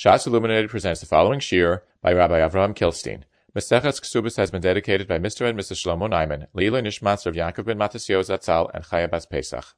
Shas 0.00 0.26
Illuminated 0.26 0.70
presents 0.70 1.00
the 1.00 1.06
following 1.06 1.40
shir 1.40 1.82
by 2.00 2.14
Rabbi 2.14 2.38
Avraham 2.38 2.74
Kilstein. 2.74 3.24
Maseches 3.54 4.00
Ksubis 4.00 4.38
has 4.38 4.50
been 4.50 4.62
dedicated 4.62 5.06
by 5.06 5.18
Mr. 5.18 5.46
and 5.46 5.58
Mrs. 5.58 5.84
Shlomo 5.84 6.08
Naiman, 6.08 6.46
Leila 6.54 6.80
Nishmas 6.80 7.26
of 7.26 7.34
Yaakov 7.34 7.66
ben 7.66 7.76
Matasio 7.76 8.20
Zatzal, 8.20 8.70
and 8.72 8.82
Chaya 8.82 9.10
Bas 9.10 9.26
Pesach. 9.26 9.74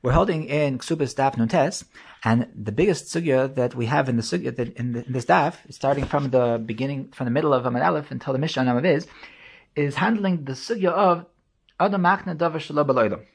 We're 0.00 0.12
holding 0.12 0.44
in 0.44 0.78
Ksubis 0.78 1.16
Daf 1.16 1.36
Nutes, 1.36 1.86
and 2.22 2.46
the 2.54 2.70
biggest 2.70 3.12
sugya 3.12 3.52
that 3.56 3.74
we 3.74 3.86
have 3.86 4.08
in 4.08 4.14
the 4.14 4.22
sugya 4.22 4.54
that 4.54 4.76
in, 4.76 4.92
the, 4.92 5.04
in 5.04 5.12
this 5.12 5.24
daf, 5.24 5.56
starting 5.70 6.04
from 6.04 6.30
the 6.30 6.62
beginning, 6.64 7.10
from 7.10 7.24
the 7.24 7.32
middle 7.32 7.52
of 7.52 7.64
Amad 7.64 7.84
Aleph 7.84 8.12
until 8.12 8.32
the 8.32 8.38
Mishnah 8.38 8.62
Namav 8.62 8.84
is, 8.86 9.08
is 9.74 9.96
handling 9.96 10.44
the 10.44 10.52
sugya 10.52 10.92
of 10.92 11.26
Adam 11.80 12.02
Machna 12.02 12.36
Davar 12.36 12.60
Shalom 12.60 13.26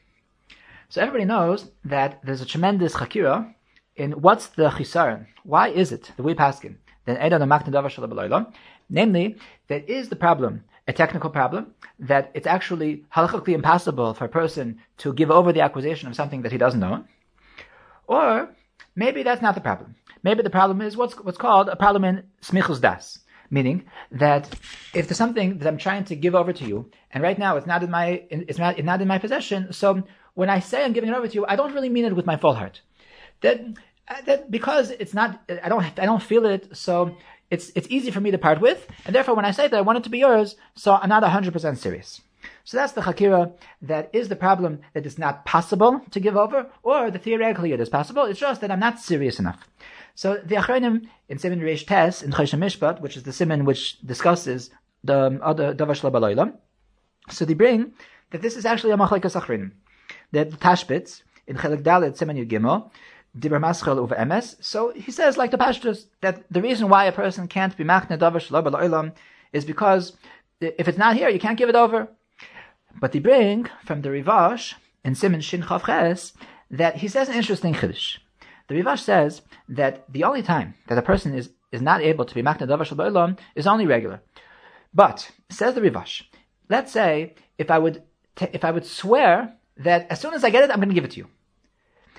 So 0.88 1.02
everybody 1.02 1.26
knows 1.26 1.70
that 1.84 2.22
there's 2.24 2.40
a 2.40 2.46
tremendous 2.46 2.94
chakira 2.94 3.55
in 3.96 4.12
what's 4.14 4.48
the 4.48 4.70
chisaron? 4.70 5.28
Why 5.44 5.70
is 5.70 5.92
it 5.92 6.12
that 6.16 6.24
we 6.24 6.34
paskin 6.34 6.76
then 7.06 7.18
Edan 7.18 7.42
Makna 7.48 7.70
Davar 7.70 7.90
Shalom 7.90 8.54
Namely, 8.90 9.36
there 9.68 9.84
is 9.88 10.10
the 10.10 10.16
problem, 10.16 10.64
a 10.88 10.94
technical 10.94 11.30
problem, 11.30 11.74
that 12.00 12.32
it's 12.34 12.48
actually 12.48 13.04
halachically 13.16 13.54
impossible 13.54 14.14
for 14.14 14.26
a 14.26 14.30
person 14.30 14.80
to 14.98 15.14
give 15.14 15.32
over 15.32 15.54
the 15.54 15.62
acquisition 15.62 16.08
of 16.08 16.16
something 16.16 16.42
that 16.42 16.52
he 16.52 16.58
doesn't 16.58 16.84
own. 16.84 17.08
Or 18.08 18.50
maybe 18.96 19.24
that's 19.24 19.42
not 19.42 19.56
the 19.56 19.62
problem. 19.62 19.96
Maybe 20.24 20.44
the 20.44 20.50
problem 20.50 20.82
is 20.82 20.98
what's 20.98 21.14
what's 21.16 21.38
called 21.38 21.70
a 21.70 21.76
problem 21.76 22.04
in 22.04 22.24
smichus 22.42 22.82
das, 22.82 23.20
meaning 23.50 23.86
that 24.12 24.50
if 24.94 25.08
there's 25.08 25.18
something 25.18 25.60
that 25.60 25.68
I'm 25.68 25.78
trying 25.78 26.06
to 26.06 26.16
give 26.16 26.36
over 26.36 26.54
to 26.54 26.66
you, 26.66 26.90
and 27.12 27.24
right 27.24 27.38
now 27.38 27.58
it's 27.58 27.68
not 27.68 27.84
in 27.84 27.92
my 27.92 28.24
it's 28.30 28.60
not 28.60 28.78
it's 28.78 28.86
not 28.86 29.02
in 29.02 29.08
my 29.08 29.20
possession, 29.20 29.74
so 29.74 30.04
when 30.34 30.50
I 30.50 30.60
say 30.60 30.84
I'm 30.84 30.94
giving 30.94 31.10
it 31.12 31.16
over 31.16 31.28
to 31.28 31.34
you, 31.34 31.46
I 31.48 31.56
don't 31.56 31.74
really 31.74 31.90
mean 31.90 32.06
it 32.06 32.16
with 32.16 32.26
my 32.26 32.38
full 32.38 32.56
heart 32.56 32.82
that 33.42 33.60
Uh, 34.08 34.22
that 34.22 34.52
because 34.52 34.92
it's 34.92 35.16
not 35.16 35.42
I 35.64 35.68
don't 35.68 35.84
I 35.84 36.06
don't 36.06 36.22
feel 36.22 36.46
it 36.46 36.78
so 36.78 37.18
it's 37.50 37.72
it's 37.74 37.88
easy 37.90 38.12
for 38.12 38.22
me 38.22 38.30
to 38.30 38.38
part 38.38 38.62
with 38.62 38.86
and 39.04 39.16
therefore 39.16 39.34
when 39.34 39.46
I 39.46 39.50
say 39.50 39.68
that 39.68 39.76
I 39.76 39.82
want 39.82 39.98
it 39.98 40.04
to 40.04 40.12
be 40.12 40.20
yours 40.20 40.56
so 40.76 40.94
I'm 40.94 41.10
not 41.10 41.24
100% 41.24 41.78
serious. 41.78 42.22
So 42.66 42.78
that's 42.78 42.94
the 42.94 43.02
hakira 43.02 43.54
that 43.82 44.12
is 44.14 44.30
the 44.30 44.36
problem 44.36 44.82
that 44.94 45.08
it's 45.08 45.18
not 45.18 45.44
possible 45.46 46.02
to 46.12 46.20
give 46.20 46.38
over 46.38 46.70
or 46.84 47.10
the 47.10 47.18
theoretically 47.18 47.72
it 47.72 47.80
is 47.80 47.90
possible 47.90 48.26
it's 48.26 48.40
just 48.40 48.62
that 48.62 48.70
I'm 48.70 48.80
not 48.80 49.00
serious 49.00 49.40
enough. 49.40 49.68
So 50.14 50.36
the 50.36 50.58
Achronim 50.58 51.08
in 51.28 51.40
Simon 51.40 51.62
Reish 51.62 51.88
Tes 51.88 52.22
in 52.22 52.30
Choshen 52.30 52.60
Mishpat 52.60 53.02
which 53.02 53.18
is 53.18 53.24
the 53.24 53.34
Simon 53.34 53.66
which 53.66 54.00
discusses 54.02 54.70
the 55.04 55.18
uh, 55.18 55.38
other 55.42 55.74
Davash 55.74 56.02
Labalayla 56.02 56.54
so 57.32 57.44
they 57.44 57.56
bring 57.56 57.94
that 58.30 58.44
this 58.44 58.56
is 58.56 58.68
actually 58.68 58.92
a 58.92 58.98
Machlaikas 58.98 59.40
Achronim 59.42 59.72
that 60.32 60.52
the 60.52 60.58
Tashbitz 60.58 61.24
in 61.48 61.56
Chelik 61.56 61.82
Dalet 61.82 62.16
Simon 62.16 62.38
Yud 62.38 62.50
Gimel 62.52 62.92
Maschel 63.40 63.98
over 63.98 64.26
MS. 64.26 64.56
So 64.62 64.92
he 64.92 65.12
says, 65.12 65.38
like 65.38 65.52
the 65.52 65.58
Pashtus, 65.58 66.06
that 66.22 66.44
the 66.50 66.62
reason 66.62 66.90
why 66.90 67.06
a 67.06 67.12
person 67.12 67.48
can't 67.48 67.76
be 67.76 67.84
Machne 67.84 68.18
La'ilam 68.18 69.14
is 69.52 69.66
because 69.66 70.14
if 70.62 70.88
it's 70.88 70.98
not 70.98 71.16
here, 71.16 71.30
you 71.30 71.40
can't 71.40 71.58
give 71.58 71.70
it 71.70 71.76
over. 71.76 72.08
But 73.00 73.12
they 73.12 73.20
bring 73.20 73.70
from 73.84 74.02
the 74.02 74.10
Rivash 74.10 74.76
in 75.04 75.16
Simon 75.16 75.42
Shin 75.42 75.64
Chav 75.64 76.34
that 76.72 76.98
he 76.98 77.08
says 77.08 77.30
an 77.30 77.36
interesting 77.36 77.74
Chiddush. 77.74 78.18
The 78.68 78.76
Rivash 78.76 79.00
says 79.00 79.42
that 79.70 80.12
the 80.12 80.24
only 80.24 80.42
time 80.42 80.76
that 80.88 80.98
a 80.98 81.02
person 81.02 81.34
is, 81.34 81.50
is 81.72 81.82
not 81.82 82.02
able 82.02 82.26
to 82.26 82.34
be 82.34 82.42
Machne 82.42 82.68
Shalobar 82.68 83.38
is 83.56 83.68
only 83.68 83.86
regular. 83.86 84.22
But, 84.94 85.30
says 85.50 85.76
the 85.76 85.82
Rivash, 85.82 86.24
let's 86.70 86.92
say 86.92 87.36
if 87.58 87.70
I 87.70 87.78
would, 87.78 88.02
t- 88.36 88.48
if 88.54 88.64
I 88.64 88.72
would 88.72 88.86
swear 88.86 89.54
that 89.78 90.08
as 90.10 90.22
soon 90.22 90.34
as 90.34 90.44
I 90.44 90.50
get 90.50 90.64
it, 90.64 90.72
I'm 90.72 90.78
going 90.78 90.90
to 90.90 90.96
give 90.96 91.04
it 91.04 91.12
to 91.12 91.18
you. 91.18 91.28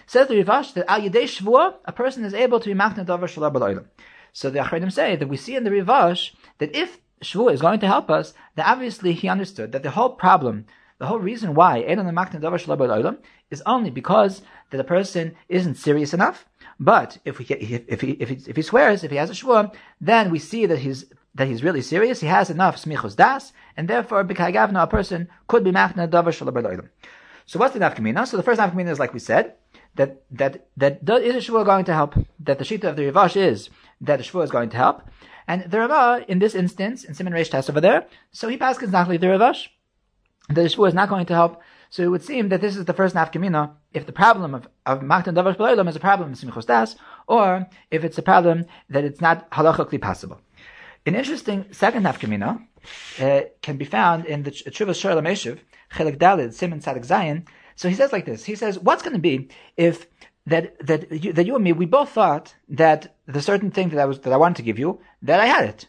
Says 0.07 0.29
the 0.29 0.35
Rivash 0.35 0.73
that 0.75 0.89
al 0.89 1.01
yedei 1.01 1.25
shvua, 1.25 1.75
a 1.85 1.93
person 1.93 2.25
is 2.25 2.33
able 2.33 2.61
to 2.61 2.73
be 2.73 3.11
over 3.11 3.27
shalom 3.27 3.89
So 4.33 4.51
the 4.51 4.61
Achredim 4.61 4.93
say 4.93 5.17
that 5.17 5.27
we 5.29 5.37
see 5.37 5.57
in 5.57 5.65
the 5.65 5.71
Rivash 5.71 6.31
that 6.59 6.75
if 6.77 7.01
shvua 7.23 7.53
is 7.53 7.61
going 7.61 7.81
to 7.81 7.89
help 7.89 8.09
us, 8.09 8.33
then 8.55 8.67
obviously 8.67 9.13
he 9.13 9.29
understood 9.29 9.73
that 9.73 9.83
the 9.83 9.91
whole 9.91 10.11
problem, 10.11 10.67
the 10.99 11.07
whole 11.07 11.19
reason 11.19 11.55
why 11.55 11.83
machnet 11.83 12.45
over 12.45 12.57
shalom 12.57 13.19
is 13.51 13.63
only 13.67 13.91
because 13.91 14.43
that 14.71 14.77
the 14.77 14.85
person 14.85 15.35
isn't 15.49 15.75
serious 15.75 16.15
enough. 16.15 16.47
But 16.79 17.19
if 17.25 17.41
we 17.41 17.47
if 17.47 18.01
he 18.01 18.11
if 18.11 18.29
he, 18.29 18.39
if 18.47 18.55
he 18.55 18.63
swears, 18.63 19.03
if 19.03 19.11
he 19.11 19.17
has 19.17 19.31
a 19.31 19.33
shvua, 19.33 19.75
then 20.01 20.31
we 20.31 20.39
see 20.39 20.67
that 20.67 20.79
he's 20.79 21.07
that 21.35 21.49
he's 21.49 21.65
really 21.65 21.83
serious. 21.83 22.21
He 22.21 22.29
has 22.29 22.49
enough 22.49 22.77
smichus 22.77 23.17
das, 23.17 23.53
and 23.77 23.89
therefore 23.89 24.25
b'kagavna 24.25 24.85
a 24.85 24.87
person 24.87 25.29
could 25.49 25.65
be 25.65 25.73
machna 25.73 26.09
davar 26.09 26.33
shalom 26.33 26.91
So 27.47 27.59
what's 27.59 27.75
the 27.75 27.81
nafkamina? 27.81 28.27
So 28.29 28.37
the 28.37 28.45
first 28.45 28.61
nafkamina 28.61 28.91
is 28.91 29.01
like 29.01 29.13
we 29.13 29.19
said 29.19 29.55
that 29.97 30.23
that 30.31 30.67
that 30.77 31.23
is 31.23 31.35
a 31.35 31.51
shvua 31.51 31.65
going 31.65 31.85
to 31.87 31.95
help? 31.95 32.15
That 32.41 32.59
the 32.59 32.65
shita 32.65 32.85
of 32.85 32.97
the 32.97 33.11
Rivash 33.11 33.37
is 33.37 33.71
that 34.01 34.19
the 34.19 34.25
shvua 34.25 34.45
is 34.45 34.51
going 34.51 34.71
to 34.71 34.77
help, 34.77 35.03
and 35.49 35.71
the 35.71 35.81
Rava 35.81 36.25
in 36.29 36.39
this 36.39 36.55
instance 36.55 37.05
in 37.05 37.15
Simon 37.15 37.33
Reish 37.33 37.51
test 37.51 37.71
over 37.71 37.81
there, 37.81 38.07
so 38.33 38.49
he 38.49 38.57
passes 38.57 38.91
not 38.91 39.09
the 39.09 39.19
Rivash 39.19 39.69
that 40.49 40.63
the 40.63 40.69
shvua 40.69 40.89
is 40.89 40.95
not 40.95 41.09
going 41.09 41.27
to 41.27 41.35
help. 41.35 41.61
So 41.89 42.03
it 42.03 42.09
would 42.09 42.25
seem 42.25 42.49
that 42.49 42.61
this 42.61 42.77
is 42.77 42.85
the 42.85 42.93
first 42.93 43.15
nafkamina. 43.15 43.73
If 43.95 44.07
the 44.07 44.13
problem 44.13 44.55
of 44.55 44.69
of 44.85 45.01
Maktan 45.01 45.35
Davash 45.35 45.57
B'Olam 45.57 45.89
is 45.89 45.97
a 45.97 46.01
problem 46.01 46.33
of 46.33 46.39
Simchos 46.39 46.67
Das, 46.67 46.97
or 47.27 47.69
if 47.91 48.05
it's 48.05 48.19
a 48.19 48.23
problem 48.23 48.67
that 48.91 49.05
it's 49.05 49.21
not 49.21 49.51
halachically 49.51 50.01
possible. 50.01 50.41
An 51.07 51.15
interesting 51.15 51.67
second 51.71 52.03
nafkamina 52.03 52.61
uh, 53.21 53.41
can 53.63 53.77
be 53.77 53.85
found 53.85 54.27
in 54.27 54.43
the 54.43 54.51
Chuvas 54.51 54.99
Shoel 55.01 55.21
U'Meishiv, 55.23 55.61
Chelik 55.93 56.19
Dalid, 56.19 56.53
Simon 56.53 56.81
Sadik 56.81 57.05
Zayin, 57.05 57.47
so 57.77 57.89
he 57.89 57.95
says 57.95 58.13
like 58.13 58.25
this. 58.25 58.45
He 58.45 58.57
says, 58.57 58.79
what's 58.79 59.03
going 59.03 59.13
to 59.15 59.21
be 59.21 59.49
if 59.77 60.07
that 60.47 60.65
that 60.87 61.11
you, 61.13 61.33
that 61.33 61.47
you 61.47 61.55
and 61.55 61.65
me 61.65 61.73
we 61.73 61.87
both 61.87 62.11
thought 62.11 62.55
that 62.69 63.15
the 63.27 63.43
certain 63.43 63.71
thing 63.71 63.91
that 63.91 63.99
I 63.99 64.05
was 64.05 64.21
that 64.21 64.33
I 64.33 64.37
wanted 64.37 64.57
to 64.57 64.63
give 64.63 64.79
you 64.79 65.01
that 65.23 65.41
I 65.41 65.47
had 65.47 65.65
it, 65.65 65.89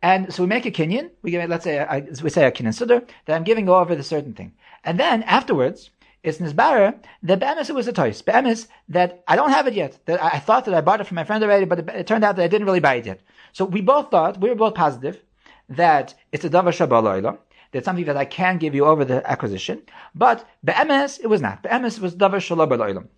and 0.00 0.32
so 0.32 0.42
we 0.42 0.48
make 0.48 0.66
a 0.66 0.70
kinyan. 0.70 1.10
We 1.22 1.30
give 1.32 1.42
it, 1.42 1.50
let's 1.50 1.64
say 1.64 1.78
I, 1.80 2.00
we 2.22 2.30
say 2.30 2.44
a 2.44 2.52
kinyan 2.52 2.74
sudar 2.78 3.06
that 3.26 3.34
I'm 3.36 3.44
giving 3.44 3.68
over 3.68 3.94
the 3.94 4.02
certain 4.02 4.34
thing, 4.34 4.52
and 4.84 4.98
then 4.98 5.22
afterwards 5.24 5.90
it's 6.22 6.38
nisbarer 6.38 6.94
that 7.24 7.40
be'emes 7.40 7.68
it 7.68 7.74
was 7.74 7.88
a 7.88 7.92
toys 7.92 8.22
be'emes 8.22 8.68
that 8.88 9.24
I 9.26 9.34
don't 9.34 9.50
have 9.50 9.66
it 9.66 9.74
yet. 9.74 9.98
That 10.06 10.22
I, 10.22 10.28
I 10.36 10.38
thought 10.38 10.64
that 10.66 10.74
I 10.74 10.80
bought 10.80 11.00
it 11.00 11.08
from 11.08 11.16
my 11.16 11.24
friend 11.24 11.42
already, 11.42 11.64
but 11.64 11.80
it, 11.80 11.88
it, 11.88 12.06
turned 12.06 12.24
out 12.24 12.36
that 12.36 12.44
I 12.44 12.48
didn't 12.48 12.66
really 12.66 12.80
buy 12.80 12.94
it 12.94 13.06
yet. 13.06 13.20
So 13.52 13.64
we 13.64 13.80
both 13.80 14.10
thought 14.10 14.40
we 14.40 14.48
were 14.48 14.54
both 14.54 14.74
positive 14.74 15.20
that 15.68 16.14
it's 16.30 16.44
a 16.44 16.50
davar 16.50 16.72
shabbalayla 16.72 17.38
that's 17.72 17.84
something 17.84 18.04
that 18.04 18.16
I 18.16 18.24
can 18.24 18.58
give 18.58 18.74
you 18.74 18.84
over 18.84 19.04
the 19.04 19.28
acquisition. 19.28 19.82
But 20.14 20.46
be'emes, 20.64 21.18
it 21.20 21.26
was 21.26 21.40
not. 21.40 21.62
Be'emes 21.62 21.98
was 22.00 22.14
davar 22.14 22.40
shalom 22.40 22.68
b'lo'ilam. 22.68 23.08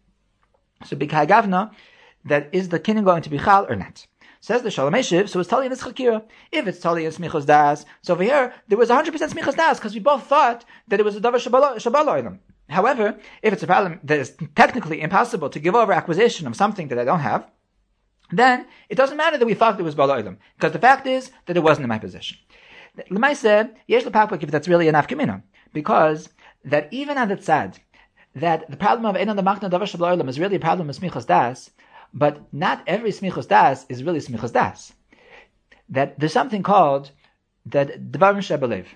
So 0.85 0.97
b'kagavna, 0.97 1.73
that 2.25 2.49
is 2.53 2.69
the 2.71 2.81
kinyan 2.81 3.05
going 3.05 3.23
to 3.23 3.31
be 3.31 3.39
chal 3.39 3.67
or 3.69 3.77
not? 3.77 4.07
Says 4.41 4.63
the 4.63 4.69
Shoel 4.69 4.91
U'Meishiv, 4.91 5.29
so 5.29 5.41
it's 5.41 5.49
telling 5.49 5.71
this 5.71 5.83
chakira. 5.83 6.23
If 6.53 6.67
it's 6.67 6.79
telling 6.79 7.07
us 7.07 7.17
smichos 7.17 7.47
das, 7.47 7.87
so 8.03 8.13
over 8.13 8.23
here 8.23 8.53
there 8.69 8.79
was 8.79 8.91
100% 8.91 9.07
smichos 9.07 9.57
das 9.57 9.79
because 9.79 9.95
we 9.95 10.01
both 10.01 10.27
thought 10.27 10.65
that 10.89 11.01
it 11.01 11.05
was 11.05 11.17
a 11.17 11.21
davar 11.21 11.37
shabaloilam. 11.37 12.39
However, 12.69 13.19
if 13.43 13.53
it's 13.53 13.63
a 13.63 13.67
problem 13.67 14.01
that 14.05 14.19
is 14.19 14.37
technically 14.55 15.01
impossible 15.01 15.51
to 15.51 15.59
give 15.59 15.75
over 15.75 15.93
acquisition 15.93 16.47
of 16.47 16.57
something 16.57 16.89
that 16.89 16.99
I 16.99 17.05
don't 17.05 17.21
have, 17.21 17.51
then 18.31 18.67
it 18.89 18.95
doesn't 18.95 19.17
matter 19.17 19.39
that 19.39 19.47
we 19.47 19.55
thought 19.55 19.79
it 19.79 19.83
was 19.83 19.95
baloilam 19.95 20.39
because 20.57 20.73
the 20.73 20.79
fact 20.79 21.07
is 21.07 21.31
that 21.47 21.57
it 21.57 21.63
wasn't 21.63 21.85
in 21.85 21.89
my 21.89 21.99
possession. 21.99 22.39
L'maise, 23.11 23.71
yesh 23.89 24.05
lepakpak 24.05 24.43
if 24.43 24.51
that's 24.51 24.69
really 24.69 24.89
an 24.89 24.95
afkamina, 24.95 25.43
because 25.73 26.29
that 26.65 26.89
even 26.93 27.19
on 27.19 27.29
the 27.29 27.37
tzad, 27.37 27.79
that 28.37 28.71
the 28.71 28.77
problem 28.77 29.07
of 29.07 29.17
enon 29.17 29.37
the 29.37 29.43
machna 29.43 29.69
davar 29.69 30.29
is 30.29 30.41
really 30.41 30.57
a 30.57 30.61
problem 30.61 30.89
of 30.89 30.97
smichos 30.97 31.27
das, 31.27 31.71
but 32.13 32.41
not 32.53 32.83
every 32.87 33.11
smichos 33.11 33.49
das 33.49 33.85
is 33.89 34.05
really 34.05 34.21
smichos 34.21 34.53
das. 34.53 34.93
That 35.89 36.19
there's 36.19 36.33
something 36.33 36.63
called 36.63 37.11
that 37.67 38.13
dvarim 38.13 38.39
shebelev. 38.39 38.87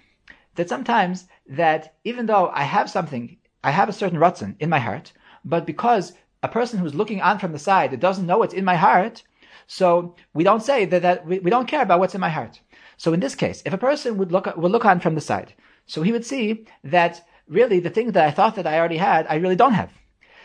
That 0.54 0.68
sometimes 0.68 1.26
that 1.48 1.96
even 2.04 2.26
though 2.26 2.50
I 2.54 2.62
have 2.62 2.88
something, 2.88 3.36
I 3.64 3.72
have 3.72 3.88
a 3.88 3.92
certain 3.92 4.18
ratzon 4.18 4.54
in 4.60 4.70
my 4.70 4.78
heart, 4.78 5.12
but 5.44 5.66
because 5.66 6.12
a 6.42 6.48
person 6.48 6.78
who's 6.78 6.94
looking 6.94 7.20
on 7.20 7.38
from 7.38 7.52
the 7.52 7.58
side 7.58 7.90
that 7.90 8.00
doesn't 8.00 8.26
know 8.26 8.38
what's 8.38 8.54
in 8.54 8.64
my 8.64 8.76
heart, 8.76 9.24
so 9.66 10.14
we 10.34 10.44
don't 10.44 10.62
say 10.62 10.84
that, 10.84 11.02
that 11.02 11.26
we, 11.26 11.40
we 11.40 11.50
don't 11.50 11.68
care 11.68 11.82
about 11.82 12.00
what's 12.00 12.14
in 12.14 12.20
my 12.20 12.28
heart. 12.28 12.60
So 12.98 13.12
in 13.12 13.20
this 13.20 13.34
case, 13.34 13.62
if 13.64 13.72
a 13.72 13.78
person 13.78 14.18
would 14.18 14.32
look 14.32 14.46
would 14.56 14.72
look 14.72 14.84
on 14.84 15.00
from 15.00 15.14
the 15.14 15.20
side, 15.20 15.54
so 15.86 16.02
he 16.02 16.12
would 16.12 16.26
see 16.26 16.66
that 16.84 17.24
really 17.46 17.80
the 17.80 17.90
thing 17.90 18.10
that 18.12 18.26
I 18.26 18.32
thought 18.32 18.56
that 18.56 18.66
I 18.66 18.78
already 18.78 18.98
had, 18.98 19.26
I 19.28 19.36
really 19.36 19.56
don't 19.56 19.72
have. 19.80 19.92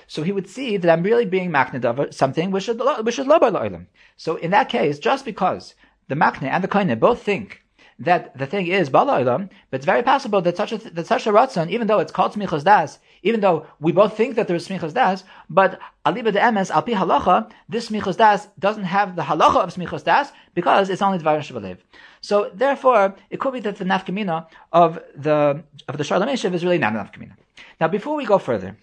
So 0.08 0.22
he 0.22 0.32
would 0.32 0.48
see 0.48 0.78
that 0.78 0.92
I'm 0.92 1.04
really 1.04 1.26
being 1.26 1.52
makned 1.52 1.84
of 1.84 2.14
something 2.14 2.52
which 2.52 2.70
is 2.70 2.78
which 3.02 3.20
is 3.20 3.26
lobar 3.26 3.86
So 4.18 4.36
in 4.36 4.52
that 4.52 4.70
case, 4.70 5.00
just 5.00 5.26
because 5.26 5.74
the 6.08 6.16
makne 6.16 6.44
and 6.44 6.64
the 6.64 6.68
koine 6.68 7.00
both 7.00 7.24
think 7.24 7.64
that 7.98 8.38
the 8.38 8.46
thing 8.46 8.68
is 8.68 8.90
bala 8.90 9.24
but 9.70 9.78
it's 9.78 9.86
very 9.86 10.04
possible 10.04 10.42
that 10.42 10.58
such 10.58 10.74
a 10.74 10.78
that 10.78 11.08
such 11.08 11.26
a 11.26 11.32
ratzon, 11.32 11.70
even 11.72 11.88
though 11.88 12.00
it's 12.00 12.12
called 12.12 12.34
smichas 12.34 12.64
das, 12.64 13.00
even 13.24 13.40
though 13.40 13.66
we 13.80 13.92
both 13.92 14.16
think 14.16 14.36
that 14.36 14.48
there 14.48 14.56
is 14.56 14.68
smichas 14.68 14.94
das, 14.94 15.24
but 15.50 15.80
aliba 16.06 16.31
de 16.31 16.40
emes 16.40 16.70
al 16.70 16.84
pi 16.84 16.92
halacha, 16.92 17.50
this 17.70 17.90
smichas 17.90 18.18
das 18.18 18.48
doesn't 18.60 18.84
have 18.84 19.16
the 19.16 19.24
halacha 19.24 19.64
of 19.64 19.74
smichas 19.74 20.04
das 20.04 20.31
because 20.54 20.90
it's 20.90 21.02
only 21.02 21.18
dvar 21.18 21.40
shabalev. 21.40 21.78
So 22.22 22.52
therefore, 22.54 23.16
it 23.30 23.40
could 23.40 23.54
be 23.54 23.62
that 23.62 23.78
the 23.78 23.86
nafkamina 23.86 24.48
of 24.72 25.00
the 25.16 25.64
of 25.88 25.98
the 25.98 26.04
shalom 26.04 26.30
is 26.30 26.44
really 26.44 26.78
not 26.78 26.94
a 26.94 26.98
nafkamina. 26.98 27.36
Now, 27.80 27.88
before 27.88 28.16
we 28.16 28.25
go 28.25 28.38
further, 28.38 28.78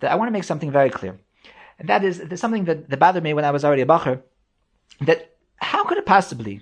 that 0.00 0.12
I 0.12 0.14
want 0.14 0.28
to 0.28 0.32
make 0.32 0.44
something 0.44 0.70
very 0.70 0.90
clear, 0.90 1.18
and 1.78 1.88
that 1.88 2.04
is 2.04 2.22
something 2.38 2.64
that, 2.66 2.88
that 2.90 2.98
bothered 2.98 3.22
me 3.22 3.32
when 3.34 3.44
I 3.44 3.50
was 3.50 3.64
already 3.64 3.82
a 3.82 3.86
bacher 3.86 4.22
that 5.00 5.36
how 5.56 5.84
could 5.84 5.98
it 5.98 6.06
possibly 6.06 6.60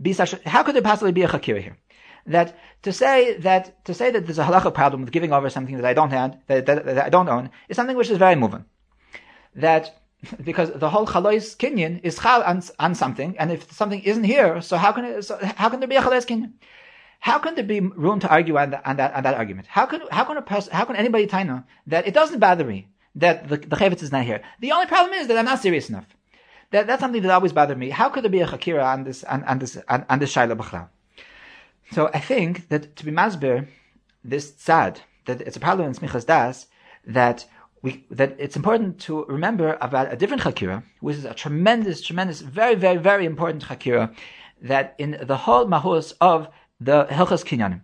be 0.00 0.12
such? 0.12 0.32
How 0.44 0.62
could 0.64 0.74
there 0.74 0.82
possibly 0.82 1.12
be 1.12 1.22
a 1.22 1.28
chakira 1.28 1.62
here? 1.62 1.78
That 2.26 2.58
to 2.82 2.92
say 2.92 3.36
that 3.38 3.84
to 3.84 3.94
say 3.94 4.10
that 4.10 4.26
there's 4.26 4.38
a 4.38 4.44
halacha 4.44 4.74
problem 4.74 5.02
with 5.02 5.12
giving 5.12 5.32
over 5.32 5.48
something 5.48 5.76
that 5.76 5.84
I 5.84 5.94
don't 5.94 6.10
have 6.10 6.36
that, 6.48 6.66
that, 6.66 6.84
that 6.84 7.04
I 7.06 7.08
don't 7.08 7.28
own 7.28 7.50
is 7.68 7.76
something 7.76 7.96
which 7.96 8.10
is 8.10 8.18
very 8.18 8.34
moving. 8.34 8.64
That 9.54 9.96
because 10.42 10.72
the 10.72 10.90
whole 10.90 11.06
chalois 11.06 11.56
kinyan 11.56 12.00
is 12.02 12.18
chal 12.18 12.42
on, 12.42 12.62
on 12.80 12.94
something, 12.94 13.38
and 13.38 13.52
if 13.52 13.70
something 13.72 14.00
isn't 14.02 14.24
here, 14.24 14.60
so 14.60 14.76
how 14.76 14.92
can 14.92 15.04
it, 15.04 15.22
so 15.22 15.38
how 15.56 15.68
can 15.68 15.80
there 15.80 15.88
be 15.88 15.96
a 15.96 16.02
chalois 16.02 16.26
kinyan? 16.26 16.52
How 17.20 17.38
can 17.38 17.54
there 17.54 17.64
be 17.64 17.80
room 17.80 18.20
to 18.20 18.28
argue 18.28 18.56
on, 18.58 18.70
the, 18.70 18.88
on 18.88 18.96
that 18.96 19.14
on 19.14 19.22
that 19.22 19.34
argument? 19.34 19.66
How 19.68 19.86
can 19.86 20.02
how 20.10 20.24
can 20.24 20.36
a 20.36 20.42
person 20.42 20.72
how 20.72 20.84
can 20.84 20.96
anybody 20.96 21.24
you 21.24 21.64
that 21.86 22.06
it 22.06 22.14
doesn't 22.14 22.40
bother 22.40 22.64
me 22.64 22.88
that 23.14 23.48
the, 23.48 23.56
the 23.56 23.86
is 23.86 24.12
not 24.12 24.24
here? 24.24 24.42
The 24.60 24.72
only 24.72 24.86
problem 24.86 25.14
is 25.14 25.28
that 25.28 25.38
I'm 25.38 25.44
not 25.44 25.60
serious 25.60 25.88
enough. 25.88 26.06
That, 26.72 26.86
that's 26.88 27.00
something 27.00 27.22
that 27.22 27.30
always 27.30 27.52
bothered 27.52 27.78
me. 27.78 27.90
How 27.90 28.08
could 28.08 28.24
there 28.24 28.30
be 28.30 28.40
a 28.40 28.46
chakira 28.46 28.84
on 28.84 29.04
this 29.04 29.24
on, 29.24 29.44
on 29.44 29.58
this 29.58 29.78
on, 29.88 30.04
on 30.10 30.18
this 30.18 30.34
shaila 30.34 30.56
b'chla? 30.56 30.88
So 31.92 32.10
I 32.12 32.20
think 32.20 32.68
that 32.68 32.96
to 32.96 33.04
be 33.04 33.10
masbir, 33.10 33.66
this 34.24 34.50
tzad 34.52 34.98
that 35.26 35.40
it's 35.40 35.56
a 35.56 35.60
problem 35.60 35.88
in 35.88 35.94
smichas 35.94 36.26
das 36.26 36.66
that 37.06 37.46
we, 37.82 38.04
that 38.10 38.34
it's 38.38 38.56
important 38.56 38.98
to 39.00 39.24
remember 39.26 39.76
about 39.80 40.12
a 40.12 40.16
different 40.16 40.42
chakira, 40.42 40.82
which 41.00 41.16
is 41.16 41.24
a 41.24 41.34
tremendous, 41.34 42.00
tremendous, 42.00 42.40
very, 42.40 42.74
very, 42.74 42.96
very 42.96 43.26
important 43.26 43.64
chakira 43.64 44.14
that 44.60 44.94
in 44.98 45.18
the 45.22 45.36
whole 45.36 45.66
mahus 45.66 46.12
of 46.20 46.48
the 46.80 47.06
Hilchas 47.10 47.44
Kinyanim. 47.44 47.82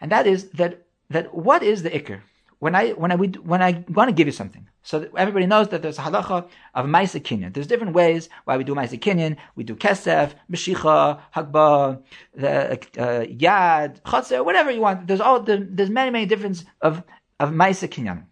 And 0.00 0.12
that 0.12 0.26
is 0.26 0.50
that, 0.50 0.86
that 1.10 1.34
what 1.34 1.62
is 1.62 1.82
the 1.82 1.90
ikr? 1.90 2.20
When 2.64 2.74
I, 2.74 2.92
when 2.92 3.12
I, 3.12 3.16
when 3.16 3.60
I 3.60 3.84
want 3.90 4.08
to 4.08 4.14
give 4.14 4.26
you 4.26 4.32
something, 4.32 4.66
so 4.82 5.06
everybody 5.18 5.44
knows 5.44 5.68
that 5.68 5.82
there's 5.82 5.98
a 5.98 6.00
halacha 6.00 6.48
of 6.74 6.86
Maisa 6.86 7.20
Kinyan. 7.20 7.52
There's 7.52 7.66
different 7.66 7.92
ways 7.92 8.30
why 8.46 8.56
we 8.56 8.64
do 8.64 8.74
Maisa 8.74 8.98
Kinyan. 8.98 9.36
We 9.54 9.64
do 9.64 9.76
Kesef, 9.76 10.32
Meshicha, 10.50 11.20
Hagba, 11.36 12.02
the, 12.34 12.72
uh, 12.98 13.26
Yad, 13.26 14.00
Chotzer, 14.00 14.42
whatever 14.42 14.70
you 14.70 14.80
want. 14.80 15.06
There's 15.06 15.20
all, 15.20 15.40
there's 15.40 15.90
many, 15.90 16.10
many 16.10 16.24
different 16.24 16.64
of, 16.80 17.02
of 17.38 17.50
Maisa 17.50 17.86
Kinyan. 17.86 18.24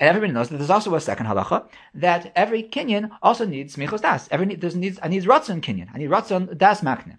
And 0.00 0.08
everybody 0.08 0.32
knows 0.32 0.48
that 0.48 0.56
there's 0.56 0.70
also 0.70 0.94
a 0.94 1.00
second 1.02 1.26
halacha 1.26 1.68
that 1.94 2.32
every 2.34 2.62
kinyan 2.62 3.10
also 3.22 3.44
needs 3.44 3.76
smichos 3.76 4.00
das. 4.00 4.28
Every 4.30 4.54
there's 4.54 4.74
needs 4.74 4.98
I 5.02 5.08
need 5.08 5.24
ratzon 5.24 5.60
kinyan. 5.60 5.88
I 5.94 5.98
need 5.98 6.08
ratzon 6.08 6.56
das 6.56 6.80
makne. 6.80 7.18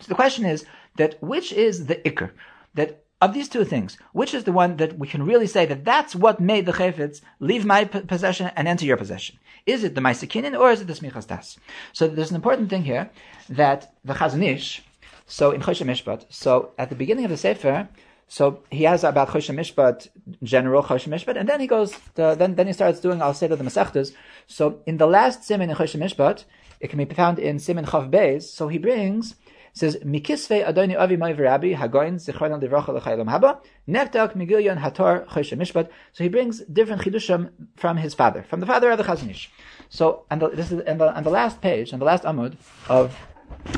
So 0.00 0.08
the 0.08 0.14
question 0.14 0.46
is 0.46 0.64
that 0.96 1.22
which 1.22 1.52
is 1.52 1.84
the 1.84 1.96
ikr 1.96 2.32
that 2.74 3.05
of 3.20 3.32
these 3.32 3.48
two 3.48 3.64
things, 3.64 3.96
which 4.12 4.34
is 4.34 4.44
the 4.44 4.52
one 4.52 4.76
that 4.76 4.98
we 4.98 5.08
can 5.08 5.24
really 5.24 5.46
say 5.46 5.64
that 5.66 5.84
that's 5.84 6.14
what 6.14 6.40
made 6.40 6.66
the 6.66 6.72
chayfetz 6.72 7.22
leave 7.40 7.64
my 7.64 7.84
possession 7.84 8.50
and 8.54 8.68
enter 8.68 8.84
your 8.84 8.96
possession? 8.96 9.38
Is 9.64 9.84
it 9.84 9.94
the 9.94 10.00
ma'asikinin 10.00 10.58
or 10.58 10.70
is 10.70 10.80
it 10.80 10.86
the 10.86 10.92
smichas 10.92 11.26
das? 11.26 11.58
So 11.92 12.06
there's 12.06 12.30
an 12.30 12.36
important 12.36 12.68
thing 12.70 12.84
here 12.84 13.10
that 13.48 13.94
the 14.04 14.14
Chazon 14.14 14.44
Ish, 14.44 14.82
so 15.26 15.50
in 15.50 15.60
Choshen 15.60 15.86
Mishpat, 15.86 16.26
so 16.28 16.72
at 16.78 16.90
the 16.90 16.94
beginning 16.94 17.24
of 17.24 17.30
the 17.30 17.36
Sefer, 17.36 17.88
so 18.28 18.62
he 18.70 18.84
has 18.84 19.02
about 19.02 19.28
Choshen 19.28 19.56
Mishpat, 19.56 20.08
general 20.42 20.82
Choshen 20.82 21.08
Mishpat, 21.08 21.36
and 21.36 21.48
then 21.48 21.60
he 21.60 21.66
goes, 21.66 21.92
to, 22.16 22.34
then, 22.38 22.54
then 22.56 22.66
he 22.66 22.72
starts 22.72 23.00
doing 23.00 23.20
Al 23.20 23.34
Seder 23.34 23.56
the 23.56 23.64
Masechtas. 23.64 24.12
So 24.46 24.80
in 24.84 24.98
the 24.98 25.06
last 25.06 25.44
Simin 25.44 25.70
in 25.70 25.76
Choshen 25.76 26.00
Mishpat, 26.00 26.44
it 26.80 26.88
can 26.90 27.02
be 27.02 27.14
found 27.14 27.38
in 27.38 27.58
Simin 27.58 27.86
Chav 27.86 28.42
so 28.42 28.68
he 28.68 28.78
brings, 28.78 29.36
says, 29.76 29.96
Mikisve 29.96 30.66
Adoni 30.66 30.98
Avi 30.98 31.16
Mai 31.16 31.34
V'Rabbi, 31.34 31.76
Hagoin, 31.76 32.14
Zichron 32.14 32.50
Al 32.50 32.60
Divracha 32.60 32.88
L'Chaylam 32.88 33.28
Haba, 33.28 33.60
Neftak 33.86 34.34
Migilyon 34.34 34.78
Hator 34.78 35.26
Choshen 35.26 35.58
Mishpat. 35.58 35.90
So 36.12 36.24
he 36.24 36.30
brings 36.30 36.60
different 36.60 37.02
Chidushim 37.02 37.50
from 37.76 37.98
his 37.98 38.14
father, 38.14 38.42
from 38.48 38.60
the 38.60 38.66
father 38.66 38.90
of 38.90 38.96
the 38.96 39.04
Chazon 39.04 39.30
Ish. 39.30 39.50
So, 39.90 40.24
and 40.30 40.40
the, 40.40 40.48
this 40.48 40.72
is, 40.72 40.80
and 40.80 40.98
the, 40.98 41.14
on 41.14 41.24
the 41.24 41.30
last 41.30 41.60
page, 41.60 41.92
and 41.92 42.00
the 42.00 42.06
last 42.06 42.24
Amud 42.24 42.56
of, 42.88 43.14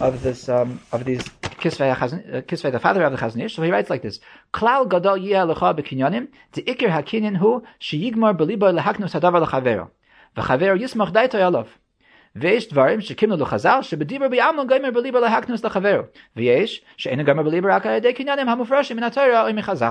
of 0.00 0.22
this, 0.22 0.48
um, 0.48 0.80
of 0.92 1.04
these 1.04 1.22
Kisvei, 1.58 1.90
uh, 1.90 2.70
the 2.70 2.78
father 2.78 3.02
of 3.02 3.10
the 3.10 3.18
Chazon 3.18 3.44
Ish. 3.44 3.56
So 3.56 3.62
he 3.62 3.72
writes 3.72 3.90
like 3.90 4.02
this: 4.02 4.20
Klal 4.54 4.88
gadol 4.88 5.16
yeh 5.16 5.38
lecha 5.38 5.76
bekinyanim. 5.76 6.28
The 6.52 6.62
ikir 6.62 6.90
hakinyan 6.90 7.36
hu 7.36 7.64
sheyigmar 7.80 8.38
belibo 8.38 8.72
lehaknus 8.72 9.20
hadavar 9.20 9.44
lechavero. 9.44 9.90
V'chavero 10.36 10.78
yismach 10.78 11.12
daito 11.12 11.34
yalov. 11.34 11.66
ויש 12.40 12.68
דברים 12.68 13.00
שקימנו 13.00 13.36
לחז"ל 13.36 13.78
שבדיבר 13.82 14.28
ביאמלון 14.28 14.66
גמר 14.66 14.90
בליבר 14.90 15.20
להקנוס 15.20 15.64
לחברו, 15.64 16.02
ויש 16.36 16.82
שאינו 16.96 17.24
גמר 17.24 17.42
בליבר 17.42 17.72
רק 17.72 17.86
על 17.86 17.94
ידי 17.94 18.12
קניינים 18.12 18.48
המופרשים 18.48 18.96
מן 18.96 19.02
התורה 19.02 19.48
או 19.48 19.54
מחז"ל. 19.54 19.90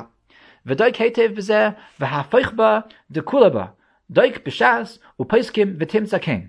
ודייק 0.66 1.02
היטב 1.02 1.30
בזה, 1.36 1.70
והפך 2.00 2.52
בה 2.56 2.80
דכולה 3.12 3.50
בה, 3.50 3.66
דייק 4.12 4.40
בש"ס 4.46 5.00
ופסקים 5.20 5.76
ותמצא 5.80 6.18
כן. 6.22 6.40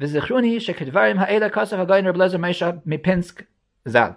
וזכרוני 0.00 0.60
שכדברים 0.60 1.18
האלה 1.18 1.48
כסף 1.48 1.76
הגויין 1.78 2.06
רב 2.06 2.16
לזר 2.16 2.38
מישה 2.38 2.70
מפינסק 2.86 3.42
ז"ל. 3.84 4.08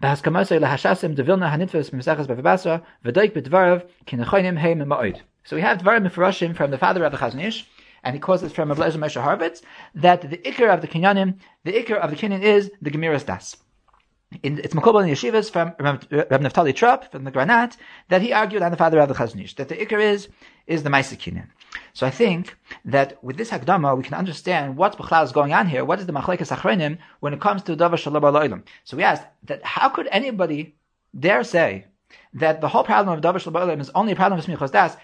בהסכמה 0.00 0.44
של 0.44 0.58
להשסים 0.58 1.14
דווילנה 1.14 1.48
הנתפס 1.48 1.92
ממסכת 1.92 2.26
בבא 2.26 2.52
בסרא, 2.52 2.76
ודייק 3.04 3.36
בדבריו 3.36 3.78
כי 4.06 4.16
נכונים 4.16 4.58
הם 4.58 4.88
מאוד. 4.88 5.14
So 5.46 5.50
we 5.50 5.62
have 5.62 5.78
דברים 5.78 6.04
מפורשים 6.04 6.52
from 6.52 6.70
the 6.74 6.82
father 6.82 6.98
of 6.98 7.12
the 7.12 7.20
Chazon 7.20 7.38
Ish, 7.38 7.64
and 8.02 8.14
he 8.14 8.20
quotes 8.20 8.42
it 8.42 8.52
from 8.52 8.70
Ablezer 8.70 8.98
Moshe 8.98 9.22
Horovitz, 9.22 9.62
that 9.94 10.22
the 10.22 10.38
ikr 10.38 10.72
of 10.72 10.80
the 10.80 10.88
kinyanim, 10.88 11.38
the 11.64 11.72
ikr 11.72 11.98
of 11.98 12.10
the 12.10 12.16
kinyan 12.16 12.42
is 12.42 12.70
the 12.80 12.90
Gemiras 12.90 13.24
Das. 13.24 13.56
In, 14.42 14.58
it's 14.58 14.74
Makobal 14.74 15.06
in 15.06 15.12
Yeshivas 15.12 15.50
from 15.50 15.74
Rab 15.78 16.08
Naftali 16.08 16.74
Trop, 16.74 17.10
from 17.12 17.24
the 17.24 17.30
Granat, 17.30 17.76
that 18.08 18.22
he 18.22 18.32
argued 18.32 18.62
on 18.62 18.70
the 18.70 18.76
father 18.76 18.98
of 18.98 19.08
the 19.08 19.14
Chazon 19.14 19.44
Ish, 19.44 19.56
that 19.56 19.68
the 19.68 19.76
ikr 19.76 20.00
is, 20.00 20.28
is 20.66 20.82
the 20.82 20.90
Maisa 20.90 21.16
Kinyan. 21.16 21.48
So 21.92 22.06
I 22.06 22.10
think 22.10 22.56
that 22.86 23.22
with 23.22 23.36
this 23.36 23.50
Hakdama, 23.50 23.96
we 23.96 24.02
can 24.02 24.14
understand 24.14 24.76
what 24.76 24.96
Bechla 24.96 25.24
is 25.24 25.32
going 25.32 25.52
on 25.52 25.66
here. 25.66 25.84
What 25.84 26.00
is 26.00 26.06
the 26.06 26.12
Machlekes 26.12 26.56
Achrenim 26.56 26.98
when 27.20 27.34
it 27.34 27.40
comes 27.40 27.62
to 27.64 27.76
Davar 27.76 27.98
Shalom 27.98 28.22
Aloilam? 28.22 28.62
So 28.84 28.96
we 28.96 29.02
asked 29.02 29.24
that 29.44 29.62
how 29.62 29.90
could 29.90 30.08
anybody 30.10 30.74
dare 31.18 31.44
say 31.44 31.86
that 32.34 32.60
the 32.62 32.68
whole 32.68 32.84
problem 32.84 33.16
of 33.16 33.22
Davar 33.22 33.40
Shalom 33.40 33.80
is 33.80 33.90
only 33.94 34.12
a 34.12 34.16
problem 34.16 34.38
of 34.40 34.46
Smichos 34.46 34.72
Das? 34.72 34.96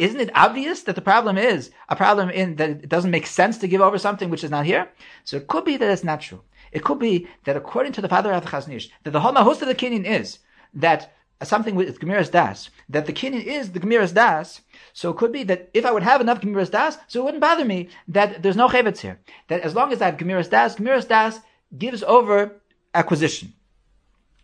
Isn't 0.00 0.20
it 0.20 0.30
obvious 0.34 0.82
that 0.84 0.94
the 0.94 1.02
problem 1.02 1.36
is 1.36 1.70
a 1.90 1.94
problem 1.94 2.30
in 2.30 2.56
that 2.56 2.70
it 2.70 2.88
doesn't 2.88 3.10
make 3.10 3.26
sense 3.26 3.58
to 3.58 3.68
give 3.68 3.82
over 3.82 3.98
something 3.98 4.30
which 4.30 4.42
is 4.42 4.50
not 4.50 4.64
here? 4.64 4.88
So 5.24 5.36
it 5.36 5.46
could 5.46 5.66
be 5.66 5.76
that 5.76 5.90
it's 5.90 6.02
not 6.02 6.22
true. 6.22 6.40
It 6.72 6.82
could 6.82 6.98
be 6.98 7.28
that 7.44 7.54
according 7.54 7.92
to 7.92 8.00
the 8.00 8.08
father 8.08 8.32
of 8.32 8.42
the 8.42 8.48
Chazon 8.48 8.90
that 9.04 9.10
the 9.10 9.20
whole 9.20 9.34
mahus 9.34 9.60
of 9.60 9.68
the 9.68 9.74
kinyan 9.74 10.06
is 10.06 10.38
that 10.72 11.12
something 11.42 11.74
with 11.74 12.00
Gemiras 12.00 12.30
Das, 12.30 12.70
that 12.88 13.04
the 13.04 13.12
kinyan 13.12 13.44
is 13.44 13.72
the 13.72 13.80
Gemiras 13.80 14.14
Das, 14.14 14.62
so 14.94 15.10
it 15.10 15.18
could 15.18 15.32
be 15.32 15.42
that 15.42 15.68
if 15.74 15.84
I 15.84 15.92
would 15.92 16.02
have 16.02 16.22
enough 16.22 16.40
Gemiras 16.40 16.70
Das, 16.70 16.96
so 17.06 17.20
it 17.20 17.24
wouldn't 17.24 17.42
bother 17.42 17.66
me 17.66 17.90
that 18.08 18.42
there's 18.42 18.56
no 18.56 18.68
Chavetz 18.68 19.00
here. 19.00 19.20
That 19.48 19.60
as 19.60 19.74
long 19.74 19.92
as 19.92 20.00
I 20.00 20.06
have 20.06 20.16
Gemiras 20.16 20.48
Das, 20.48 20.76
Gemiras 20.76 21.06
Das 21.06 21.40
gives 21.76 22.02
over 22.04 22.62
acquisition. 22.94 23.52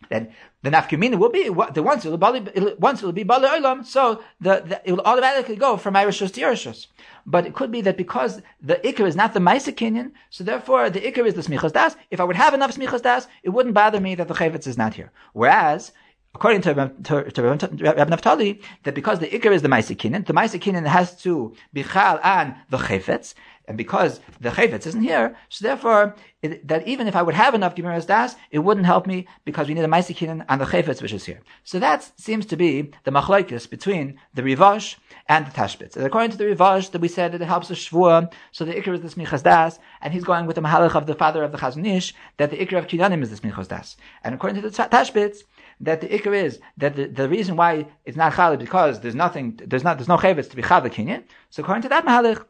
Then 0.09 0.31
the 0.63 0.69
nafkamina 0.69 1.17
will 1.17 1.29
be 1.29 1.43
the 1.43 1.83
once 1.83 2.05
it 2.05 2.09
will 2.09 2.17
be 2.17 2.75
once 2.79 3.01
it 3.01 3.05
will 3.05 3.11
be 3.11 3.23
bali 3.23 3.47
olam, 3.47 3.85
so 3.85 4.23
the, 4.39 4.63
the, 4.65 4.81
it 4.85 4.91
will 4.93 5.01
automatically 5.01 5.55
go 5.55 5.77
from 5.77 5.95
Irishus 5.95 6.31
to 6.33 6.41
Yerishus. 6.41 6.87
But 7.25 7.45
it 7.45 7.53
could 7.53 7.71
be 7.71 7.81
that 7.81 7.97
because 7.97 8.41
the 8.61 8.75
ikr 8.75 9.05
is 9.05 9.15
not 9.15 9.33
the 9.33 9.39
Maisa 9.39 9.73
Kinyan, 9.73 10.11
so 10.29 10.43
therefore 10.43 10.89
the 10.89 11.01
ikr 11.01 11.25
is 11.25 11.33
the 11.33 11.41
Smichas 11.41 11.73
Das. 11.73 11.95
If 12.09 12.21
I 12.21 12.23
would 12.23 12.35
have 12.35 12.53
enough 12.53 12.75
Smichas 12.75 13.01
Das, 13.01 13.27
it 13.43 13.49
wouldn't 13.49 13.75
bother 13.75 13.99
me 13.99 14.15
that 14.15 14.27
the 14.27 14.33
Chavetz 14.33 14.67
is 14.67 14.77
not 14.77 14.93
here. 14.93 15.11
Whereas 15.33 15.91
according 16.35 16.61
to, 16.61 16.73
to, 17.03 17.31
to 17.31 17.41
Rabbi 17.41 18.03
Naftali, 18.05 18.61
that 18.83 18.93
because 18.93 19.19
the 19.19 19.27
Iker 19.27 19.51
is 19.51 19.63
the 19.63 19.67
Maisikinan, 19.67 20.25
the 20.25 20.33
Maisikinan 20.33 20.85
has 20.85 21.19
to 21.23 21.55
be 21.73 21.83
Chal 21.83 22.19
on 22.23 22.55
the 22.69 22.77
Chayfetz, 22.77 23.33
and 23.67 23.77
because 23.77 24.21
the 24.39 24.49
Chayfetz 24.49 24.87
isn't 24.87 25.01
here, 25.01 25.35
so 25.49 25.67
therefore, 25.67 26.15
it, 26.41 26.65
that 26.67 26.87
even 26.87 27.07
if 27.07 27.15
I 27.15 27.21
would 27.21 27.35
have 27.35 27.53
enough 27.53 27.75
Gemara's 27.75 28.05
Das, 28.05 28.35
it 28.49 28.59
wouldn't 28.59 28.85
help 28.85 29.05
me 29.05 29.27
because 29.43 29.67
we 29.67 29.73
need 29.73 29.83
a 29.83 29.87
Maisikinan 29.87 30.45
on 30.47 30.59
the 30.59 30.65
Chayfetz 30.65 31.01
which 31.01 31.11
is 31.11 31.25
here. 31.25 31.41
So 31.63 31.77
that 31.79 32.09
seems 32.17 32.45
to 32.47 32.55
be 32.55 32.91
the 33.03 33.11
Machlaikis 33.11 33.69
between 33.69 34.19
the 34.33 34.41
Rivash 34.41 34.95
and 35.27 35.45
the 35.45 35.51
Tashbitz. 35.51 35.97
And 35.97 36.05
according 36.05 36.31
to 36.31 36.37
the 36.37 36.45
Rivash, 36.45 36.91
that 36.91 37.01
we 37.01 37.09
said 37.09 37.33
that 37.33 37.41
it 37.41 37.47
helps 37.47 37.67
the 37.67 37.73
Shvua, 37.73 38.31
so 38.51 38.63
the 38.63 38.73
Iker 38.73 38.93
is 38.93 39.01
the 39.01 39.21
Smichas 39.21 39.43
Das, 39.43 39.79
and 40.01 40.13
he's 40.13 40.23
going 40.23 40.45
with 40.45 40.55
the 40.55 40.61
Mahalach 40.61 40.95
of 40.95 41.05
the 41.05 41.15
father 41.15 41.43
of 41.43 41.51
the 41.51 41.57
Chazon 41.57 41.85
Ish, 41.85 42.13
that 42.37 42.51
the 42.51 42.57
Iker 42.57 42.77
of 42.77 42.87
Kidanim 42.87 43.21
is 43.21 43.29
the 43.29 43.47
Smichas 43.47 43.67
Das. 43.67 43.97
And 44.23 44.33
according 44.33 44.61
to 44.61 44.69
the 44.69 44.75
Tashbitz, 44.75 45.43
that 45.81 46.01
the 46.01 46.07
ikr 46.07 46.33
is 46.33 46.59
that 46.77 46.95
the, 46.95 47.05
the 47.05 47.29
reason 47.29 47.55
why 47.55 47.87
it's 48.05 48.17
not 48.17 48.33
chal 48.33 48.57
because 48.57 48.99
there's 49.01 49.15
nothing, 49.15 49.59
there's 49.63 49.83
not, 49.83 49.97
there's 49.97 50.07
no 50.07 50.17
chavetz 50.17 50.49
to 50.49 50.55
be 50.55 50.61
chal 50.61 50.81
kinyan. 50.81 51.23
So 51.49 51.61
according 51.61 51.83
to 51.83 51.89
that 51.89 52.05
mahalich, 52.05 52.43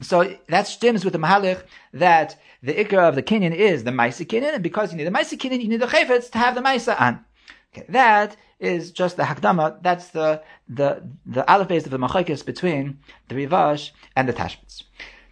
so 0.00 0.36
that 0.48 0.66
stems 0.66 1.04
with 1.04 1.12
the 1.12 1.18
mahalich 1.18 1.62
that 1.92 2.36
the 2.62 2.74
Ikra 2.74 3.08
of 3.08 3.14
the 3.14 3.22
kinyan 3.22 3.54
is 3.54 3.84
the 3.84 3.90
maisa 3.90 4.26
kinyan, 4.26 4.54
and 4.54 4.62
because 4.62 4.92
you 4.92 4.98
need 4.98 5.04
the 5.04 5.10
maisa 5.10 5.38
kinyan, 5.38 5.62
you 5.62 5.68
need 5.68 5.80
the 5.80 5.86
chavetz 5.86 6.30
to 6.30 6.38
have 6.38 6.54
the 6.54 6.60
maisa 6.60 7.00
on. 7.00 7.24
Okay, 7.72 7.86
that 7.88 8.36
is 8.60 8.90
just 8.90 9.16
the 9.16 9.24
hakdama. 9.24 9.82
That's 9.82 10.08
the 10.08 10.42
the 10.68 11.02
the 11.26 11.50
aleph 11.50 11.70
of 11.70 11.90
the 11.90 11.98
machakis 11.98 12.44
between 12.44 12.98
the 13.28 13.34
rivash 13.34 13.90
and 14.16 14.28
the 14.28 14.32
tashbitz. 14.32 14.84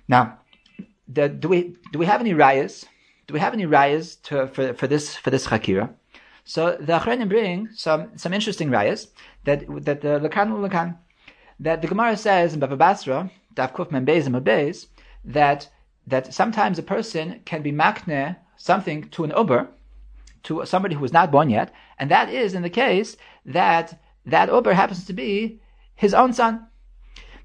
Now, 0.08 0.38
the, 1.08 1.28
do 1.28 1.48
we 1.48 1.76
do 1.92 1.98
we 1.98 2.06
have 2.06 2.20
any 2.20 2.34
rayas? 2.34 2.84
Do 3.26 3.34
we 3.34 3.40
have 3.40 3.52
any 3.52 3.66
rayas 3.66 4.20
to 4.24 4.46
for 4.48 4.74
for 4.74 4.86
this 4.86 5.16
for 5.16 5.30
this 5.30 5.46
chakira? 5.46 5.92
So 6.44 6.76
the 6.78 6.98
Achrenim 6.98 7.28
bring 7.28 7.68
some 7.74 8.16
some 8.16 8.32
interesting 8.32 8.70
rayas 8.70 9.08
that 9.44 9.66
that 9.84 10.00
the 10.00 10.20
Lakan 10.20 10.68
Lakan 10.68 10.96
that 11.58 11.82
the 11.82 11.88
Gemara 11.88 12.16
says 12.16 12.54
in 12.54 12.60
Bava 12.60 12.78
Basra 12.78 13.30
Daf 13.56 13.72
Kuf 13.72 13.88
Membeis 13.90 14.28
Membeis 14.28 14.86
that 15.24 15.68
that 16.06 16.32
sometimes 16.32 16.78
a 16.78 16.82
person 16.82 17.40
can 17.44 17.62
be 17.62 17.72
makne 17.72 18.36
something 18.56 19.08
to 19.10 19.24
an 19.24 19.32
uber, 19.36 19.68
to 20.44 20.64
somebody 20.64 20.94
who 20.94 21.04
is 21.04 21.12
not 21.12 21.32
born 21.32 21.50
yet, 21.50 21.72
and 21.98 22.10
that 22.10 22.28
is 22.28 22.54
in 22.54 22.62
the 22.62 22.70
case 22.70 23.16
that 23.44 24.00
that 24.24 24.48
uber 24.48 24.72
happens 24.72 25.04
to 25.04 25.12
be 25.12 25.60
his 25.94 26.14
own 26.14 26.32
son. 26.32 26.66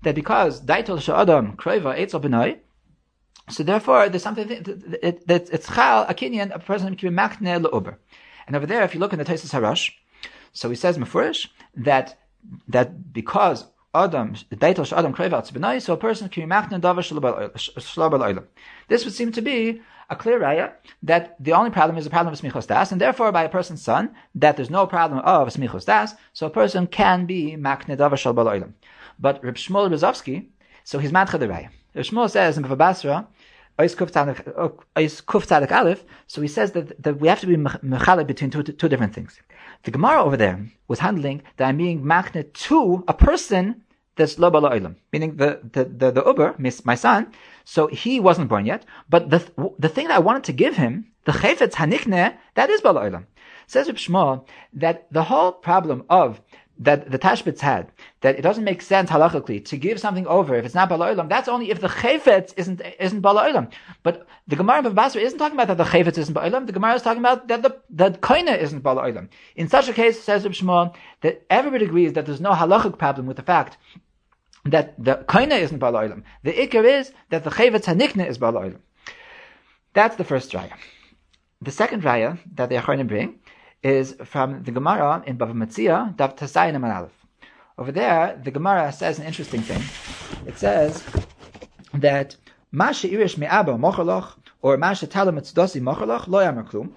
That 0.04 0.16
because 0.16 0.62
daitol 0.62 1.02
sha'adam 1.02 1.56
kreva 1.56 1.98
etzel 1.98 2.20
b'noi, 2.20 2.60
so 3.50 3.64
therefore 3.64 4.10
there's 4.10 4.24
something 4.24 4.48
that, 4.48 5.50
it's 5.52 5.68
chal 5.74 6.06
a 6.08 6.14
kinyan 6.14 6.54
a 6.54 6.60
person 6.60 6.96
can 6.96 7.10
be 7.10 7.16
makne 7.16 7.74
uber. 7.74 8.00
And 8.48 8.56
over 8.56 8.66
there, 8.66 8.84
if 8.84 8.94
you 8.94 9.00
look 9.00 9.14
in 9.14 9.20
the 9.20 9.26
Taisus 9.26 9.54
Harash, 9.54 9.92
so 10.54 10.70
he 10.70 10.76
says 10.76 10.98
mafurish 10.98 11.48
that 11.76 12.18
that 12.68 13.14
because 13.14 13.66
Adam, 13.94 14.36
so 14.36 14.46
a 15.94 15.98
person 15.98 16.30
can 16.30 16.50
be 16.50 18.40
This 18.88 19.04
would 19.04 19.14
seem 19.14 19.32
to 19.34 19.42
be 19.42 19.82
a 20.10 20.16
clear 20.16 20.40
raya 20.40 20.74
that 21.04 21.36
the 21.44 21.54
only 21.54 21.72
problem 21.72 21.98
is 21.98 22.06
the 22.06 22.10
problem 22.10 22.34
of 22.34 22.40
smichos 22.40 22.68
das, 22.68 22.92
and 22.92 23.02
therefore 23.02 23.32
by 23.32 23.44
a 23.44 23.50
person's 23.50 23.82
son, 23.82 24.14
that 24.36 24.56
there's 24.56 24.70
no 24.70 24.88
problem 24.88 25.20
of 25.20 25.48
smichos 25.50 25.86
das, 25.86 26.16
so 26.34 26.48
a 26.48 26.50
person 26.50 26.88
can 26.88 27.26
be 27.26 27.56
machna 27.58 27.98
davar 27.98 28.14
shalabal 28.14 28.74
But 29.20 29.44
Reb 29.44 29.56
Shmuel 29.56 29.90
Rozovsky, 29.90 30.48
so 30.84 31.00
he's 31.00 31.12
matcha 31.12 31.38
the 31.40 31.48
raya. 31.48 31.70
Reb 31.94 32.06
Shmuel 32.06 32.30
says 32.30 32.58
in 32.58 32.64
Bavabasra, 32.64 33.28
Aleph, 35.72 36.04
so 36.28 36.42
he 36.42 36.48
says 36.48 36.72
that, 36.74 37.02
that 37.02 37.20
we 37.20 37.28
have 37.28 37.40
to 37.40 37.48
be 37.48 37.56
mechalek 37.56 38.28
between 38.28 38.52
two, 38.52 38.64
two 38.64 38.90
different 38.90 39.16
things. 39.16 39.40
The 39.84 39.92
Gemara 39.92 40.24
over 40.24 40.38
there 40.38 40.68
was 40.88 41.00
handling 41.00 41.42
that 41.58 41.68
I'm 41.68 41.78
being 41.78 42.06
magnet 42.06 42.54
to 42.54 43.04
a 43.08 43.14
person 43.14 43.84
that's 44.16 44.38
lo 44.38 44.50
bala 44.52 44.96
meaning 45.12 45.38
the, 45.38 45.60
the, 45.72 45.86
the, 45.86 46.12
the 46.12 46.24
Uber, 46.26 46.56
my 46.84 46.96
son, 46.96 47.32
so 47.64 47.88
he 47.88 48.20
wasn't 48.20 48.50
born 48.50 48.66
yet, 48.66 48.86
but 49.10 49.30
the, 49.30 49.42
the 49.80 49.90
thing 49.90 50.08
that 50.08 50.18
I 50.18 50.20
wanted 50.20 50.44
to 50.46 50.54
give 50.54 50.76
him, 50.76 51.12
the 51.26 51.32
chayfetz 51.32 51.74
hanikne, 51.74 52.38
that 52.56 52.70
is 52.70 52.82
bala 52.82 53.24
Says 53.68 53.88
Reb 53.88 53.96
Shmuel 53.96 54.46
that 54.74 55.08
the 55.12 55.24
whole 55.24 55.54
problem 55.54 56.04
of 56.10 56.42
that 56.82 57.12
the 57.12 57.20
Tashbitz 57.20 57.60
had, 57.60 57.92
that 58.22 58.40
it 58.40 58.42
doesn't 58.42 58.64
make 58.64 58.82
sense 58.82 59.12
halachically 59.12 59.64
to 59.66 59.78
give 59.78 60.00
something 60.00 60.26
over 60.26 60.56
if 60.56 60.66
it's 60.66 60.74
not 60.74 60.90
Bala 60.90 61.16
that's 61.30 61.48
only 61.48 61.70
if 61.70 61.80
the 61.80 61.88
Chayfetz 61.88 62.54
isn't, 62.58 62.82
isn't 63.00 63.22
Bala 63.22 63.70
But 64.02 64.26
the 64.48 64.56
Gemara 64.56 64.88
of 64.88 64.96
Basra 64.96 65.22
isn't 65.22 65.38
talking 65.38 65.56
about 65.56 65.68
that 65.68 65.78
the 65.78 65.90
Chayfetz 65.90 66.18
isn't 66.18 66.34
Bala 66.34 66.66
the 66.66 66.72
Gemara 66.72 66.96
is 66.96 67.04
talking 67.04 67.22
about 67.22 67.48
that 67.50 67.62
the, 67.62 67.78
the 67.92 68.10
Koina 68.18 68.58
isn't 68.58 68.80
Bala 68.80 69.28
In 69.56 69.70
such 69.70 69.90
a 69.90 69.94
case, 69.94 70.20
says 70.20 70.44
Reb 70.44 70.54
Shmuel, 70.54 70.96
that 71.22 71.46
everybody 71.52 71.86
agrees 71.86 72.14
that 72.14 72.26
there's 72.26 72.42
no 72.42 72.52
halachic 72.52 72.98
problem 72.98 73.28
with 73.28 73.38
the 73.38 73.44
fact 73.44 73.78
that 74.66 74.96
the 74.98 75.24
Koina 75.30 75.60
isn't 75.60 75.78
Bala 75.78 76.10
The 76.44 76.52
Ikar 76.52 76.84
is 76.84 77.14
that 77.30 77.44
the 77.44 77.52
Chayfetz 77.52 77.86
Hanikna 77.86 78.28
is 78.28 78.40
Bala 78.40 78.74
That's 79.94 80.16
the 80.16 80.24
first 80.24 80.52
raya. 80.54 80.74
The 81.62 81.72
second 81.72 82.02
raya 82.02 82.40
that 82.56 82.70
the 82.70 82.76
Acharonim 82.78 83.08
bring 83.08 83.40
is 83.84 84.16
from 84.26 84.64
the 84.64 84.72
Gemara 84.72 85.24
in 85.26 85.38
Bava 85.38 85.54
Metzia, 85.54 86.16
Dav 86.16 86.36
Tasayin 86.36 86.82
Aleph. 86.82 87.12
Over 87.78 87.92
there, 87.92 88.40
the 88.44 88.52
Gemara 88.52 88.92
says 88.92 89.18
an 89.18 89.26
interesting 89.26 89.62
thing. 89.62 89.82
It 90.46 90.60
says 90.60 91.04
that 91.94 92.36
Masha 92.72 93.12
Irish 93.12 93.38
Me'aba 93.38 93.74
Mochaloch 93.74 94.34
or 94.62 94.78
Masha 94.78 95.08
Talam 95.08 95.40
Mitzdosi 95.40 95.82
Mochaloch 95.82 96.28
Lo 96.28 96.40
Klum. 96.64 96.92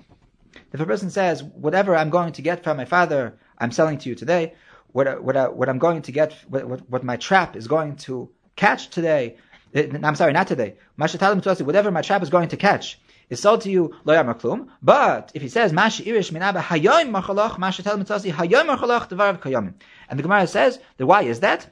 If 0.73 0.81
a 0.81 0.87
person 0.87 1.11
says, 1.11 1.43
whatever 1.43 1.97
I'm 1.97 2.11
going 2.11 2.33
to 2.35 2.43
get 2.43 2.63
from 2.63 2.77
my 2.77 2.85
father, 2.85 3.39
I'm 3.59 3.73
selling 3.73 3.99
to 3.99 4.09
you 4.09 4.15
today, 4.15 4.55
what, 4.93 5.23
what, 5.23 5.57
what 5.57 5.69
I'm 5.69 5.79
going 5.79 6.03
to 6.03 6.13
get, 6.13 6.35
what, 6.49 6.69
what, 6.69 6.91
what 6.91 7.05
my 7.05 7.17
trap 7.17 7.57
is 7.57 7.67
going 7.67 7.97
to 7.97 8.29
catch 8.57 8.91
today, 8.91 9.37
eh, 9.75 9.89
I'm 10.03 10.17
sorry, 10.17 10.33
not 10.33 10.49
today. 10.49 10.75
Masha 10.97 11.17
Talam 11.17 11.41
Mitzdosi, 11.41 11.63
whatever 11.63 11.91
my 11.91 12.03
trap 12.03 12.23
is 12.23 12.31
going 12.31 12.49
to 12.49 12.57
catch, 12.57 12.99
is 13.31 13.41
sold 13.41 13.63
to 13.63 13.71
you 13.71 13.95
lo 14.05 14.15
maklum. 14.23 14.69
But 14.83 15.33
if 15.35 15.43
he 15.43 15.49
says 15.49 15.73
mashi 15.73 16.07
irish 16.07 16.31
minaba 16.31 16.61
hayoim 16.61 17.11
machalach, 17.11 17.57
mashi 17.57 17.83
tel 17.83 17.99
mitzasi 17.99 18.33
hayoim 18.33 18.77
machalach 18.77 19.09
devarav 19.09 19.75
and 20.09 20.19
the 20.19 20.23
Gemara 20.23 20.47
says 20.47 20.79
the 20.97 21.07
why 21.07 21.23
is 21.23 21.41
that? 21.41 21.69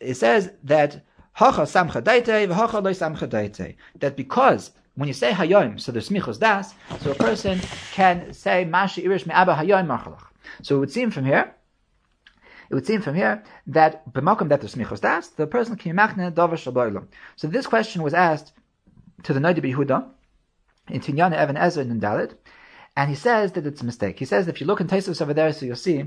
It 0.00 0.14
says 0.14 0.50
that 0.64 1.04
hacha 1.32 1.62
samcha 1.62 2.02
daite 2.02 2.48
v'hacha 2.48 2.82
loy 2.82 2.92
samcha 2.92 3.28
daite. 3.28 3.76
That 3.98 4.16
because 4.16 4.70
when 4.96 5.08
you 5.08 5.14
say 5.14 5.32
hayom, 5.32 5.80
so 5.80 5.92
there's 5.92 6.08
smichos 6.08 6.38
das, 6.38 6.74
so 7.00 7.12
a 7.12 7.14
person 7.14 7.60
can 7.92 8.32
say 8.32 8.64
mashi 8.64 9.04
irish 9.04 9.26
me'aba 9.26 9.54
hayom 9.54 9.86
machalach. 9.86 10.26
So 10.62 10.76
it 10.76 10.78
would 10.80 10.92
seem 10.92 11.10
from 11.10 11.24
here, 11.24 11.54
it 12.70 12.74
would 12.74 12.86
seem 12.86 13.02
from 13.02 13.14
here 13.14 13.42
that 13.66 14.10
b'makom 14.12 14.48
that 14.48 14.60
there's 14.60 14.74
smichos 14.74 15.00
das, 15.00 15.28
the 15.28 15.46
person 15.46 15.76
can 15.76 15.96
machne 15.96 16.32
davar 16.32 16.52
shabaylam. 16.52 17.06
So 17.36 17.48
this 17.48 17.66
question 17.66 18.02
was 18.02 18.14
asked 18.14 18.52
to 19.24 19.32
the 19.32 19.40
Noda 19.40 20.10
In 20.88 21.00
Tinyana 21.00 21.42
Even 21.42 21.56
HaEzer 21.56 21.82
in 21.82 22.00
Dalit, 22.00 22.34
and 22.96 23.08
he 23.08 23.16
says 23.16 23.52
that 23.52 23.66
it's 23.66 23.82
a 23.82 23.86
mistake. 23.86 24.18
He 24.18 24.24
says 24.24 24.48
if 24.48 24.60
you 24.60 24.66
look 24.66 24.80
in 24.80 24.86
Tesos 24.86 25.22
over 25.22 25.34
there, 25.34 25.52
so 25.52 25.66
you'll 25.66 25.76
see 25.76 26.04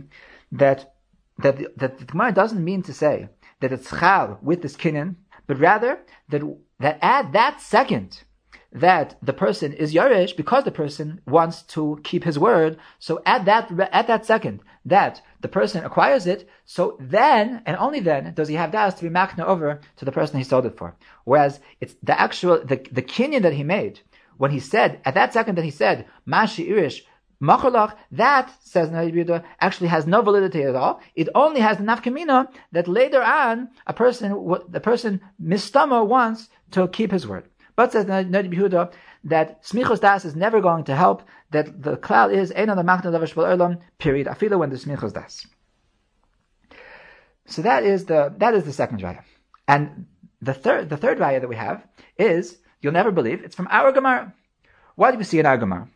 that 0.51 0.93
that 1.39 1.57
the, 1.57 1.71
that 1.77 1.99
the 1.99 2.05
Gemara 2.05 2.31
doesn't 2.31 2.63
mean 2.63 2.81
to 2.83 2.93
say 2.93 3.29
that 3.59 3.71
it's 3.71 3.89
chal 3.89 4.39
with 4.41 4.61
this 4.61 4.75
kinyan, 4.75 5.15
but 5.45 5.59
rather 5.59 5.99
that 6.29 6.41
that 6.79 6.99
at 7.01 7.31
that 7.33 7.61
second 7.61 8.23
that 8.71 9.15
the 9.21 9.33
person 9.33 9.73
is 9.73 9.93
yarish 9.93 10.35
because 10.35 10.63
the 10.63 10.71
person 10.71 11.21
wants 11.25 11.61
to 11.63 11.99
keep 12.03 12.23
his 12.23 12.37
word. 12.37 12.77
So 12.99 13.21
at 13.25 13.45
that 13.45 13.71
at 13.91 14.07
that 14.07 14.25
second 14.25 14.61
that 14.85 15.21
the 15.41 15.47
person 15.47 15.83
acquires 15.83 16.27
it, 16.27 16.47
so 16.65 16.97
then 16.99 17.61
and 17.65 17.77
only 17.77 17.99
then 17.99 18.33
does 18.33 18.47
he 18.47 18.55
have 18.55 18.71
das 18.71 18.95
to 18.95 19.03
be 19.03 19.09
makna 19.09 19.45
over 19.45 19.81
to 19.97 20.05
the 20.05 20.11
person 20.11 20.37
he 20.37 20.43
sold 20.43 20.65
it 20.65 20.77
for. 20.77 20.95
Whereas 21.23 21.59
it's 21.81 21.95
the 22.03 22.19
actual 22.19 22.63
the 22.63 22.77
the 22.91 23.01
kinyan 23.01 23.41
that 23.41 23.53
he 23.53 23.63
made 23.63 24.01
when 24.37 24.51
he 24.51 24.59
said, 24.59 25.01
at 25.05 25.15
that 25.15 25.33
second 25.33 25.55
that 25.55 25.65
he 25.65 25.71
said, 25.71 26.05
Mashi 26.27 26.69
Irish, 26.69 27.03
Macholach, 27.41 27.95
that, 28.11 28.51
says 28.63 28.89
Yehuda, 28.89 29.43
actually 29.59 29.89
has 29.89 30.07
no 30.07 30.21
validity 30.21 30.63
at 30.63 30.75
all. 30.75 30.99
It 31.15 31.29
only 31.35 31.59
has 31.59 31.77
nafkamina 31.77 32.51
that 32.71 32.87
later 32.87 33.21
on, 33.21 33.69
a 33.85 33.93
person, 33.93 34.31
the 34.69 34.79
person, 34.79 35.21
mistama, 35.41 36.05
wants 36.05 36.49
to 36.71 36.87
keep 36.87 37.11
his 37.11 37.27
word. 37.27 37.47
But 37.75 37.91
says 37.91 38.05
Yehuda, 38.05 38.91
that 39.25 39.63
smichos 39.63 39.99
das 39.99 40.25
is 40.25 40.35
never 40.35 40.61
going 40.61 40.85
to 40.85 40.95
help, 40.95 41.23
that 41.51 41.83
the 41.83 41.97
cloud 41.97 42.31
is 42.31 42.51
ein 42.51 42.69
on 42.69 42.77
the 42.77 42.83
machna 42.83 43.11
olam, 43.11 43.81
period. 43.99 44.27
Afila 44.27 44.57
when 44.57 44.71
the 44.71 44.77
smichos 44.77 45.13
das. 45.13 45.45
So 47.45 47.61
that 47.61 47.83
is 47.83 48.05
the, 48.05 48.33
that 48.37 48.55
is 48.55 48.63
the 48.63 48.73
second 48.73 49.01
raya. 49.01 49.23
And 49.67 50.07
the 50.41 50.53
third, 50.53 50.89
the 50.89 50.97
third 50.97 51.19
raya 51.19 51.39
that 51.39 51.47
we 51.47 51.55
have 51.55 51.85
is 52.17 52.57
You'll 52.81 52.93
never 52.93 53.11
believe. 53.11 53.43
It's 53.43 53.55
from 53.55 53.67
our 53.71 53.91
Gemara. 53.91 54.33
Why 54.95 55.11
do 55.11 55.17
we 55.17 55.23
see 55.23 55.39
in 55.39 55.45
our 55.45 55.57
Gemara? 55.57 55.89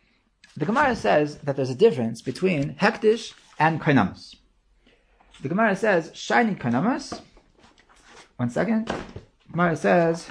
The 0.56 0.66
Gemara 0.66 0.94
says 0.96 1.38
that 1.38 1.56
there's 1.56 1.70
a 1.70 1.74
difference 1.74 2.20
between 2.20 2.74
hektish 2.74 3.32
and 3.58 3.80
kainamus. 3.80 4.36
The 5.40 5.48
Gemara 5.48 5.76
says 5.76 6.10
shiny 6.14 6.54
kainamus. 6.54 7.20
One 8.36 8.50
second. 8.50 8.92
Gemara 9.50 9.76
says 9.76 10.26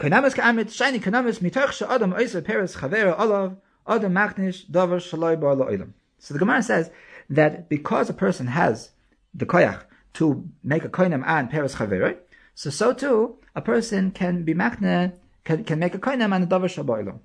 kainamus 0.00 0.34
ka'amit 0.34 0.72
shiny 0.72 1.00
kainamus 1.00 1.40
mitoch 1.40 1.72
she'adam 1.72 2.12
oiser 2.12 2.44
peres 2.44 2.76
chavera 2.76 3.18
olav 3.18 3.56
adam 3.86 4.12
machnish 4.14 4.66
davar 4.70 5.00
shaloi 5.00 5.38
bar 5.40 5.54
lo'ilam. 5.54 5.92
So 6.18 6.34
the 6.34 6.40
Gemara 6.40 6.62
says 6.62 6.90
that 7.28 7.68
because 7.68 8.08
a 8.08 8.14
person 8.14 8.46
has 8.46 8.90
the 9.34 9.46
koyach 9.46 9.82
to 10.14 10.48
make 10.62 10.84
a 10.84 10.88
koinam 10.88 11.24
and 11.26 11.50
peres 11.50 11.74
chavera, 11.74 12.16
so 12.54 12.70
so 12.70 12.92
too 12.92 13.38
a 13.56 13.62
person 13.62 14.10
can 14.10 14.44
be 14.44 14.54
machne, 14.54 15.14
can, 15.44 15.64
can 15.64 15.78
make 15.78 15.94
a 15.94 15.98
koinem 15.98 16.34
and 16.34 16.44
a 16.44 16.46
davar 16.46 16.68
shaboilo. 16.68 17.18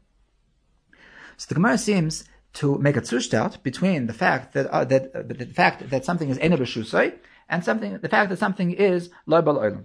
So 1.38 1.46
the 1.50 1.56
Gemara 1.56 1.78
seems 1.78 2.24
to 2.54 2.78
make 2.78 2.96
a 2.98 3.02
zushtat 3.02 3.62
between 3.64 4.08
the 4.08 4.14
fact 4.14 4.54
that 4.54 4.68
uh, 4.68 4.86
that 4.86 5.16
uh, 5.16 5.22
the 5.24 5.46
fact 5.46 5.90
that 5.90 6.06
something 6.06 6.30
is 6.30 6.38
ena 6.40 6.58
b'shusay 6.58 7.14
and 7.50 7.64
something 7.64 7.98
the 8.00 8.10
fact 8.10 8.30
that 8.30 8.40
something 8.40 8.72
is 8.72 9.10
loibal 9.28 9.58
oilam. 9.60 9.84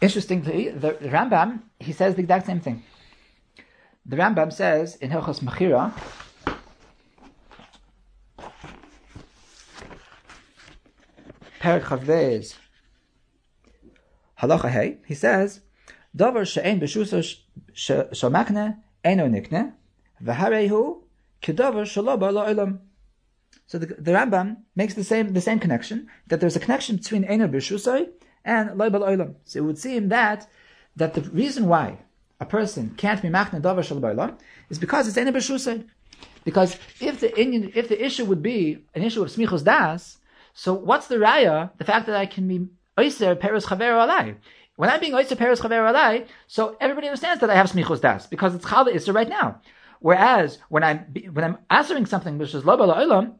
Interestingly, 0.00 0.70
the, 0.70 0.92
Rambam 0.92 1.62
he 1.78 1.92
says 1.92 2.14
the 2.14 2.22
exact 2.22 2.46
same 2.46 2.60
thing. 2.60 2.82
The 4.06 4.16
Rambam 4.16 4.52
says 4.52 4.96
in 4.96 5.10
Hilchos 5.10 5.40
Mechira. 5.40 5.92
Perik 11.60 11.86
Chavez 11.88 12.54
halacha 14.40 14.70
hey, 14.70 14.98
he 15.06 15.14
says, 15.14 15.60
Davar 16.16 16.46
she'en 16.46 16.80
b'shusa 16.80 17.38
shamakne 17.74 18.78
eno 19.04 19.28
nikne, 19.28 19.72
v'harehu 20.22 21.02
kedavar 21.42 21.84
shaloba 21.84 22.32
lo'ilam. 22.32 22.78
So 23.66 23.78
the, 23.78 23.86
the 23.86 24.12
Rambam 24.12 24.56
makes 24.74 24.94
the 24.94 25.04
same 25.04 25.32
the 25.32 25.40
same 25.40 25.60
connection 25.60 26.08
that 26.26 26.40
there's 26.40 26.56
a 26.56 26.60
connection 26.60 26.96
between 26.96 27.24
eno 27.24 27.46
b'shusay 27.46 28.08
and 28.44 28.70
loibal 28.70 29.02
oilam. 29.02 29.36
So 29.44 29.60
it 29.60 29.62
would 29.62 29.78
seem 29.78 30.08
that 30.08 30.48
that 30.96 31.14
the 31.14 31.22
reason 31.22 31.68
why 31.68 31.98
a 32.40 32.46
person 32.46 32.94
can't 32.96 33.22
be 33.22 33.28
machne 33.28 33.60
davar 33.60 33.84
shaloba 33.86 34.36
is 34.68 34.78
because 34.78 35.06
it's 35.06 35.16
eno 35.16 35.30
b'shusay. 35.30 35.86
Because 36.42 36.76
if 37.00 37.20
the 37.20 37.30
if 37.38 37.88
the 37.88 38.04
issue 38.04 38.24
would 38.24 38.42
be 38.42 38.84
an 38.94 39.02
issue 39.02 39.22
of 39.22 39.28
smichos 39.28 39.62
das, 39.62 40.18
so 40.54 40.74
what's 40.74 41.06
the 41.06 41.16
raya? 41.16 41.70
The 41.78 41.84
fact 41.84 42.06
that 42.06 42.16
I 42.16 42.26
can 42.26 42.48
be 42.48 42.66
Oiser 42.98 43.38
Peres 43.38 43.66
Chaver 43.66 44.06
Alai. 44.06 44.36
when 44.76 44.90
I'm 44.90 45.00
being 45.00 45.14
Oyster 45.14 45.36
Paris 45.36 45.60
Chaver 45.60 45.92
Alai, 45.92 46.26
so 46.46 46.76
everybody 46.80 47.08
understands 47.08 47.40
that 47.40 47.50
I 47.50 47.54
have 47.54 47.70
Smichos 47.70 48.00
Das 48.00 48.26
because 48.26 48.54
it's 48.54 48.64
Chala 48.64 48.92
Isser 48.92 49.14
right 49.14 49.28
now. 49.28 49.60
Whereas 50.00 50.58
when 50.68 50.82
I'm 50.82 50.98
when 51.32 51.44
I'm 51.44 51.58
answering 51.68 52.06
something 52.06 52.38
which 52.38 52.54
is 52.54 52.64
Lo 52.64 52.76
Olam, 52.76 53.34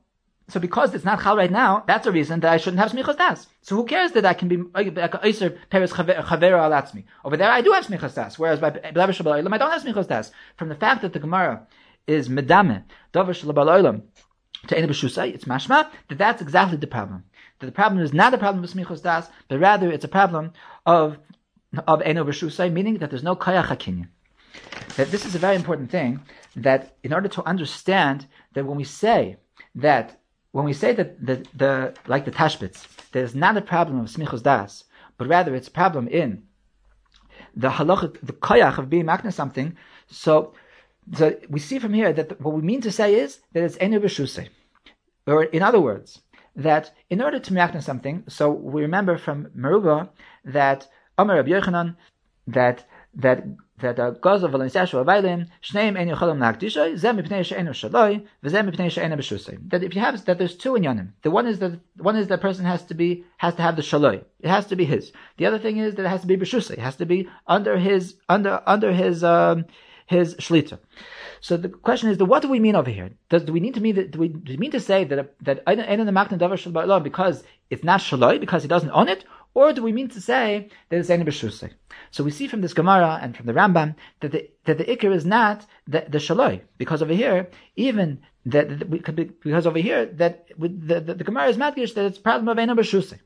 so 0.51 0.61
because 0.61 0.95
it's 0.95 1.05
not 1.05 1.23
chal 1.23 1.37
right 1.37 1.51
now, 1.51 1.85
that's 1.87 2.07
a 2.07 2.13
reason 2.13 2.41
that 2.41 2.53
I 2.53 2.57
shouldn't 2.57 2.81
have 2.81 2.93
smichas 2.93 3.17
das. 3.17 3.47
So 3.63 3.77
who 3.77 3.85
cares 3.85 4.13
that 4.13 4.27
I 4.27 4.35
can 4.35 4.49
be 4.49 4.57
like 4.75 4.95
oiser 4.95 5.57
peres 5.71 5.93
chavera 5.93 6.61
alatzmi? 6.69 7.05
Over 7.25 7.37
there, 7.37 7.51
I 7.51 7.61
do 7.61 7.73
have 7.73 7.87
smichas 7.87 8.15
das. 8.15 8.39
Whereas 8.39 8.59
by 8.59 8.71
belavish 8.71 9.23
shabal 9.23 9.33
I 9.33 9.59
don't 9.59 9.71
have 9.71 9.83
smichas 9.83 10.09
das. 10.09 10.33
From 10.57 10.69
the 10.69 10.75
fact 10.75 11.03
that 11.03 11.13
the 11.13 11.21
Gemara 11.21 11.67
is 12.07 12.29
medame 12.29 12.85
davar 13.15 13.31
shabal 13.31 14.03
to 14.67 14.79
ene 14.79 14.89
b'shusay, 14.89 15.35
it's 15.35 15.45
mashma 15.45 15.89
that 16.09 16.19
that's 16.19 16.43
exactly 16.43 16.77
the 16.77 16.87
problem. 16.87 17.25
That 17.61 17.67
the 17.67 17.73
problem 17.73 18.03
is 18.03 18.13
not 18.13 18.35
a 18.35 18.39
problem 18.39 18.65
of 18.65 18.71
smichas 18.71 19.03
das, 19.03 19.29
but 19.49 19.61
rather 19.61 19.91
it's 19.91 20.05
a 20.05 20.09
problem 20.09 20.53
of 20.87 21.19
of 21.87 22.03
ene 22.03 22.17
b'shusay, 22.17 22.73
meaning 22.73 22.99
that 22.99 23.11
there's 23.11 23.23
no 23.23 23.37
kayach 23.37 23.67
hakinyan. 23.67 24.09
That 24.97 25.11
this 25.11 25.25
is 25.25 25.35
a 25.35 25.39
very 25.39 25.57
important 25.57 25.91
thing. 25.91 26.21
That 26.57 26.97
in 27.03 27.13
order 27.13 27.29
to 27.29 27.45
understand 27.45 28.27
that 28.55 28.65
when 28.67 28.77
we 28.77 28.85
say 28.85 29.37
that 29.75 30.21
when 30.53 30.65
we 30.65 30.73
say 30.73 30.93
that 30.95 31.25
the, 31.25 31.47
the 31.55 31.95
like 32.07 32.25
the 32.25 32.33
tashbitz, 32.33 32.87
there's 33.13 33.35
not 33.35 33.57
a 33.57 33.63
problem 33.63 34.01
of 34.01 34.07
smichos 34.07 34.43
das, 34.43 34.85
but 35.17 35.29
rather 35.29 35.55
it's 35.55 35.69
a 35.69 35.73
problem 35.83 36.09
in 36.09 36.43
the 37.55 37.69
halach, 37.69 38.17
the 38.23 38.33
koyach 38.33 38.79
of 38.79 38.89
being 38.91 39.05
makna 39.05 39.33
something. 39.33 39.77
So, 40.09 40.55
so 41.15 41.37
we 41.49 41.61
see 41.61 41.79
from 41.79 41.95
here 41.95 42.13
that 42.13 42.31
the, 42.31 42.35
what 42.37 42.55
we 42.55 42.63
mean 42.63 42.81
to 42.81 42.91
say 42.91 43.15
is 43.15 43.41
that 43.53 43.63
it's 43.63 43.77
enu 43.81 44.01
b'shusei, 44.01 44.49
or 45.27 45.45
in 45.45 45.63
other 45.63 45.81
words, 45.81 46.21
that 46.57 46.93
in 47.09 47.23
order 47.23 47.39
to 47.39 47.53
makna 47.53 47.83
something, 47.83 48.25
so 48.29 48.51
we 48.51 48.83
remember 48.83 49.17
from 49.17 49.47
Meruba 49.57 50.09
that 50.45 50.89
Amar 51.19 51.37
Rabbi 51.37 51.51
Yochanan 51.51 51.97
that 52.47 52.85
that 53.15 53.45
that 53.79 53.97
the 53.97 54.13
cause 54.13 54.43
of 54.43 54.53
v'lenisashu 54.53 55.03
availin 55.05 55.49
shneim 55.63 55.99
en 55.99 56.09
nagdishay 56.09 56.97
zem 56.97 57.17
mipnei 57.17 57.45
she'enu 57.45 57.71
shaloi 57.71 58.27
v'zem 58.45 58.71
mipnei 58.71 58.91
she'enu 58.91 59.17
b'shusay. 59.17 59.59
That 59.71 59.83
if 59.83 59.95
you 59.95 60.01
have 60.01 60.25
that 60.27 60.39
there's 60.39 60.57
two 60.57 60.73
inyanim. 60.73 61.13
The 61.23 61.31
one 61.31 61.47
is 61.47 61.59
that 61.61 61.81
one 61.97 62.17
is 62.17 62.29
that 62.29 62.41
person 62.41 62.65
has 62.65 62.85
to 62.87 62.95
be 62.95 63.25
has 63.39 63.55
to 63.57 63.63
have 63.63 63.77
the 63.77 63.83
shaloi. 63.83 64.25
It 64.41 64.49
has 64.49 64.67
to 64.67 64.77
be 64.77 64.85
his. 64.85 65.13
The 65.39 65.47
other 65.47 65.59
thing 65.59 65.79
is 65.79 65.95
that 65.95 66.05
it 66.05 66.09
has 66.09 66.21
to 66.21 66.27
be 66.27 66.37
b'shusay. 66.37 66.73
It 66.73 66.79
has 66.79 66.97
to 66.97 67.07
be 67.07 67.29
under 67.47 67.79
his 67.79 68.17
under 68.29 68.63
under 68.67 68.93
his 68.93 69.25
um, 69.25 69.65
his 70.11 70.35
shlita. 70.35 70.77
So 71.41 71.57
the 71.57 71.69
question 71.69 72.11
is, 72.11 72.19
what 72.19 72.43
do 72.43 72.49
we 72.49 72.59
mean 72.59 72.75
over 72.75 72.91
here? 72.91 73.11
Does, 73.29 73.45
do 73.45 73.53
we 73.53 73.61
need 73.61 73.75
to 73.75 73.81
mean 73.81 73.95
that, 73.95 74.11
do 74.11 74.19
we, 74.19 74.29
do 74.29 74.53
we 74.55 74.57
mean 74.57 74.73
to 74.73 74.81
say 74.81 75.05
that 75.05 75.35
that 75.47 77.05
because 77.05 77.45
it's 77.71 77.85
not 77.85 78.01
shaloi 78.01 78.41
because 78.41 78.63
he 78.63 78.69
doesn't 78.69 78.91
own 78.91 79.09
it, 79.09 79.25
or 79.55 79.73
do 79.73 79.85
we 79.85 79.93
mean 79.93 80.09
to 80.09 80.21
say 80.21 80.69
that 80.89 80.99
it's 80.99 81.11
any 81.11 81.25
b'shusay? 81.25 81.71
So 82.11 82.25
we 82.25 82.33
see 82.33 82.49
from 82.49 82.61
this 82.61 82.75
Gemara 82.75 83.21
and 83.23 83.37
from 83.37 83.47
the 83.47 83.53
Rambam 83.53 83.95
that 84.21 84.33
the, 84.33 84.51
that 84.65 84.79
the 84.79 84.85
ikr 84.85 85.15
is 85.15 85.25
not 85.25 85.65
the, 85.87 86.05
the 86.09 86.19
shaloi, 86.19 86.63
because 86.77 87.03
over 87.03 87.15
here, 87.15 87.49
even 87.77 88.21
that, 88.47 88.91
because 88.91 89.67
over 89.69 89.79
here, 89.79 90.07
that 90.07 90.49
the, 90.59 91.01
the, 91.01 91.15
the 91.15 91.25
Gemara 91.25 91.49
is 91.51 91.57
madgish 91.57 91.95
that 91.95 92.05
it's 92.07 92.19
problem 92.19 92.49
of 92.49 92.59
any 92.59 92.75
b'shusay. 92.75 93.21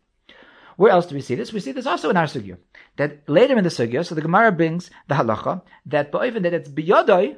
Where 0.76 0.90
else 0.90 1.06
do 1.06 1.14
we 1.14 1.20
see 1.20 1.34
this? 1.34 1.52
We 1.52 1.60
see 1.60 1.72
this 1.72 1.86
also 1.86 2.10
in 2.10 2.16
our 2.16 2.26
sugya. 2.26 2.58
That 2.96 3.28
later 3.28 3.56
in 3.56 3.64
the 3.64 3.70
sugya, 3.70 4.04
so 4.04 4.14
the 4.14 4.22
Gemara 4.22 4.52
brings 4.52 4.90
the 5.08 5.14
halacha 5.14 5.62
that 5.86 6.14
even 6.24 6.42
that 6.42 6.54
it's 6.54 6.68
biyodoi, 6.68 7.36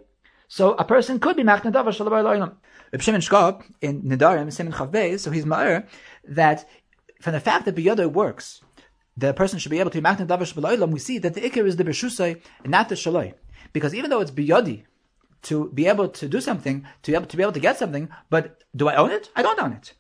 so 0.49 0.73
a 0.75 0.85
person 0.85 1.19
could 1.19 1.37
be 1.37 1.43
machna 1.43 1.73
davar 1.73 1.89
shalabar 1.89 2.23
loylam. 2.23 2.55
Reb 2.93 3.03
Shimon 3.03 3.21
Shkop 3.21 3.65
in 3.81 4.03
Nidarim 4.03 4.53
Simon 4.53 4.73
Chav 4.73 5.21
so 5.21 5.31
he's 5.31 5.45
ma'ir 5.45 5.87
that 6.25 6.69
from 7.21 7.33
the 7.33 7.41
fact 7.41 7.65
that 7.65 7.75
biyodoi 7.75 8.11
works, 8.13 8.63
the 9.17 9.33
person 9.33 9.59
should 9.59 9.71
be 9.71 9.81
able 9.81 9.91
to 9.91 10.01
be 10.01 10.07
makna 10.07 10.27
davar 10.27 10.53
shbaloilam, 10.53 10.91
we 10.91 10.99
see 10.99 11.19
that 11.19 11.35
the 11.35 11.41
ikir 11.41 11.67
is 11.67 11.77
the 11.77 11.85
beshusay 11.85 12.41
and 12.63 12.71
not 12.71 12.89
the 12.89 12.95
shaloi. 12.95 13.35
Because 13.73 13.95
even 13.95 14.11
though 14.11 14.21
it's 14.21 14.31
biyodi 14.31 14.85
to 15.43 15.71
be 15.73 15.87
able 15.87 16.09
to 16.09 16.29
do 16.29 16.41
something, 16.41 16.87
to 17.03 17.11
be 17.11 17.15
able 17.15 17.27
to 17.27 17.37
be 17.37 17.43
able 17.43 17.53
to 17.53 17.61
get 17.61 17.79
something, 17.79 18.09
but 18.31 18.65
do 18.75 18.89
I 18.89 18.97
own 18.97 19.11
it? 19.11 19.31
I 19.35 19.43
don't 19.43 19.61
own 19.61 19.73
it. 19.73 19.95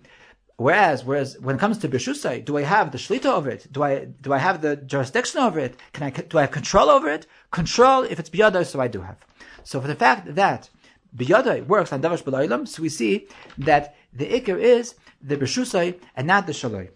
Whereas, 0.59 1.05
whereas 1.05 1.38
when 1.38 1.57
it 1.57 1.59
comes 1.59 1.77
to 1.79 1.88
beshusay, 1.88 2.42
do 2.42 2.57
I 2.57 2.62
have 2.62 2.90
the 2.90 2.99
shlita 2.99 3.27
over 3.27 3.51
it? 3.51 3.71
Do 3.71 3.83
I 3.83 4.07
do 4.07 4.33
I 4.33 4.38
have 4.38 4.62
the 4.62 4.77
jurisdiction 4.77 5.40
over 5.40 5.59
it? 5.59 5.77
Can 5.92 6.05
I 6.05 6.11
do 6.11 6.38
I 6.38 6.42
have 6.42 6.51
control 6.51 6.88
over 6.88 7.09
it? 7.11 7.27
Control 7.51 8.05
if 8.05 8.19
it's 8.19 8.31
biyadai, 8.31 8.64
so 8.64 8.81
I 8.81 8.88
do 8.88 9.03
have. 9.03 9.19
So 9.64 9.81
for 9.83 9.87
the 9.87 9.95
fact 9.95 10.35
that 10.35 10.71
biyadai 11.14 11.66
works 11.66 11.92
on 11.92 12.01
davash 12.01 12.23
b'loilam, 12.23 12.66
so 12.66 12.83
we 12.83 12.88
see 12.88 13.29
that 13.59 13.97
the 14.14 14.27
ikir 14.27 14.59
is 14.59 14.95
the 15.21 15.37
beshusay 15.37 16.01
and 16.16 16.27
not 16.27 16.47
the 16.47 16.53
shaloi. 16.53 16.88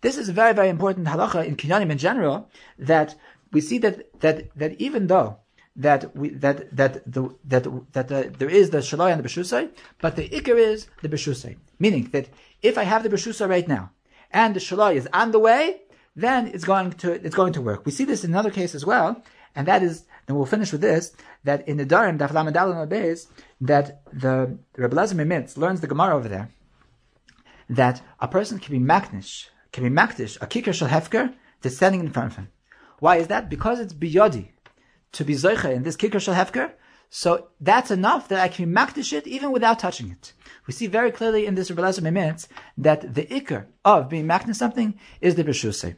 This 0.00 0.16
is 0.16 0.28
a 0.28 0.32
very, 0.32 0.52
very 0.52 0.68
important 0.68 1.06
halacha 1.06 1.46
in 1.46 1.56
kinyanim 1.56 1.90
in 1.90 1.98
general, 1.98 2.48
that 2.78 3.14
we 3.52 3.60
see 3.60 3.78
that, 3.78 4.20
that, 4.20 4.56
that 4.56 4.80
even 4.80 5.06
though 5.06 5.36
that 5.76 6.14
we, 6.14 6.30
that, 6.30 6.74
that, 6.76 7.10
the, 7.10 7.34
that, 7.44 7.64
that 7.92 8.08
the, 8.08 8.32
there 8.38 8.48
is 8.48 8.70
the 8.70 8.78
shalai 8.78 9.12
and 9.12 9.22
the 9.22 9.28
beshusai, 9.28 9.70
but 10.00 10.16
the 10.16 10.28
ikar 10.28 10.56
is 10.56 10.88
the 11.00 11.08
beshusai. 11.08 11.56
Meaning 11.78 12.10
that 12.12 12.28
if 12.62 12.76
I 12.76 12.84
have 12.84 13.02
the 13.02 13.08
beshusai 13.08 13.48
right 13.48 13.66
now, 13.66 13.90
and 14.30 14.54
the 14.54 14.60
shalai 14.60 14.94
is 14.94 15.08
on 15.12 15.30
the 15.32 15.38
way, 15.38 15.82
then 16.14 16.46
it's 16.48 16.64
going 16.64 16.92
to, 16.92 17.12
it's 17.12 17.34
going 17.34 17.54
to 17.54 17.62
work. 17.62 17.86
We 17.86 17.92
see 17.92 18.04
this 18.04 18.24
in 18.24 18.30
another 18.30 18.50
case 18.50 18.74
as 18.74 18.84
well, 18.84 19.22
and 19.54 19.66
that 19.66 19.82
is, 19.82 20.04
and 20.28 20.36
we'll 20.36 20.46
finish 20.46 20.72
with 20.72 20.82
this, 20.82 21.12
that 21.44 21.66
in 21.66 21.78
the 21.78 21.86
Darim, 21.86 22.18
Daf 22.18 22.30
Lamadal 22.30 23.26
that 23.60 24.02
the 24.12 24.58
Rebbe 24.76 24.94
Lezer 24.94 25.56
learns 25.56 25.80
the 25.80 25.86
Gemara 25.86 26.16
over 26.16 26.28
there, 26.28 26.50
that 27.68 28.02
a 28.20 28.28
person 28.28 28.58
can 28.58 28.78
be 28.78 28.84
maknish, 28.84 29.46
can 29.72 29.84
be 29.84 29.90
makdish 29.90 30.36
a 30.42 30.46
kicker 30.46 30.72
shel 30.72 30.88
hefker 30.88 31.34
that's 31.62 31.76
standing 31.76 32.00
in 32.00 32.10
front 32.10 32.32
of 32.32 32.36
him. 32.36 32.48
Why 32.98 33.16
is 33.16 33.28
that? 33.28 33.48
Because 33.48 33.80
it's 33.80 33.94
biyodi 33.94 34.51
to 35.12 35.24
be 35.24 35.34
zoicha 35.34 35.72
in 35.72 35.82
this 35.82 35.96
kicker 35.96 36.20
shel 36.20 36.34
hefker. 36.34 36.72
So 37.10 37.48
that's 37.60 37.90
enough 37.90 38.28
that 38.28 38.40
I 38.40 38.48
can 38.48 38.72
makdish 38.74 39.12
it 39.12 39.26
even 39.26 39.52
without 39.52 39.78
touching 39.78 40.10
it. 40.10 40.32
We 40.66 40.72
see 40.72 40.86
very 40.86 41.10
clearly 41.10 41.44
in 41.44 41.54
this 41.54 41.70
Rebbe 41.70 42.00
minutes 42.00 42.48
that 42.78 43.14
the 43.14 43.26
ikr 43.26 43.66
of 43.84 44.08
being 44.08 44.26
makdish 44.26 44.56
something 44.56 44.98
is 45.20 45.34
the 45.34 45.44
b'shusay. 45.44 45.96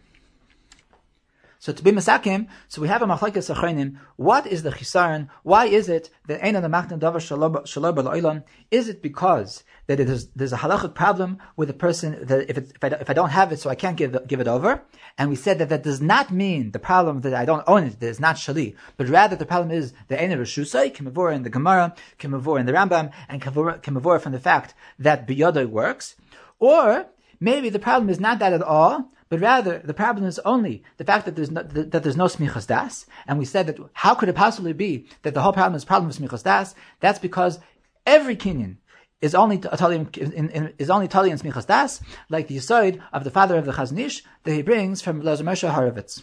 So 1.65 1.73
to 1.73 1.83
be 1.83 1.93
masakim, 1.93 2.49
so 2.69 2.83
we 2.83 2.89
have 2.89 3.01
a 3.01 3.07
machlekes 3.07 3.49
achreinim. 3.51 3.97
What 4.17 4.47
is 4.47 4.65
the 4.65 4.71
chisaron? 4.71 5.31
Why 5.45 5.65
is 5.65 5.89
it 5.89 6.11
that 6.27 6.45
ein 6.45 6.53
the 6.53 6.69
machna 6.69 6.99
davar 6.99 7.23
shalom 7.67 8.43
Is 8.71 8.91
it 8.91 9.01
because 9.01 9.65
that 9.87 9.99
it 9.99 10.11
is, 10.11 10.29
there's 10.37 10.53
a 10.53 10.59
halachic 10.59 10.93
problem 10.93 11.39
with 11.57 11.69
the 11.69 11.73
person 11.73 12.27
that 12.27 12.51
if, 12.51 12.59
if, 12.59 12.85
I, 12.85 12.89
if 12.89 13.09
I 13.09 13.15
don't 13.15 13.31
have 13.31 13.51
it, 13.51 13.61
so 13.61 13.71
I 13.71 13.77
can't 13.77 13.97
give 13.97 14.29
give 14.29 14.41
it 14.41 14.47
over? 14.47 14.83
And 15.17 15.31
we 15.31 15.37
said 15.37 15.59
that 15.59 15.71
that 15.71 15.83
does 15.83 16.03
not 16.03 16.31
mean 16.31 16.73
the 16.73 16.79
problem 16.79 17.23
that 17.23 17.33
I 17.33 17.47
don't 17.47 17.65
own 17.67 17.85
it, 17.85 17.99
that 17.99 18.09
is 18.09 18.21
not 18.21 18.37
shali, 18.37 18.77
but 18.99 19.09
rather 19.09 19.35
the 19.35 19.47
problem 19.47 19.71
is 19.71 19.95
the 20.09 20.23
ein 20.23 20.33
reshusay 20.33 20.95
kimavor 20.95 21.35
in 21.35 21.45
the 21.45 21.49
Gemara, 21.49 21.95
kimavor 22.19 22.61
in 22.61 22.67
the 22.67 22.73
Rambam, 22.73 23.11
and 23.27 23.41
kimavor 23.41 24.21
from 24.21 24.33
the 24.33 24.39
fact 24.39 24.75
that 24.99 25.27
biyodai 25.27 25.67
works, 25.67 26.17
or 26.59 27.07
maybe 27.41 27.71
the 27.71 27.79
problem 27.79 28.11
is 28.11 28.21
not 28.21 28.39
that 28.41 28.53
at 28.53 28.63
all, 28.63 29.09
but 29.35 29.41
rather 29.41 29.81
the 29.81 29.95
problem 29.95 30.27
is 30.27 30.39
only 30.45 30.85
the 30.97 31.05
fact 31.05 31.25
that 31.25 31.35
there's 31.35 31.51
no, 31.51 31.65
that, 31.65 32.05
there's 32.05 32.17
no 32.17 32.27
smichas 32.27 32.69
das, 32.69 33.05
and 33.27 33.37
we 33.37 33.45
said 33.45 33.67
that 33.67 33.77
how 33.93 34.15
could 34.15 34.29
it 34.29 34.37
possibly 34.37 34.73
be 34.73 35.09
that 35.23 35.35
the 35.35 35.43
whole 35.43 35.53
problem 35.53 35.75
is 35.75 35.85
problem 35.85 36.09
of 36.09 36.17
smichas 36.17 36.45
das? 36.45 36.77
That's 37.01 37.19
because 37.19 37.59
every 38.07 38.37
kinyan 38.37 38.77
is 39.21 39.35
only 39.35 39.57
is 39.57 40.89
only 40.89 41.09
tali 41.09 41.31
in 41.31 41.39
smichas 41.39 41.67
das, 41.67 42.01
like 42.29 42.47
the 42.47 42.59
yisoid 42.59 43.03
of 43.13 43.25
the 43.25 43.31
father 43.33 43.57
of 43.59 43.65
the 43.65 43.73
Chazon 43.73 43.99
Ish 43.99 44.23
that 44.45 44.53
he 44.53 44.63
brings 44.63 45.03
from 45.03 45.21
Moshe 45.21 45.69
Horovitz. 45.69 46.23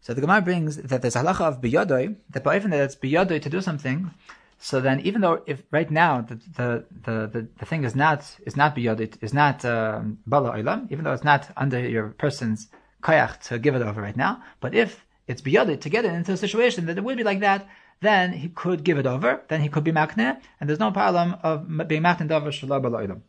So 0.00 0.12
the 0.12 0.20
Gemara 0.20 0.42
brings 0.42 0.76
that 0.76 1.02
there's 1.02 1.14
halacha 1.14 1.42
of 1.42 1.60
biyodoi 1.60 2.16
that 2.30 2.42
by 2.42 2.56
even 2.56 2.72
that 2.72 2.80
it's 2.80 2.96
biyodoi 2.96 3.40
to 3.42 3.48
do 3.48 3.60
something, 3.60 4.10
so 4.58 4.80
then, 4.80 5.00
even 5.00 5.20
though 5.20 5.42
if 5.46 5.62
right 5.70 5.90
now 5.90 6.22
the 6.22 6.36
the 6.56 6.84
the, 7.04 7.48
the, 7.58 7.66
thing 7.66 7.84
is 7.84 7.94
not 7.94 8.36
is 8.46 8.56
not 8.56 8.74
biyod, 8.74 9.00
it 9.00 9.18
is 9.20 9.34
not 9.34 9.64
um, 9.64 10.18
bala 10.26 10.50
um, 10.66 10.88
even 10.90 11.04
though 11.04 11.12
it's 11.12 11.24
not 11.24 11.50
under 11.56 11.78
your 11.78 12.08
person's 12.10 12.68
kayach 13.02 13.38
to 13.48 13.58
give 13.58 13.74
it 13.74 13.82
over 13.82 14.00
right 14.00 14.16
now, 14.16 14.42
but 14.60 14.74
if 14.74 15.04
it's 15.28 15.42
biyod 15.42 15.80
to 15.80 15.88
get 15.90 16.04
it 16.04 16.12
into 16.12 16.32
a 16.32 16.36
situation 16.36 16.86
that 16.86 16.96
it 16.96 17.04
would 17.04 17.16
be 17.16 17.22
like 17.22 17.40
that, 17.40 17.68
then 18.00 18.32
he 18.32 18.48
could 18.48 18.82
give 18.82 18.98
it 18.98 19.06
over, 19.06 19.42
then 19.48 19.60
he 19.60 19.68
could 19.68 19.84
be 19.84 19.92
makne, 19.92 20.40
and 20.58 20.68
there's 20.68 20.80
no 20.80 20.90
problem 20.90 21.36
of 21.42 21.66
being 21.86 22.02
makne 22.02 22.30
over 22.30 22.50
shalom 22.50 22.82
bala 22.82 23.20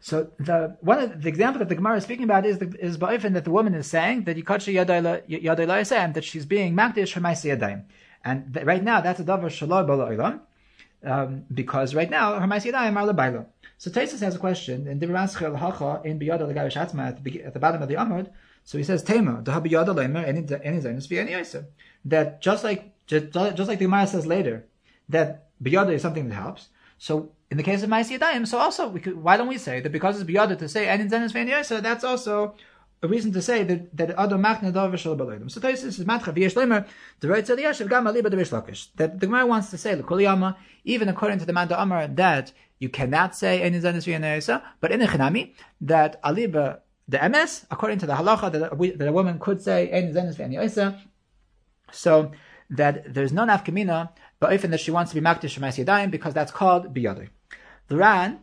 So 0.00 0.32
the 0.40 0.76
one 0.80 0.98
of 0.98 1.22
the 1.22 1.28
example 1.28 1.60
that 1.60 1.68
the 1.68 1.76
Gemara 1.76 1.98
is 1.98 2.04
speaking 2.04 2.24
about 2.24 2.44
is 2.44 2.58
the, 2.58 2.74
is 2.80 2.98
ba'ifin 2.98 3.34
that 3.34 3.44
the 3.44 3.52
woman 3.52 3.74
is 3.74 3.86
saying 3.86 4.24
that 4.24 4.36
yikacha 4.36 4.74
yadayla 4.74 5.28
yadayla 5.28 6.14
that 6.14 6.24
she's 6.24 6.46
being 6.46 6.74
makdish 6.74 7.12
her 7.12 7.20
yadayim. 7.20 7.84
And 8.24 8.54
th- 8.54 8.66
right 8.66 8.82
now, 8.82 9.00
that's 9.00 9.20
a 9.20 9.24
davar 9.24 9.46
shaloi 9.46 9.86
bala 9.86 10.40
um, 11.04 11.44
because 11.52 11.94
right 11.94 12.10
now 12.10 12.38
ma'asiyadayim 12.38 12.96
are 12.96 13.12
lebailo. 13.12 13.46
So 13.78 13.90
Taisus 13.90 14.20
has 14.20 14.36
a 14.36 14.38
question 14.38 14.86
in 14.86 15.00
Dibraschel 15.00 15.56
Hacha 15.56 16.02
in 16.04 16.18
Biyada 16.20 16.42
Legavish 16.42 16.76
at 16.76 17.24
the 17.24 17.42
at 17.42 17.54
the 17.54 17.58
bottom 17.58 17.82
of 17.82 17.88
the 17.88 17.96
Amud. 17.96 18.28
So 18.64 18.78
he 18.78 18.84
says 18.84 19.02
Tema 19.02 19.42
the 19.42 19.52
Habiyada 19.52 19.88
Lemer 19.88 20.24
any 20.24 20.42
zainus 20.42 21.10
any 21.10 21.66
that 22.04 22.40
just 22.40 22.62
like 22.62 22.92
just, 23.06 23.32
just 23.32 23.68
like 23.68 23.78
the 23.78 23.86
Gemara 23.86 24.06
says 24.06 24.26
later 24.26 24.64
that 25.08 25.48
Biyada 25.62 25.92
is 25.92 26.02
something 26.02 26.28
that 26.28 26.34
helps. 26.34 26.68
So 26.98 27.32
in 27.50 27.56
the 27.56 27.64
case 27.64 27.82
of 27.82 27.90
Ma'asiyadayim, 27.90 28.46
so 28.46 28.58
also 28.58 28.88
we 28.88 29.00
could, 29.00 29.16
why 29.20 29.36
don't 29.36 29.48
we 29.48 29.58
say 29.58 29.80
that 29.80 29.90
because 29.90 30.20
it's 30.20 30.30
Biyada 30.30 30.56
to 30.58 30.68
say 30.68 30.86
any 30.86 31.04
zainus 31.04 31.34
any 31.34 31.80
that's 31.80 32.04
also 32.04 32.54
a 33.02 33.08
reason 33.08 33.32
to 33.32 33.42
say 33.42 33.64
that 33.64 33.96
that 33.96 34.10
Adam 34.18 34.42
Machna 34.42 34.72
Davar 34.72 34.96
Shal 34.96 35.16
Baloidim. 35.16 35.50
So 35.50 35.60
Taisus 35.60 35.84
is 35.84 36.04
Matcha 36.04 36.32
V'yesh 36.34 36.54
Lemer 36.54 36.86
the 37.20 37.28
right 37.28 37.44
to 37.44 37.56
the 37.56 37.62
Yashav 37.62 37.88
Gam 37.88 38.04
Aliba 38.04 38.26
Devish 38.26 38.50
Lakish. 38.50 38.88
That 38.96 39.18
the 39.18 39.26
Gemara 39.26 39.46
wants 39.46 39.70
to 39.70 39.78
say 39.78 39.94
L'Kuliyama, 39.96 40.56
even 40.84 41.08
according 41.08 41.40
to 41.40 41.44
the 41.44 41.52
Manda 41.52 41.80
Amar, 41.80 42.06
that 42.06 42.52
you 42.78 42.88
cannot 42.88 43.34
say 43.34 43.60
any 43.62 43.80
Zanis 43.80 44.06
V'yanayisa, 44.06 44.62
but 44.80 44.92
in 44.92 45.00
the 45.00 45.06
Chinami 45.06 45.52
that 45.80 46.22
Aliba 46.22 46.80
the 47.08 47.28
MS, 47.28 47.66
according 47.70 47.98
to 47.98 48.06
the 48.06 48.14
halacha, 48.14 48.52
that 48.52 48.72
a, 48.72 48.96
that 48.96 49.08
a 49.08 49.12
woman 49.12 49.38
could 49.40 49.60
say 49.60 49.88
any 49.88 50.12
Zanis 50.12 50.36
V'yanayisa, 50.36 51.00
so 51.90 52.30
that 52.70 53.12
there's 53.12 53.32
no 53.32 53.42
nafkamina, 53.42 54.10
but 54.38 54.52
often 54.52 54.70
that 54.70 54.80
she 54.80 54.92
wants 54.92 55.12
to 55.12 55.20
be 55.20 55.24
makdish 55.24 55.58
Shemais 55.58 55.84
Yadayim 55.84 56.10
because 56.10 56.32
that's 56.32 56.52
called 56.52 56.94
biyadai. 56.94 57.28
The 57.88 57.96
Ran 57.96 58.40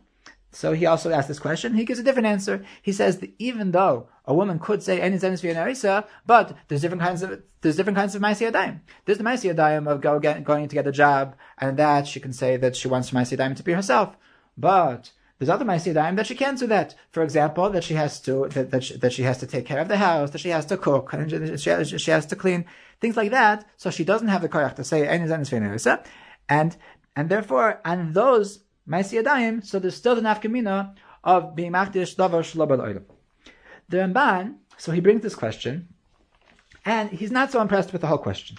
so 0.52 0.72
he 0.72 0.86
also 0.86 1.10
asked 1.10 1.28
this 1.28 1.38
question. 1.38 1.74
He 1.74 1.84
gives 1.84 2.00
a 2.00 2.02
different 2.02 2.26
answer. 2.26 2.64
He 2.82 2.92
says 2.92 3.18
that 3.18 3.32
even 3.38 3.70
though 3.70 4.08
a 4.24 4.34
woman 4.34 4.58
could 4.58 4.82
say 4.82 5.00
any 5.00 5.16
zenis 5.16 5.42
v'yanarisa, 5.42 6.06
but 6.26 6.56
there's 6.68 6.80
different 6.80 7.02
kinds 7.02 7.22
of 7.22 7.42
there's 7.60 7.76
different 7.76 7.96
kinds 7.96 8.14
of 8.14 8.22
ma'aseh 8.22 8.50
yadayim. 8.50 8.80
There's 9.04 9.18
the 9.18 9.24
ma'aseh 9.24 9.54
yadayim 9.54 9.88
of 9.88 10.00
go, 10.00 10.18
get, 10.18 10.42
going 10.44 10.66
to 10.66 10.74
get 10.74 10.86
a 10.86 10.92
job, 10.92 11.36
and 11.58 11.76
that 11.76 12.06
she 12.06 12.18
can 12.18 12.32
say 12.32 12.56
that 12.56 12.74
she 12.74 12.88
wants 12.88 13.10
ma'aseh 13.10 13.36
yadayim 13.36 13.56
to 13.56 13.62
be 13.62 13.72
herself. 13.72 14.16
But 14.56 15.12
there's 15.38 15.48
other 15.50 15.64
ma'aseh 15.64 15.94
yadayim 15.94 16.16
that 16.16 16.26
she 16.26 16.34
can't 16.34 16.58
do 16.58 16.66
that. 16.66 16.96
For 17.12 17.22
example, 17.22 17.70
that 17.70 17.84
she 17.84 17.94
has 17.94 18.18
to 18.22 18.48
that 18.48 18.72
that 18.72 18.84
she, 18.84 18.96
that 18.96 19.12
she 19.12 19.22
has 19.22 19.38
to 19.38 19.46
take 19.46 19.66
care 19.66 19.78
of 19.78 19.88
the 19.88 19.98
house, 19.98 20.30
that 20.30 20.38
she 20.38 20.48
has 20.48 20.66
to 20.66 20.76
cook, 20.76 21.12
and 21.12 21.60
she, 21.60 21.98
she 21.98 22.10
has 22.10 22.26
to 22.26 22.36
clean 22.36 22.64
things 23.00 23.16
like 23.16 23.30
that. 23.30 23.66
So 23.76 23.90
she 23.90 24.04
doesn't 24.04 24.28
have 24.28 24.42
the 24.42 24.48
koyach 24.48 24.74
to 24.76 24.84
say 24.84 25.06
any 25.06 25.26
zenis 25.26 25.50
v'yanarisa, 25.50 26.04
and 26.48 26.76
and 27.14 27.28
therefore, 27.28 27.80
and 27.84 28.14
those 28.14 28.60
Ma'aseh 28.90 29.64
so 29.64 29.78
there's 29.78 29.94
still 29.94 30.16
the 30.16 30.20
nafkamina 30.20 30.94
of 31.22 31.54
being 31.54 31.72
Makdish 31.72 32.16
Davar 32.16 32.42
Shalabal 32.42 32.80
Oilam. 32.80 33.04
The 33.88 33.98
Ramban, 33.98 34.56
so 34.78 34.90
he 34.90 35.00
brings 35.00 35.22
this 35.22 35.36
question, 35.36 35.88
and 36.84 37.10
he's 37.10 37.30
not 37.30 37.52
so 37.52 37.60
impressed 37.60 37.92
with 37.92 38.00
the 38.00 38.08
whole 38.08 38.18
question. 38.18 38.56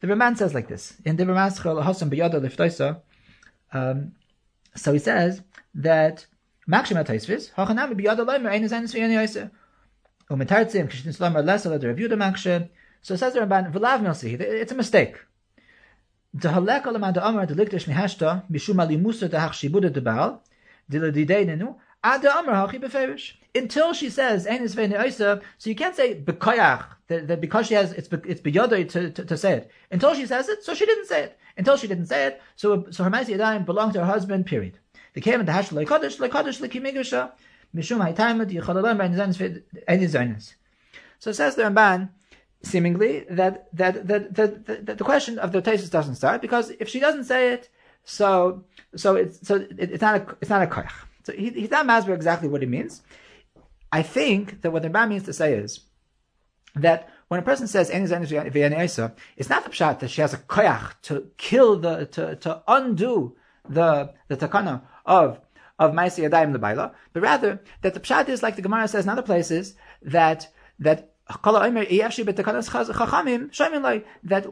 The 0.00 0.06
Ramban 0.06 0.36
says 0.36 0.54
like 0.54 0.68
this, 0.68 0.94
in 1.04 1.16
the 1.16 1.24
B'Yada 1.24 2.40
Liftoisa, 2.40 3.00
um, 3.72 4.12
so 4.76 4.92
he 4.92 5.00
says 5.00 5.42
that 5.74 6.26
Makshim 6.68 7.04
HaTaisvis, 7.04 7.52
Hachanami 7.54 8.00
B'Yada 8.00 8.24
Leimer 8.24 8.50
Ein 8.50 8.68
Zayin 8.68 8.84
Sviyani 8.84 9.14
Yosef, 9.14 9.50
Umetartzim 10.30 10.88
Kishtin 10.88 11.16
Slomer 11.16 11.42
Lesel 11.42 11.80
the 11.80 11.88
review 11.88 12.06
the 12.06 12.14
Makshe, 12.14 12.68
so 13.02 13.16
says 13.16 13.32
the 13.32 13.40
Ramban, 13.40 13.72
V'lav 13.72 14.00
Milsi, 14.00 14.38
it's 14.38 14.70
a 14.70 14.76
mistake. 14.76 15.16
The 16.40 16.50
amar 16.50 17.46
the 17.46 17.54
likdash 17.54 17.86
mihashta 17.86 18.44
mishum 18.48 18.80
ali 18.80 18.96
musa 18.96 19.26
the 19.28 19.38
hachshibuda 19.38 19.92
the 19.92 20.00
baal 20.00 20.42
ad 22.04 22.24
amar 22.24 22.68
hachi 22.68 22.80
beferish. 22.80 23.32
Until 23.54 23.92
she 23.92 24.08
says 24.08 24.46
enis 24.46 24.74
vein 24.74 24.92
oisa, 24.92 25.42
so 25.58 25.70
you 25.70 25.74
can't 25.74 25.96
say 25.96 26.14
bekoyach 26.14 26.84
that, 27.08 27.26
that 27.26 27.40
because 27.40 27.66
she 27.66 27.74
has 27.74 27.92
it's 27.92 28.08
it's 28.24 28.40
beyodoi 28.40 28.88
to, 28.88 29.10
to, 29.10 29.24
to 29.24 29.36
say 29.36 29.54
it. 29.54 29.70
Until 29.90 30.14
she 30.14 30.26
says 30.26 30.48
it, 30.48 30.62
so 30.62 30.74
she 30.74 30.86
didn't 30.86 31.06
say 31.06 31.24
it. 31.24 31.38
Until 31.56 31.76
she 31.76 31.88
didn't 31.88 32.06
say 32.06 32.26
it, 32.26 32.42
so 32.54 32.86
so 32.90 33.02
her 33.02 33.10
ma'aseh 33.10 33.36
yadayim 33.36 33.64
belonged 33.64 33.94
to 33.94 34.00
her 34.00 34.06
husband. 34.06 34.46
Period. 34.46 34.78
They 35.14 35.20
came 35.20 35.44
the 35.44 35.50
hash 35.50 35.70
lekodesh 35.70 36.18
lekodesh 36.18 36.60
lekimigusha 36.60 37.32
mishum 37.74 38.00
enis. 39.88 40.54
So 41.18 41.32
says 41.32 41.56
the 41.56 41.62
Ramban 41.62 42.10
seemingly 42.62 43.24
that 43.30 43.68
that 43.76 44.06
that, 44.06 44.34
that, 44.34 44.66
that, 44.66 44.98
the 44.98 45.04
question 45.04 45.38
of 45.38 45.52
the 45.52 45.62
tesis 45.62 45.90
doesn't 45.90 46.16
start 46.16 46.42
because 46.42 46.70
if 46.80 46.88
she 46.88 47.00
doesn't 47.00 47.24
say 47.24 47.52
it, 47.52 47.68
so 48.04 48.64
so 48.96 49.16
it's 49.16 49.46
so 49.46 49.56
it, 49.56 49.90
it's 49.92 50.02
not 50.02 50.16
a 50.16 50.36
it's 50.40 50.50
not 50.50 50.62
a 50.62 50.66
koyach. 50.66 50.92
So 51.24 51.32
he, 51.32 51.50
he's 51.50 51.70
not 51.70 51.86
masber 51.86 52.14
exactly 52.14 52.48
what 52.48 52.62
he 52.62 52.66
means. 52.66 53.02
I 53.92 54.02
think 54.02 54.62
that 54.62 54.70
what 54.70 54.82
the 54.82 54.90
Ram 54.90 55.10
means 55.10 55.24
to 55.24 55.32
say 55.32 55.54
is 55.54 55.80
that 56.74 57.08
when 57.28 57.40
a 57.40 57.42
person 57.42 57.66
says 57.66 57.90
it's 57.90 58.10
not 58.10 58.22
the 58.22 59.70
pshat 59.70 59.98
that 60.00 60.08
she 60.10 60.20
has 60.20 60.34
a 60.34 60.38
koyach 60.38 60.92
to 61.02 61.30
kill 61.36 61.78
the 61.78 62.06
to, 62.06 62.36
to 62.36 62.62
undo 62.66 63.36
the 63.68 64.12
the 64.28 64.36
takana 64.36 64.82
of 65.04 65.40
of 65.78 65.92
Maisi 65.92 66.28
Yadayim 66.28 66.52
the 66.52 66.58
Baila, 66.58 66.92
but 67.12 67.22
rather 67.22 67.62
that 67.82 67.94
the 67.94 68.00
pshat 68.00 68.28
is 68.28 68.42
like 68.42 68.56
the 68.56 68.62
Gemara 68.62 68.88
says 68.88 69.04
in 69.04 69.10
other 69.10 69.22
places 69.22 69.74
that 70.02 70.48
that 70.80 71.12
that 71.28 71.42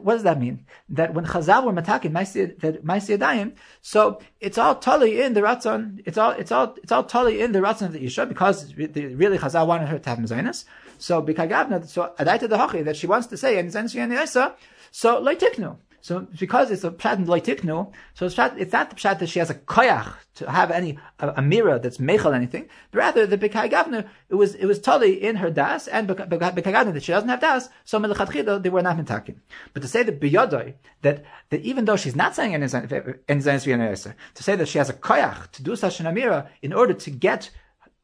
what 0.03 0.13
does 0.13 0.23
that 0.23 0.39
mean? 0.39 0.65
That 0.89 1.13
when 1.13 1.25
Chazal 1.25 1.65
were 1.65 1.73
matakin 1.73 2.13
that 2.59 2.85
Maisi 2.85 3.53
so 3.81 4.19
it's 4.39 4.59
all 4.59 4.75
totally 4.75 5.21
in 5.21 5.33
the 5.33 5.41
ratzon. 5.41 6.03
It's 6.05 6.19
all 6.19 6.31
it's 6.31 6.51
all 6.51 6.75
it's 6.83 6.91
all 6.91 7.03
totally 7.03 7.41
in 7.41 7.51
the 7.51 7.59
ratzon 7.59 7.87
of 7.87 7.93
the 7.93 8.05
isha 8.05 8.27
because 8.27 8.75
really 8.75 9.39
Chazal 9.39 9.65
wanted 9.65 9.87
her 9.87 9.97
to 9.97 10.09
have 10.09 10.19
mezainas. 10.19 10.65
So 10.99 11.23
bikagavna 11.23 11.87
so 11.87 12.13
adaita 12.19 12.47
the 12.47 12.57
that 12.83 12.95
she 12.95 13.07
wants 13.07 13.25
to 13.27 13.37
say 13.37 13.57
and 13.57 13.73
so 13.73 15.19
leitiknu. 15.23 15.77
So 16.07 16.25
because 16.39 16.71
it's 16.71 16.85
a 16.85 16.91
pshat 16.91 17.25
loitiknu, 17.25 17.91
so 18.13 18.27
it's, 18.27 18.35
pshat, 18.35 18.57
it's 18.57 18.71
not 18.71 18.89
the 18.89 18.95
pshat 18.95 19.19
that 19.19 19.27
she 19.27 19.39
has 19.39 19.49
a 19.49 19.55
koyach 19.55 20.13
to 20.35 20.49
have 20.49 20.71
any 20.71 20.97
a, 21.19 21.33
a 21.35 21.41
mirror 21.41 21.79
that's 21.79 21.97
mechal 21.97 22.33
anything, 22.33 22.69
but 22.91 22.99
rather 22.99 23.27
the 23.27 23.37
bekai 23.37 23.69
gavner 23.69 24.07
it 24.29 24.35
was 24.35 24.55
it 24.55 24.65
was 24.65 24.79
totally 24.79 25.21
in 25.21 25.35
her 25.35 25.51
das 25.51 25.85
and 25.89 26.07
bekai 26.07 26.63
gavner 26.63 26.93
that 26.93 27.03
she 27.03 27.11
doesn't 27.11 27.27
have 27.27 27.41
das, 27.41 27.67
so 27.83 27.99
melchatchila 27.99 28.63
they 28.63 28.69
were 28.69 28.81
not 28.81 28.95
mitakim. 28.95 29.35
But 29.73 29.81
to 29.81 29.89
say 29.89 30.03
that 30.03 30.21
biyodoi 30.21 30.75
that 31.01 31.25
that 31.49 31.59
even 31.63 31.83
though 31.83 31.97
she's 31.97 32.15
not 32.15 32.33
saying 32.33 32.53
any 32.53 32.67
to 32.69 34.43
say 34.47 34.55
that 34.55 34.67
she 34.69 34.77
has 34.77 34.89
a 34.89 34.93
koyach 34.93 35.51
to 35.51 35.61
do 35.61 35.75
such 35.75 35.99
an 35.99 36.05
amira 36.05 36.47
in 36.61 36.71
order 36.71 36.93
to 36.93 37.11
get 37.11 37.49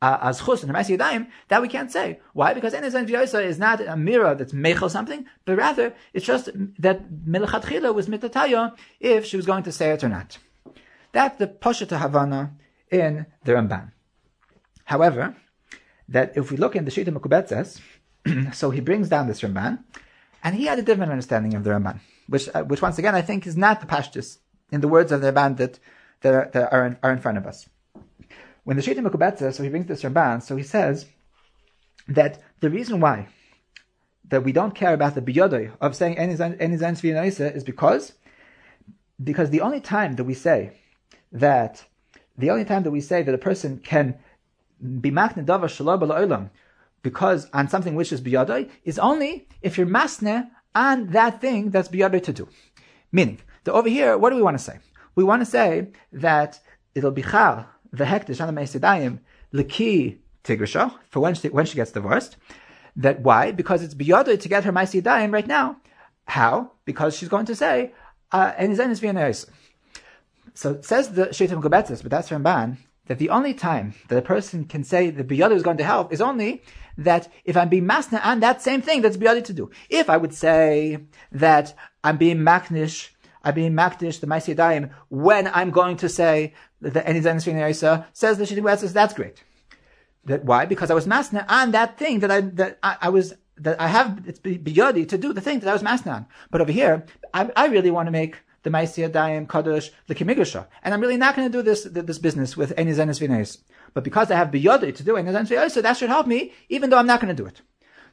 as 0.04 0.42
chus 0.42 0.64
and 0.64 0.72
yadayim, 0.74 1.28
that 1.48 1.62
we 1.62 1.68
can't 1.68 1.92
say. 1.92 2.20
Why? 2.34 2.54
Because 2.54 2.74
Enezan 2.74 3.08
V'yosa 3.08 3.44
is 3.44 3.58
not 3.58 3.82
a 3.82 3.96
mirror 3.96 4.36
that's 4.36 4.54
mechel 4.54 4.90
something, 4.90 5.26
but 5.46 5.58
rather 5.58 5.94
it's 6.14 6.26
just 6.26 6.50
that 6.80 7.10
Melchatchila 7.26 7.94
was 7.94 8.08
mitataya 8.08 8.76
if 9.00 9.26
she 9.26 9.38
was 9.38 9.46
going 9.46 9.64
to 9.64 9.72
say 9.72 9.92
it 9.92 10.04
or 10.04 10.10
not. 10.10 10.38
That's 11.14 11.38
the 11.38 11.48
Posheta 11.48 12.00
Havana 12.00 12.54
in 12.92 13.26
the 13.44 13.54
Ramban. 13.54 13.92
However, 14.86 15.36
that 16.10 16.36
if 16.36 16.52
we 16.52 16.58
look 16.58 16.76
in 16.76 16.86
the 16.86 16.92
Shita 16.92 17.16
Mekubetzes, 17.16 17.80
so 18.54 18.72
he 18.72 18.82
brings 18.82 19.10
down 19.10 19.28
this 19.28 19.42
Ramban, 19.42 19.84
and 20.44 20.56
he 20.56 20.66
had 20.66 20.80
a 20.80 20.82
different 20.82 21.12
understanding 21.12 21.54
of 21.54 21.64
the 21.64 21.70
Ramban, 21.70 22.00
which, 22.28 22.50
uh, 22.54 22.64
which 22.64 22.82
once 22.82 22.98
again 22.98 23.16
I 23.16 23.22
think 23.22 23.48
is 23.48 23.56
not 23.56 23.80
the 23.80 23.88
Pashtus 23.88 24.40
in 24.72 24.82
the 24.82 24.88
words 24.88 25.12
of 25.12 25.22
the 25.22 25.32
Ramban 25.32 25.58
that, 25.58 25.80
that, 26.22 26.34
are, 26.34 26.50
that 26.52 26.74
are, 26.74 26.86
in, 26.88 26.98
are 27.04 27.14
in 27.14 27.20
front 27.20 27.38
of 27.38 27.46
us. 27.46 27.70
When 28.64 28.78
the 28.78 28.84
Shita 28.84 29.06
Mekubetza, 29.06 29.54
so 29.54 29.64
he 29.64 29.70
brings 29.70 29.88
this 29.88 30.04
Ramban, 30.04 30.42
so 30.42 30.56
he 30.56 30.64
says 30.64 31.06
that 32.08 32.42
the 32.60 32.70
reason 32.70 33.00
why 33.00 33.28
that 34.30 34.44
we 34.44 34.52
don't 34.52 34.74
care 34.74 34.94
about 34.94 35.16
the 35.16 35.22
biyodoy 35.22 35.72
of 35.82 35.96
saying 35.96 36.18
any 36.18 36.34
zayin 36.34 36.58
sviyanaisa 36.58 37.56
is 37.56 37.64
because 37.64 38.14
because 39.24 39.50
the 39.50 39.62
only 39.62 39.80
time 39.80 40.16
that 40.16 40.24
we 40.24 40.34
say 40.34 40.72
that 41.32 41.84
the 42.38 42.50
only 42.50 42.66
time 42.66 42.84
that 42.84 42.92
we 42.92 43.02
say 43.02 43.22
that 43.22 43.36
a 43.36 43.38
person 43.38 43.80
can 43.80 44.18
be 45.02 45.12
makne 45.12 45.46
davar 45.46 45.70
shalom 45.70 46.50
because 47.02 47.50
on 47.54 47.68
something 47.68 47.96
which 47.96 48.12
is 48.12 48.22
biyodoy 48.22 48.70
is 48.86 48.98
only 48.98 49.48
if 49.62 49.78
you're 49.78 49.88
masne 49.88 50.50
on 50.74 51.08
that 51.08 51.40
thing 51.42 51.70
that's 51.70 51.90
biyodoy 51.90 52.24
to 52.24 52.34
do. 52.34 52.48
Meaning, 53.12 53.40
that 53.64 53.74
over 53.74 53.90
here, 53.90 54.18
what 54.18 54.32
do 54.32 54.36
we 54.36 54.42
want 54.42 54.58
to 54.58 54.64
say? 54.64 54.80
We 55.16 55.24
want 55.24 55.42
to 55.42 55.46
say 55.46 55.90
that 56.12 56.60
it'll 56.96 57.12
be 57.12 57.22
chal 57.22 57.68
the 57.94 58.06
hektish 58.06 58.42
on 58.42 58.54
the 58.54 59.20
leki 59.54 60.18
tigrisha 60.44 60.94
for 61.10 61.20
when 61.22 61.36
she 61.36 61.48
when 61.50 61.66
she 61.66 61.76
gets 61.76 61.92
divorced. 61.92 62.36
That 62.96 63.22
why? 63.22 63.52
Because 63.52 63.82
it's 63.82 63.96
biyadoi 63.96 64.40
to 64.40 64.50
get 64.50 64.66
her 64.66 64.72
Mesidayim 64.72 65.32
right 65.32 65.48
now. 65.48 65.78
How? 66.26 66.72
Because 66.86 67.16
she's 67.16 67.30
going 67.30 67.46
to 67.46 67.56
say 67.56 67.94
and 68.34 68.80
uh, 68.80 68.84
is 68.84 69.48
So 70.56 70.82
says 70.82 71.12
the 71.12 71.28
Shita 71.28 71.62
Mekubetzes, 71.62 72.02
but 72.02 72.12
that's 72.12 72.30
Ramban, 72.30 72.78
that 73.08 73.20
the 73.20 73.30
only 73.30 73.54
time 73.54 73.94
that 74.08 74.18
a 74.18 74.22
person 74.22 74.66
can 74.66 74.84
say 74.84 75.10
the 75.10 75.24
biyadu 75.24 75.54
is 75.54 75.64
going 75.64 75.78
to 75.78 75.84
help 75.84 76.12
is 76.12 76.22
only 76.22 76.64
that 76.98 77.32
if 77.46 77.58
I'm 77.58 77.70
being 77.70 77.86
masna 77.86 78.24
on 78.26 78.40
that 78.40 78.62
same 78.62 78.82
thing 78.82 79.02
that's 79.02 79.18
biyadu 79.18 79.44
to 79.46 79.54
do. 79.54 79.72
If 79.90 80.10
I 80.10 80.18
would 80.18 80.34
say 80.34 81.00
that 81.32 81.74
I'm 82.04 82.18
being 82.18 82.38
maknish 82.38 83.10
I'm 83.44 83.54
being 83.54 83.74
makdish 83.74 84.20
the 84.20 84.28
Maisi 84.28 84.92
when 85.10 85.48
I'm 85.48 85.72
going 85.72 85.98
to 85.98 86.10
say 86.10 86.54
that 86.82 87.08
any 87.08 87.20
Zayin 87.20 88.06
says 88.14 88.38
the 88.38 88.46
Shittim 88.46 88.68
says 88.78 88.94
that's 88.94 89.14
great. 89.14 89.44
That 90.26 90.46
why? 90.46 90.66
Because 90.66 90.90
I 90.90 90.94
was 90.94 91.06
masna 91.06 91.46
on 91.50 91.72
that 91.72 91.98
thing 91.98 92.20
that 92.20 92.32
I 92.32 92.42
that 92.42 92.80
I, 92.82 92.98
I 93.02 93.10
was 93.10 93.34
that 93.58 93.80
I 93.80 93.88
have 93.88 94.24
it's 94.26 94.40
biyodi 94.40 95.08
to 95.10 95.18
do 95.18 95.34
the 95.34 95.42
thing 95.42 95.60
that 95.60 95.70
I 95.70 95.74
was 95.74 95.84
masna 95.84 96.14
on. 96.14 96.26
But 96.50 96.62
over 96.62 96.72
here, 96.72 97.06
I, 97.34 97.52
I 97.58 97.66
really 97.68 97.92
want 97.92 98.08
to 98.08 98.12
make 98.12 98.38
the 98.64 98.70
Maisi 98.70 99.08
Adayim 99.10 99.48
Kadosh 99.48 99.90
the 100.08 100.16
Kimigasha, 100.16 100.66
and 100.82 100.94
I'm 100.94 101.02
really 101.02 101.18
not 101.18 101.36
going 101.36 101.52
to 101.52 101.58
do 101.58 101.62
this 101.62 101.84
this 101.84 102.20
business 102.20 102.56
with 102.56 102.72
any 102.78 102.92
Zenis. 102.92 103.58
But 103.94 104.06
because 104.06 104.32
I 104.32 104.36
have 104.38 104.50
biyodi 104.50 104.96
to 104.96 105.04
do 105.04 105.18
any 105.18 105.30
Zenis 105.30 105.72
so 105.72 105.82
that 105.82 105.98
should 105.98 106.10
help 106.10 106.28
me, 106.28 106.54
even 106.70 106.90
though 106.90 106.98
I'm 106.98 107.08
not 107.08 107.20
going 107.20 107.36
to 107.36 107.44
do 107.44 107.48
it. 107.48 107.62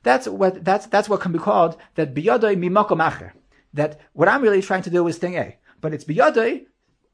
That's 0.03 0.27
what 0.27 0.65
that's 0.65 0.87
that's 0.87 1.09
what 1.09 1.21
can 1.21 1.31
be 1.31 1.39
called 1.39 1.77
that 1.95 2.13
biyodi 2.13 2.57
mimakom 2.57 2.99
acher 2.99 3.33
that 3.75 4.01
what 4.13 4.29
I'm 4.29 4.43
really 4.43 4.63
trying 4.63 4.83
to 4.83 4.91
do 4.91 5.07
is 5.07 5.19
thing 5.19 5.37
A, 5.37 5.57
but 5.81 5.95
it's 5.95 6.05
biyadei 6.05 6.67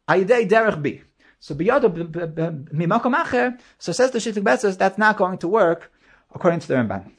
ayidei 0.09 0.49
derech 0.49 0.81
B. 0.83 1.03
So 1.41 1.55
biyadei 1.55 2.69
mimakom 2.73 3.15
acher. 3.15 3.59
So 3.79 3.93
says 3.93 4.11
the 4.11 4.19
Shita 4.19 4.43
Mekubetzes 4.43 4.79
that's 4.79 4.99
not 4.99 5.17
going 5.17 5.39
to 5.39 5.49
work 5.49 5.93
according 6.35 6.61
to 6.61 6.69
the 6.69 6.75
Ramban. 6.75 7.13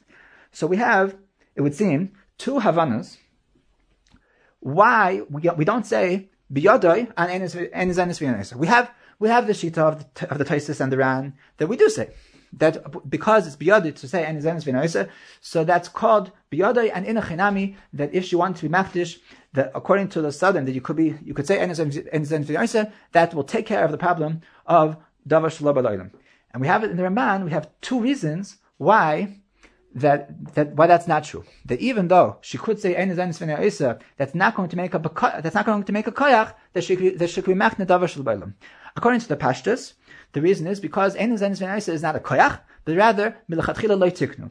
So 0.52 0.66
we 0.66 0.76
have, 0.78 1.16
it 1.54 1.60
would 1.60 1.74
seem, 1.74 2.12
two 2.36 2.54
Havanas. 2.54 3.16
Why 4.60 5.22
we, 5.30 5.42
we 5.56 5.64
don't 5.64 5.86
say 5.86 6.30
biyadoi 6.52 7.12
and 7.16 7.52
enis 7.52 8.56
We 8.56 8.66
have 8.66 8.90
we 9.20 9.28
have 9.28 9.46
the 9.46 9.52
shita 9.52 9.78
of 9.78 10.14
the, 10.14 10.30
of 10.30 10.38
the 10.38 10.44
Taisis 10.44 10.80
and 10.80 10.92
the 10.92 10.96
Ran 10.96 11.34
that 11.58 11.66
we 11.66 11.76
do 11.76 11.88
say 11.88 12.10
that 12.52 13.10
because 13.10 13.46
it's 13.46 13.56
biyadoi 13.56 13.94
to 13.94 14.08
say 14.08 14.24
enis 14.24 14.44
enis 14.44 15.08
so 15.40 15.64
that's 15.64 15.88
called 15.88 16.30
biyadoi 16.52 16.90
and 16.94 17.04
in 17.06 17.16
a 17.16 17.22
inachinami 17.22 17.76
that 17.92 18.14
if 18.14 18.32
you 18.32 18.38
want 18.38 18.56
to 18.56 18.68
be 18.68 18.74
makdish 18.74 19.18
that 19.52 19.70
according 19.74 20.08
to 20.08 20.22
the 20.22 20.32
southern 20.32 20.64
that 20.64 20.72
you 20.72 20.80
could 20.80 20.96
be 20.96 21.16
you 21.24 21.34
could 21.34 21.46
say 21.46 21.58
enis 21.58 21.78
enis 22.12 22.92
that 23.12 23.34
will 23.34 23.44
take 23.44 23.66
care 23.66 23.84
of 23.84 23.90
the 23.90 23.98
problem 23.98 24.40
of 24.66 24.96
davar 25.28 25.50
shalom 25.50 26.10
and 26.52 26.60
we 26.60 26.66
have 26.66 26.84
it 26.84 26.90
in 26.90 26.96
the 26.96 27.02
Ramban. 27.02 27.44
We 27.44 27.50
have 27.50 27.68
two 27.80 28.00
reasons 28.00 28.56
why 28.78 29.40
that 29.94 30.54
that 30.54 30.74
why 30.74 30.86
that's 30.86 31.08
not 31.08 31.24
true. 31.24 31.44
That 31.66 31.80
even 31.80 32.08
though 32.08 32.38
she 32.40 32.58
could 32.58 32.80
say 32.80 32.94
that's 34.16 34.34
not 34.34 34.54
going 34.54 34.68
to 34.68 34.76
make 34.76 34.94
a 34.94 34.98
that's 35.42 35.54
not 35.54 35.66
going 35.66 35.84
to 35.84 35.92
make 35.92 36.06
a 36.06 36.12
koyach 36.12 36.54
that 36.72 36.84
she 36.84 36.94
that 37.10 37.30
she 37.30 37.42
could 37.42 37.54
be 37.54 37.60
machne 37.60 37.86
davar 37.86 38.52
According 38.96 39.20
to 39.20 39.28
the 39.28 39.36
pashtus, 39.36 39.94
the 40.32 40.42
reason 40.42 40.66
is 40.66 40.80
because 40.80 41.14
is 41.14 42.02
not 42.02 42.16
a 42.16 42.20
koyach, 42.20 42.60
but 42.84 42.96
rather 42.96 43.36
milachatchila 43.50 43.98
loy 43.98 44.10
tiknu. 44.10 44.50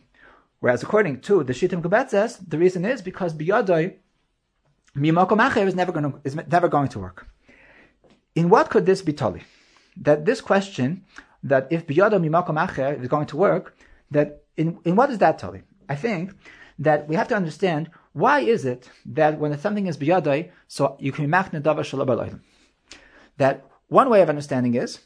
Whereas 0.59 0.81
according 0.81 1.21
to 1.21 1.43
the 1.43 1.53
Shita 1.53 1.79
Mekubetzes, 1.79 2.39
the 2.47 2.57
reason 2.57 2.83
is 2.83 3.01
because 3.01 3.33
biyadoi 3.33 3.95
mimakom 4.95 5.39
acher 5.39 5.67
is 5.67 5.75
never 5.75 5.91
going 5.91 6.11
to 6.11 6.19
is 6.23 6.35
never 6.35 6.67
going 6.67 6.87
to 6.89 6.99
work. 6.99 7.27
In 8.35 8.49
what 8.49 8.69
could 8.69 8.85
this 8.85 9.01
be 9.01 9.13
tali? 9.13 9.43
That 9.97 10.25
this 10.25 10.41
question 10.41 11.05
that 11.43 11.67
if 11.69 11.85
biyadoi 11.85 12.19
mimakom 12.19 12.57
acher 12.57 12.99
is 12.99 13.07
going 13.07 13.27
to 13.27 13.37
work, 13.37 13.77
that 14.09 14.43
in, 14.55 14.79
in 14.83 14.95
what 14.95 15.11
is 15.11 15.19
that 15.19 15.37
telling? 15.37 15.63
I 15.87 15.95
think 15.95 16.33
that 16.79 17.07
we 17.07 17.15
have 17.15 17.27
to 17.27 17.35
understand 17.35 17.91
why 18.13 18.39
is 18.39 18.65
it 18.65 18.89
that 19.05 19.39
when 19.39 19.55
something 19.59 19.85
is 19.85 19.97
biyadai, 19.97 20.49
so 20.67 20.97
you 20.99 21.11
can 21.11 21.25
be 21.25 21.31
machne 21.31 21.61
davar 21.61 22.39
That 23.37 23.65
one 23.89 24.09
way 24.09 24.21
of 24.21 24.29
understanding 24.29 24.73
is 24.73 24.99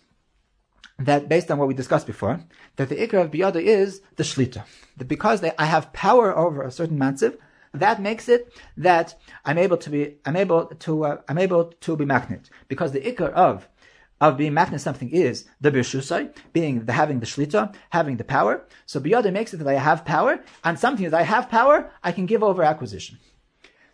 that 1.05 1.29
based 1.29 1.49
on 1.51 1.57
what 1.57 1.67
we 1.67 1.73
discussed 1.73 2.07
before, 2.07 2.41
that 2.75 2.89
the 2.89 2.95
ikra 2.95 3.21
of 3.21 3.31
biyadai 3.31 3.63
is 3.63 4.01
the 4.15 4.23
shlita. 4.23 4.63
That 4.97 5.07
because 5.07 5.41
they, 5.41 5.51
I 5.57 5.65
have 5.65 5.93
power 5.93 6.35
over 6.37 6.63
a 6.63 6.71
certain 6.71 6.99
matziv, 6.99 7.37
that 7.73 8.01
makes 8.01 8.27
it 8.27 8.51
that 8.77 9.15
I'm 9.45 9.57
able 9.57 9.77
to 9.77 9.89
be, 9.89 10.15
I'm 10.25 10.35
able 10.35 10.65
to, 10.65 11.05
uh, 11.05 11.21
I'm 11.29 11.37
able 11.37 11.65
to 11.65 11.95
be 11.95 12.05
magnet. 12.05 12.49
Because 12.67 12.91
the 12.91 13.01
ikr 13.01 13.31
of 13.31 13.67
of 14.19 14.37
being 14.37 14.53
magnet 14.53 14.79
something 14.79 15.09
is 15.09 15.45
the 15.61 15.71
birshusai, 15.71 16.33
being 16.53 16.85
the 16.85 16.93
having 16.93 17.19
the 17.19 17.25
shlita, 17.25 17.73
having 17.89 18.17
the 18.17 18.23
power. 18.23 18.63
So 18.85 18.99
biyada 18.99 19.33
makes 19.33 19.53
it 19.53 19.57
that 19.57 19.67
I 19.67 19.79
have 19.79 20.05
power, 20.05 20.43
and 20.63 20.77
something 20.77 21.09
that 21.09 21.19
I 21.19 21.23
have 21.23 21.49
power, 21.49 21.91
I 22.03 22.11
can 22.11 22.27
give 22.27 22.43
over 22.43 22.61
acquisition. 22.61 23.17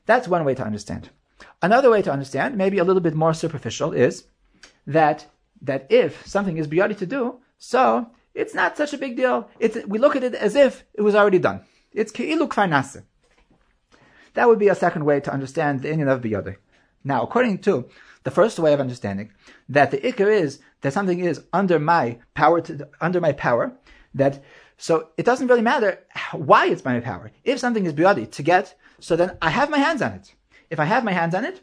That's 0.05 0.27
one 0.27 0.43
way 0.43 0.55
to 0.55 0.63
understand. 0.63 1.09
Another 1.61 1.89
way 1.89 2.01
to 2.01 2.11
understand, 2.11 2.57
maybe 2.57 2.77
a 2.77 2.83
little 2.83 3.01
bit 3.01 3.15
more 3.15 3.33
superficial, 3.33 3.93
is 3.93 4.25
that 4.85 5.27
that 5.61 5.87
if 5.89 6.25
something 6.25 6.57
is 6.57 6.67
biyadi 6.67 6.97
to 6.97 7.05
do, 7.05 7.39
so 7.57 8.09
it's 8.33 8.53
not 8.53 8.77
such 8.77 8.93
a 8.93 8.97
big 8.97 9.15
deal. 9.17 9.49
It's 9.59 9.77
we 9.85 9.97
look 9.99 10.15
at 10.15 10.23
it 10.23 10.35
as 10.35 10.55
if 10.55 10.83
it 10.93 11.01
was 11.01 11.15
already 11.15 11.39
done. 11.39 11.61
It's 11.91 12.11
ke'ilu 12.11 12.47
kvar 12.47 13.03
That 14.33 14.47
would 14.47 14.59
be 14.59 14.67
a 14.67 14.75
second 14.75 15.05
way 15.05 15.19
to 15.21 15.33
understand 15.33 15.81
the 15.81 15.89
Indian 15.91 16.09
of 16.09 16.21
biyadi. 16.21 16.57
Now, 17.03 17.23
according 17.23 17.59
to 17.59 17.89
the 18.23 18.31
first 18.31 18.59
way 18.59 18.73
of 18.73 18.79
understanding 18.79 19.31
that 19.69 19.91
the 19.91 19.97
ikr 19.97 20.29
is 20.29 20.59
that 20.81 20.93
something 20.93 21.19
is 21.19 21.43
under 21.53 21.79
my 21.79 22.19
power 22.33 22.61
to, 22.61 22.87
under 22.99 23.21
my 23.21 23.31
power 23.31 23.71
that 24.13 24.43
so 24.77 25.09
it 25.17 25.25
doesn't 25.25 25.47
really 25.47 25.61
matter 25.61 25.99
why 26.33 26.67
it's 26.67 26.85
my 26.85 26.99
power. 26.99 27.31
If 27.43 27.59
something 27.59 27.85
is 27.85 27.93
biyadi 27.93 28.29
to 28.31 28.43
get, 28.43 28.75
so 28.99 29.15
then 29.15 29.37
I 29.41 29.49
have 29.49 29.69
my 29.69 29.79
hands 29.79 30.01
on 30.01 30.11
it. 30.13 30.33
If 30.69 30.79
I 30.79 30.85
have 30.85 31.03
my 31.03 31.13
hands 31.13 31.33
on 31.33 31.45
it, 31.45 31.61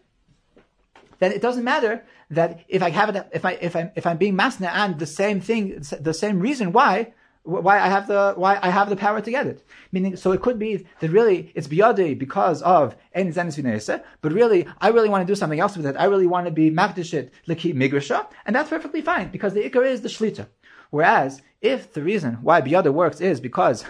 then 1.19 1.33
it 1.33 1.43
doesn't 1.43 1.65
matter 1.65 2.05
that 2.31 2.61
if 2.69 2.83
I 2.83 2.91
have 2.91 3.15
it, 3.15 3.29
if 3.33 3.45
I 3.45 3.53
if 3.53 3.77
I 3.77 3.93
if 3.95 4.07
I'm 4.07 4.17
being 4.17 4.37
masna 4.37 4.71
and 4.73 4.99
the 4.99 5.07
same 5.07 5.41
thing, 5.41 5.83
the 6.01 6.15
same 6.15 6.41
reason 6.41 6.73
why 6.73 7.13
why 7.45 7.79
I 7.79 7.89
have 7.89 8.07
the 8.07 8.33
why 8.37 8.59
I 8.63 8.71
have 8.71 8.89
the 8.89 8.97
power 8.97 9.21
to 9.21 9.31
get 9.31 9.47
it. 9.47 9.65
Meaning, 9.93 10.17
so 10.17 10.33
it 10.33 10.41
could 10.41 10.59
be 10.59 10.87
that 11.01 11.11
really 11.11 11.53
it's 11.55 11.69
biyadi 11.69 12.19
because 12.19 12.63
of 12.63 12.97
ein 13.15 13.33
zenis 13.33 14.03
but 14.23 14.33
really 14.33 14.67
I 14.81 14.89
really 14.89 15.11
want 15.11 15.27
to 15.27 15.31
do 15.31 15.37
something 15.37 15.61
else 15.61 15.77
with 15.77 15.87
it. 15.87 15.97
I 15.99 16.05
really 16.05 16.27
want 16.27 16.47
to 16.47 16.53
be 16.53 16.71
magdishit 16.71 17.31
leki 17.47 17.75
migrisha, 17.75 18.27
and 18.47 18.57
that's 18.57 18.71
perfectly 18.71 19.03
fine 19.03 19.29
because 19.29 19.53
the 19.53 19.69
ikar 19.69 19.87
is 19.87 20.01
the 20.01 20.09
shlita. 20.09 20.47
Whereas 20.91 21.43
if 21.61 21.93
the 21.93 22.03
reason 22.03 22.39
why 22.43 22.63
biyada 22.63 22.93
works 22.93 23.21
is 23.21 23.41
because 23.41 23.85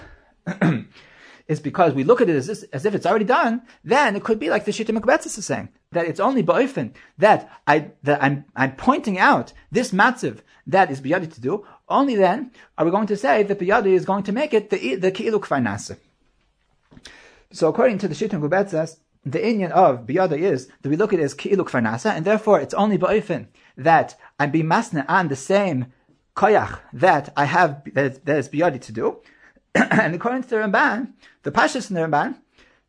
is 1.46 1.60
because 1.60 1.92
we 1.92 2.04
look 2.04 2.20
at 2.20 2.28
it 2.28 2.36
as, 2.36 2.64
as 2.72 2.84
if 2.84 2.94
it's 2.94 3.06
already 3.06 3.24
done, 3.24 3.62
then 3.82 4.16
it 4.16 4.24
could 4.24 4.38
be 4.38 4.48
like 4.48 4.64
the 4.64 4.72
Shita 4.72 4.96
Mekbetzis 4.96 5.38
is 5.38 5.46
saying, 5.46 5.68
that 5.92 6.06
it's 6.06 6.20
only 6.20 6.42
ba'ifin, 6.42 6.94
that 7.18 7.50
I, 7.66 7.90
that 8.02 8.22
I'm, 8.22 8.44
I'm 8.56 8.76
pointing 8.76 9.18
out 9.18 9.52
this 9.70 9.90
matziv 9.92 10.40
that 10.66 10.90
is 10.90 11.00
biyadi 11.00 11.32
to 11.34 11.40
do, 11.40 11.66
only 11.88 12.14
then 12.14 12.50
are 12.78 12.84
we 12.84 12.90
going 12.90 13.06
to 13.08 13.16
say 13.16 13.42
that 13.42 13.58
biyadi 13.58 13.92
is 13.92 14.04
going 14.06 14.22
to 14.24 14.32
make 14.32 14.54
it 14.54 14.70
the, 14.70 14.94
the 14.96 15.12
ki'ilu 15.12 15.40
kfar 15.40 15.96
So 17.52 17.68
according 17.68 17.98
to 17.98 18.08
the 18.08 18.14
Shita 18.14 18.40
Mekbetzis, 18.40 18.98
the 19.26 19.38
inyan 19.38 19.70
of 19.70 20.06
biyada 20.06 20.38
is 20.38 20.68
that 20.82 20.88
we 20.88 20.96
look 20.96 21.12
at 21.12 21.20
it 21.20 21.24
as 21.24 21.34
ki'ilu 21.34 21.68
kfar 21.68 22.06
and 22.16 22.24
therefore 22.24 22.60
it's 22.60 22.74
only 22.74 22.96
ba'ifin 22.96 23.48
that 23.76 24.18
I'm 24.40 24.50
being 24.50 24.66
masna 24.66 25.04
on 25.08 25.28
the 25.28 25.36
same 25.36 25.92
koyach 26.34 26.80
that 26.94 27.32
I 27.36 27.44
have, 27.44 27.82
that, 27.92 28.24
that 28.24 28.38
is 28.38 28.48
biyadi 28.48 28.80
to 28.80 28.92
do, 28.92 29.20
and 29.90 30.14
according 30.14 30.42
to 30.44 30.48
the 30.50 30.56
Ramban, 30.56 31.12
the 31.42 31.50
Pashas 31.50 31.90
in 31.90 31.94
the 31.94 32.02
Ramban, 32.02 32.36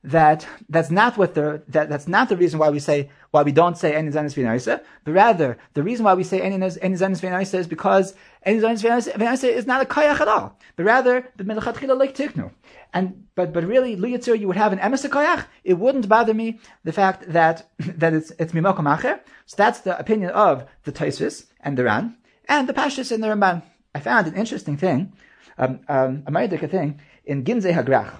that 0.05 0.47
that's 0.69 0.91
not 0.91 1.17
what 1.17 1.33
the 1.33 1.63
that, 1.67 1.89
that's 1.89 2.07
not 2.07 2.29
the 2.29 2.37
reason 2.37 2.59
why 2.59 2.69
we 2.69 2.79
say 2.79 3.09
why 3.31 3.41
we 3.41 3.51
don't 3.51 3.75
say 3.75 3.95
any 3.95 4.11
zanis 4.11 4.35
v'naisa, 4.35 4.83
but 5.03 5.11
rather 5.11 5.57
the 5.73 5.81
reason 5.81 6.05
why 6.05 6.13
we 6.13 6.23
say 6.23 6.39
any 6.41 6.57
zanis 6.57 7.21
v'naisa 7.21 7.55
is 7.55 7.67
because 7.67 8.13
any 8.43 8.59
zanis 8.59 8.83
v'naisa 8.83 9.49
is 9.49 9.65
not 9.65 9.81
a 9.81 9.85
kayach 9.85 10.19
at 10.19 10.27
all, 10.27 10.59
but 10.75 10.85
rather 10.85 11.27
the 11.37 11.43
melachatchila 11.43 11.97
like 11.97 12.15
tiknu. 12.15 12.51
And 12.93 13.25
but 13.33 13.51
but 13.51 13.63
really 13.65 13.97
liyatzir 13.97 14.39
you 14.39 14.45
would 14.47 14.57
have 14.57 14.73
an 14.73 14.79
emes 14.79 15.09
kayach. 15.09 15.45
It 15.63 15.79
wouldn't 15.79 16.07
bother 16.07 16.35
me 16.35 16.59
the 16.83 16.93
fact 16.93 17.23
that 17.33 17.67
that 17.79 18.13
it's 18.13 18.31
it's 18.37 18.53
mimokom. 18.53 19.19
So 19.47 19.55
that's 19.57 19.79
the 19.79 19.97
opinion 19.97 20.29
of 20.31 20.65
the 20.83 20.91
Taisvis 20.91 21.47
and 21.61 21.77
the 21.77 21.83
Ran 21.83 22.15
and 22.47 22.69
the 22.69 22.73
Pashas 22.73 23.11
in 23.11 23.21
the 23.21 23.27
Ramban. 23.27 23.63
I 23.95 23.99
found 23.99 24.27
an 24.27 24.35
interesting 24.35 24.77
thing 24.77 25.13
um, 25.57 25.79
um, 25.87 26.23
a 26.27 26.67
thing 26.67 26.99
in 27.25 27.43
Ginzei 27.43 27.73
Hagrach. 27.73 28.13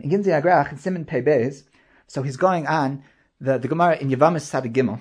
In 0.00 0.10
Ginzei 0.10 0.40
Hagrach, 0.40 0.72
in 0.72 0.78
Simon 0.78 1.04
Pei 1.04 1.22
Beis, 1.22 1.64
so 2.06 2.22
he's 2.22 2.36
going 2.36 2.66
on 2.66 3.02
the, 3.40 3.58
the 3.58 3.68
Gemara 3.68 3.96
in 3.98 4.10
Yavamis 4.10 4.42
Sadik 4.42 4.72
Gimel. 4.72 5.00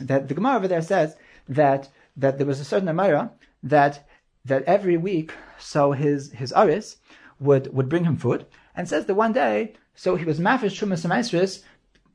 That 0.00 0.28
the 0.28 0.34
Gemara 0.34 0.56
over 0.56 0.68
there 0.68 0.82
says 0.82 1.16
that 1.48 1.88
that 2.16 2.38
there 2.38 2.46
was 2.46 2.60
a 2.60 2.64
certain 2.64 2.88
Amira 2.88 3.30
that 3.62 4.06
that 4.44 4.64
every 4.64 4.96
week, 4.96 5.32
so 5.58 5.92
his 5.92 6.32
his 6.32 6.52
aris 6.52 6.96
would 7.40 7.72
would 7.74 7.88
bring 7.88 8.04
him 8.04 8.16
food, 8.16 8.46
and 8.74 8.88
says 8.88 9.06
that 9.06 9.14
one 9.14 9.32
day, 9.32 9.74
so 9.94 10.16
he 10.16 10.24
was 10.24 10.38
mafish 10.38 10.78
shumas 10.78 11.04
semaisris 11.04 11.62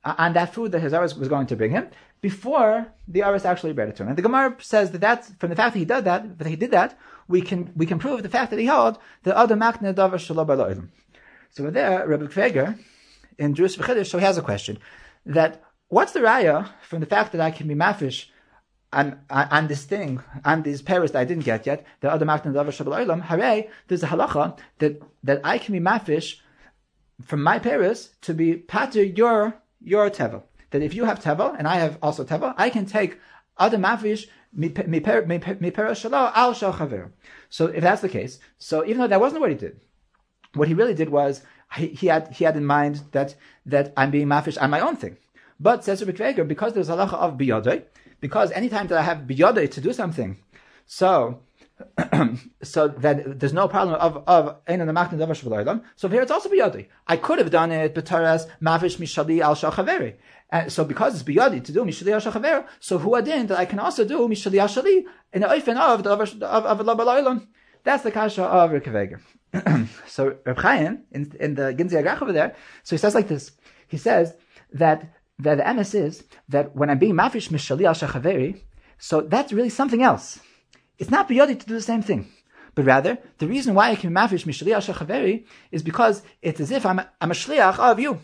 on 0.06 0.34
that 0.34 0.54
food 0.54 0.72
that 0.72 0.82
his 0.82 0.94
aris 0.94 1.16
was 1.16 1.28
going 1.28 1.48
to 1.48 1.56
bring 1.56 1.72
him 1.72 1.88
before 2.24 2.88
the 3.06 3.22
aris 3.22 3.44
actually 3.44 3.74
read 3.74 3.90
it 3.90 3.98
to 3.98 4.04
him. 4.04 4.10
And 4.10 4.18
the 4.18 4.22
Gemara 4.22 4.56
says 4.60 4.92
that 4.92 5.02
that's 5.02 5.32
from 5.40 5.50
the 5.50 5.58
fact 5.58 5.74
that 5.74 5.80
he 5.80 5.86
did 5.86 6.06
that, 6.06 6.40
that 6.40 6.48
he 6.48 6.56
did 6.56 6.72
that, 6.72 6.98
we 7.28 7.42
can 7.42 7.72
we 7.76 7.86
can 7.86 8.00
prove 8.00 8.24
the 8.24 8.30
fact 8.30 8.50
that 8.52 8.60
he 8.60 8.66
held 8.66 8.98
the 9.24 9.38
other 9.38 9.56
makne 9.56 9.94
davar 9.94 10.18
shalom 10.18 10.92
So 11.50 11.70
there, 11.70 12.08
Rabbi 12.08 12.28
Kveger 12.28 12.80
in 13.38 13.54
Jewish 13.54 13.78
V'chidish, 13.78 14.08
so 14.08 14.20
he 14.20 14.26
has 14.26 14.38
a 14.38 14.42
question 14.42 14.80
that 15.26 15.62
what's 15.90 16.14
the 16.14 16.22
raya 16.22 16.70
from 16.82 17.02
the 17.02 17.06
fact 17.06 17.34
that 17.34 17.42
I 17.42 17.52
can 17.52 17.68
be 17.68 17.76
mafish 17.76 18.28
on, 18.94 19.20
on, 19.30 19.68
this 19.68 19.84
thing, 19.84 20.22
on 20.46 20.62
these 20.64 20.82
paris 20.82 21.12
that 21.12 21.20
I 21.20 21.26
didn't 21.26 21.46
get 21.46 21.66
yet, 21.66 21.86
the 22.00 22.10
other 22.10 22.26
makne 22.26 22.54
davar 22.54 22.72
shalom 22.72 23.20
hooray, 23.20 23.70
there's 23.90 24.04
a 24.04 24.08
halacha 24.08 24.58
that 24.80 25.02
that 25.24 25.42
I 25.44 25.58
can 25.58 25.74
be 25.74 25.82
mafish 25.82 26.38
from 27.22 27.44
my 27.44 27.60
paris 27.60 28.16
to 28.22 28.34
be 28.34 28.56
pater 28.56 29.04
your 29.04 29.56
your 29.82 30.10
tevel. 30.10 30.44
That 30.74 30.82
if 30.82 30.94
you 30.94 31.06
have 31.06 31.24
tevel 31.24 31.56
and 31.58 31.68
I 31.68 31.76
have 31.76 31.98
also 32.02 32.26
tevel, 32.26 32.54
I 32.58 32.70
can 32.70 32.86
take 32.86 33.20
other 33.58 33.78
mafish 33.78 34.28
so 37.50 37.66
if 37.66 37.82
that's 37.82 38.02
the 38.02 38.10
case, 38.10 38.40
so 38.60 38.86
even 38.86 38.98
though 39.00 39.08
that 39.08 39.20
wasn't 39.20 39.42
what 39.42 39.50
he 39.50 39.56
did, 39.56 39.82
what 40.54 40.68
he 40.68 40.76
really 40.76 40.94
did 40.94 41.10
was 41.10 41.42
he, 41.76 41.88
he 41.88 42.08
had 42.08 42.32
he 42.34 42.46
had 42.46 42.56
in 42.56 42.66
mind 42.66 43.02
that 43.14 43.34
that 43.66 43.94
I'm 43.98 44.12
being 44.12 44.28
mafish 44.28 44.62
on 44.62 44.70
my 44.70 44.80
own 44.80 44.96
thing. 44.96 45.18
But 45.60 45.84
says 45.84 46.06
Rabbi 46.06 46.44
because 46.44 46.74
there's 46.74 46.90
halacha 46.90 47.14
of 47.14 47.36
biyodei, 47.36 47.84
because 48.20 48.52
anytime 48.52 48.86
that 48.88 49.00
I 49.00 49.02
have 49.02 49.26
biyodei 49.26 49.72
to 49.72 49.82
do 49.82 49.92
something, 49.92 50.38
so 50.86 51.40
so 52.64 52.88
that 52.88 53.40
there's 53.40 53.54
no 53.54 53.68
problem 53.68 53.96
of 53.96 54.24
of 54.28 54.58
So 55.96 56.08
here 56.08 56.22
it's 56.22 56.32
also 56.32 56.50
biyodi. 56.50 56.88
I 57.08 57.18
could 57.18 57.40
have 57.40 57.52
done 57.52 57.72
it 57.72 57.96
b'taras 57.96 58.48
mafish 58.62 58.98
mishali 58.98 59.42
al 59.42 59.56
shachaveri. 59.56 60.16
And 60.50 60.72
so 60.72 60.84
because 60.86 61.14
it's 61.14 61.24
biyadi 61.24 61.64
to 61.64 61.72
do 61.72 61.84
mishali 61.84 62.12
al 62.14 62.22
shachaver, 62.22 62.66
so 62.80 62.98
who 62.98 63.16
adin 63.16 63.48
that 63.48 63.58
I 63.58 63.66
can 63.66 63.80
also 63.80 64.06
do 64.06 64.20
mishali 64.28 64.60
al 64.60 64.68
shali 64.68 65.04
in 65.32 65.42
the 65.42 65.48
oifen 65.48 65.78
of 65.78 66.04
the 66.04 66.12
of 66.48 66.90
of 66.90 67.48
That's 67.84 68.04
the 68.04 68.12
kasha 68.12 68.44
of 68.44 68.72
Rekaveger. 68.72 69.20
so 70.08 70.38
Reb 70.46 70.58
Chaim 70.60 71.04
in, 71.12 71.32
in 71.40 71.56
the 71.56 71.74
Ginzei 71.74 72.04
Hagrach 72.04 72.22
over 72.22 72.32
there, 72.32 72.56
so 72.84 72.96
he 72.96 72.98
says 72.98 73.14
like 73.14 73.28
this. 73.28 73.52
He 73.88 73.98
says 73.98 74.36
that 74.72 75.14
that 75.40 75.58
the 75.58 75.74
MS 75.74 75.94
is 75.94 76.24
that 76.50 76.76
when 76.76 76.90
I'm 76.90 77.00
being 77.00 77.16
mafish 77.16 77.50
mishali 77.50 77.86
al 77.86 77.94
shachaveri, 77.94 78.62
so 78.98 79.22
that's 79.22 79.52
really 79.52 79.70
something 79.70 80.02
else. 80.02 80.40
It's 80.98 81.10
not 81.10 81.28
biyodi 81.28 81.60
to 81.60 81.66
do 81.66 81.74
the 81.74 81.82
same 81.82 82.02
thing. 82.02 82.28
But 82.76 82.86
rather, 82.86 83.20
the 83.38 83.48
reason 83.48 83.76
why 83.76 83.92
I 83.92 83.96
can 83.96 84.10
be 84.10 84.16
mafish 84.16 84.46
mishali 84.46 84.74
al 84.74 84.82
shachaveri 84.82 85.46
is 85.72 85.84
because 85.84 86.24
it's 86.42 86.60
as 86.60 86.72
if 86.72 86.86
I'm, 86.86 87.02
I'm 87.22 87.32
a 87.32 87.36
shliach 87.36 87.78
of 87.78 88.00
you. 88.00 88.20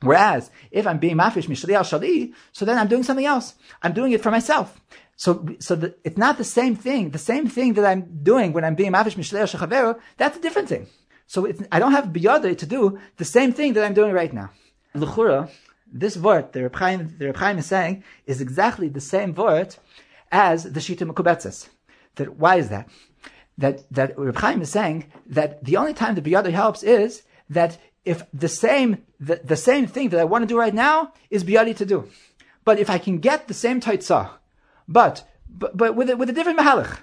Whereas, 0.00 0.50
if 0.72 0.86
I'm 0.86 0.98
being 0.98 1.16
mafish 1.16 1.46
mishali 1.46 1.74
al 1.74 1.84
shali, 1.84 2.32
so 2.50 2.64
then 2.64 2.76
I'm 2.76 2.88
doing 2.88 3.04
something 3.04 3.26
else. 3.26 3.54
I'm 3.82 3.92
doing 3.92 4.12
it 4.12 4.20
for 4.20 4.30
myself. 4.32 4.80
So, 5.16 5.46
so 5.60 5.76
the, 5.76 5.94
it's 6.02 6.16
not 6.16 6.38
the 6.38 6.44
same 6.44 6.74
thing. 6.74 7.10
The 7.10 7.18
same 7.18 7.46
thing 7.46 7.74
that 7.74 7.84
I'm 7.84 8.22
doing 8.22 8.52
when 8.52 8.64
I'm 8.64 8.74
being 8.74 8.92
mafish 8.92 9.14
mishali 9.14 9.40
al 9.40 9.46
shachaveri, 9.46 10.00
that's 10.16 10.36
a 10.36 10.40
different 10.40 10.68
thing. 10.68 10.88
So 11.28 11.50
I 11.70 11.78
don't 11.78 11.92
have 11.92 12.06
biyadi 12.06 12.58
to 12.58 12.66
do 12.66 12.98
the 13.16 13.24
same 13.24 13.52
thing 13.52 13.74
that 13.74 13.84
I'm 13.84 13.94
doing 13.94 14.12
right 14.12 14.32
now. 14.32 14.50
L'chura, 14.94 15.48
this 15.92 16.16
word, 16.16 16.52
the 16.52 16.62
Reb 16.64 16.74
Chaim, 16.76 17.14
the 17.18 17.26
Reb 17.26 17.36
Chaim 17.36 17.58
is 17.58 17.66
saying, 17.66 18.02
is 18.26 18.40
exactly 18.40 18.88
the 18.88 19.00
same 19.00 19.34
word 19.34 19.76
as 20.32 20.64
the 20.64 20.80
Shita 20.80 21.08
Mekubetzes. 21.08 21.68
That 22.16 22.36
why 22.36 22.56
is 22.56 22.68
that? 22.70 22.88
That 23.58 23.84
that 23.92 24.18
Reb 24.18 24.36
Chaim 24.36 24.62
is 24.62 24.70
saying 24.70 25.12
that 25.26 25.64
the 25.64 25.76
only 25.76 25.94
time 25.94 26.14
the 26.14 26.22
biyada 26.22 26.50
helps 26.50 26.82
is 26.82 27.22
that 27.50 27.78
if 28.04 28.24
the 28.32 28.48
same 28.48 29.04
the, 29.20 29.40
the 29.44 29.56
same 29.56 29.86
thing 29.86 30.08
that 30.08 30.20
I 30.20 30.24
want 30.24 30.42
to 30.42 30.46
do 30.46 30.58
right 30.58 30.74
now 30.74 31.12
is 31.30 31.44
biyadi 31.44 31.76
to 31.76 31.86
do, 31.86 32.08
but 32.64 32.78
if 32.78 32.90
I 32.90 32.98
can 32.98 33.18
get 33.18 33.46
the 33.46 33.54
same 33.54 33.80
taitzah, 33.80 34.30
but 34.88 35.28
but 35.48 35.76
but 35.76 35.94
with 35.94 36.10
a, 36.10 36.16
with 36.16 36.30
a 36.30 36.32
different 36.32 36.58
mahalach, 36.58 36.98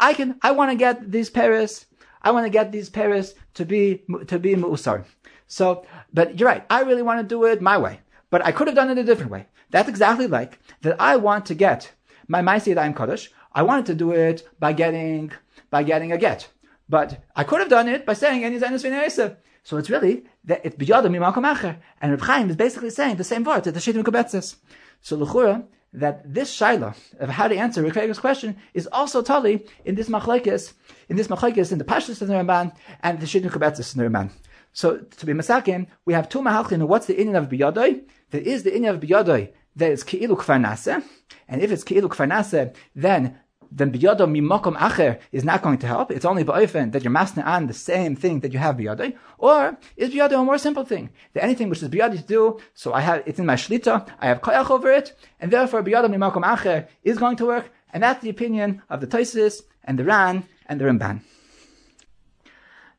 I 0.00 0.14
can 0.14 0.38
I 0.42 0.52
want 0.52 0.70
to 0.70 0.76
get 0.76 1.10
these 1.10 1.30
paris, 1.30 1.86
I 2.22 2.30
want 2.30 2.46
to 2.46 2.50
get 2.50 2.72
these 2.72 2.88
paris 2.88 3.34
to 3.54 3.64
be 3.64 4.04
to 4.28 4.38
be 4.38 4.54
mu'usar. 4.54 5.04
So, 5.48 5.84
but 6.14 6.38
you're 6.38 6.48
right. 6.48 6.64
I 6.70 6.80
really 6.80 7.02
want 7.02 7.20
to 7.20 7.34
do 7.34 7.44
it 7.44 7.60
my 7.60 7.76
way 7.76 8.00
but 8.32 8.44
I 8.44 8.50
could 8.50 8.66
have 8.66 8.74
done 8.74 8.90
it 8.90 8.98
a 8.98 9.04
different 9.04 9.30
way. 9.30 9.46
That's 9.70 9.90
exactly 9.90 10.26
like 10.26 10.58
that 10.80 10.96
I 10.98 11.16
want 11.16 11.46
to 11.46 11.54
get 11.54 11.92
my 12.28 12.42
Maisi 12.42 12.76
I'm 12.76 12.94
Kaddish. 12.94 13.30
I 13.52 13.62
wanted 13.62 13.86
to 13.86 13.94
do 13.94 14.12
it 14.12 14.48
by 14.58 14.72
getting 14.72 15.32
by 15.70 15.82
getting 15.82 16.12
a 16.12 16.18
get. 16.18 16.48
But 16.88 17.24
I 17.34 17.44
could 17.44 17.60
have 17.60 17.68
done 17.68 17.88
it 17.88 18.04
by 18.04 18.14
saying 18.14 18.44
any 18.44 18.58
Zainus 18.58 19.36
So 19.62 19.76
it's 19.76 19.90
really 19.90 20.24
that 20.44 20.60
it's 20.64 20.76
biyada 20.76 21.06
mimakom 21.06 21.50
acher. 21.50 21.78
And 22.00 22.12
Reb 22.12 22.20
Chaim 22.20 22.50
is 22.50 22.56
basically 22.56 22.90
saying 22.90 23.16
the 23.16 23.24
same 23.24 23.44
word 23.44 23.64
that 23.64 23.72
the 23.72 23.80
Shita 23.80 24.02
Mekubetzes. 24.02 24.56
So 25.00 25.16
Lechura, 25.16 25.64
that 25.94 26.22
this 26.34 26.54
shaila 26.56 26.94
of 27.20 27.28
how 27.28 27.48
to 27.48 27.56
answer 27.56 27.82
Reb 27.82 28.16
question 28.16 28.56
is 28.74 28.88
also 28.92 29.22
totally 29.22 29.66
in 29.84 29.94
this 29.94 30.08
machlekes, 30.08 30.72
in 31.08 31.16
this 31.16 31.28
machlekes 31.28 31.72
in 31.72 31.78
the 31.78 31.84
Pashtus 31.84 32.22
of 32.22 32.28
the 32.28 32.34
Ramban 32.34 32.74
and 33.02 33.20
the 33.20 33.26
Shita 33.26 33.48
Mekubetzes 33.48 33.94
in 33.94 34.02
the 34.02 34.08
Ramban. 34.08 34.30
So 34.72 34.98
to 34.98 35.26
be 35.26 35.32
masakin, 35.32 35.86
we 36.06 36.14
have 36.14 36.28
two 36.28 36.40
mahalchin. 36.40 36.86
What's 36.88 37.06
the 37.06 37.14
inyan 37.14 37.36
of 37.36 37.48
biyadoi? 37.48 38.02
There 38.30 38.40
is 38.40 38.62
the 38.62 38.70
inyan 38.70 38.94
of 38.94 39.00
biyadoi 39.00 39.52
that 39.76 39.90
is 39.90 40.04
keilu 40.04 40.36
kfarnase, 40.36 41.02
and 41.48 41.62
if 41.62 41.70
it's 41.70 41.84
keilu 41.84 42.08
kfarnase, 42.08 42.74
then 42.94 43.38
then 43.74 43.90
biyado 43.90 44.26
mimokom 44.28 44.76
acher 44.76 45.18
is 45.32 45.44
not 45.44 45.62
going 45.62 45.78
to 45.78 45.86
help. 45.86 46.10
It's 46.10 46.26
only 46.26 46.44
ba'ofen 46.44 46.92
that 46.92 47.02
you're 47.02 47.12
masna 47.12 47.44
on 47.46 47.66
the 47.68 47.74
same 47.74 48.14
thing 48.14 48.40
that 48.40 48.52
you 48.52 48.58
have 48.58 48.76
biyadoi. 48.76 49.16
Or 49.38 49.78
is 49.96 50.10
biyado 50.10 50.38
a 50.40 50.44
more 50.44 50.58
simple 50.58 50.84
thing? 50.84 51.08
That 51.32 51.44
anything 51.44 51.70
which 51.70 51.82
is 51.82 51.88
biyadi 51.88 52.18
to 52.18 52.22
do, 52.22 52.60
so 52.74 52.92
I 52.92 53.00
have 53.00 53.22
it's 53.24 53.38
in 53.38 53.46
my 53.46 53.54
shlita, 53.54 54.06
I 54.20 54.26
have 54.26 54.42
koyach 54.42 54.70
over 54.70 54.90
it, 54.90 55.16
and 55.40 55.50
therefore 55.50 55.82
biyado 55.82 56.06
mimokom 56.06 56.44
acher 56.44 56.88
is 57.02 57.16
going 57.16 57.36
to 57.36 57.46
work. 57.46 57.70
And 57.92 58.02
that's 58.02 58.22
the 58.22 58.30
opinion 58.30 58.82
of 58.88 59.00
the 59.00 59.06
Toisis 59.06 59.62
and 59.84 59.98
the 59.98 60.04
Ran 60.04 60.44
and 60.66 60.80
the 60.80 60.86
Ramban. 60.86 61.20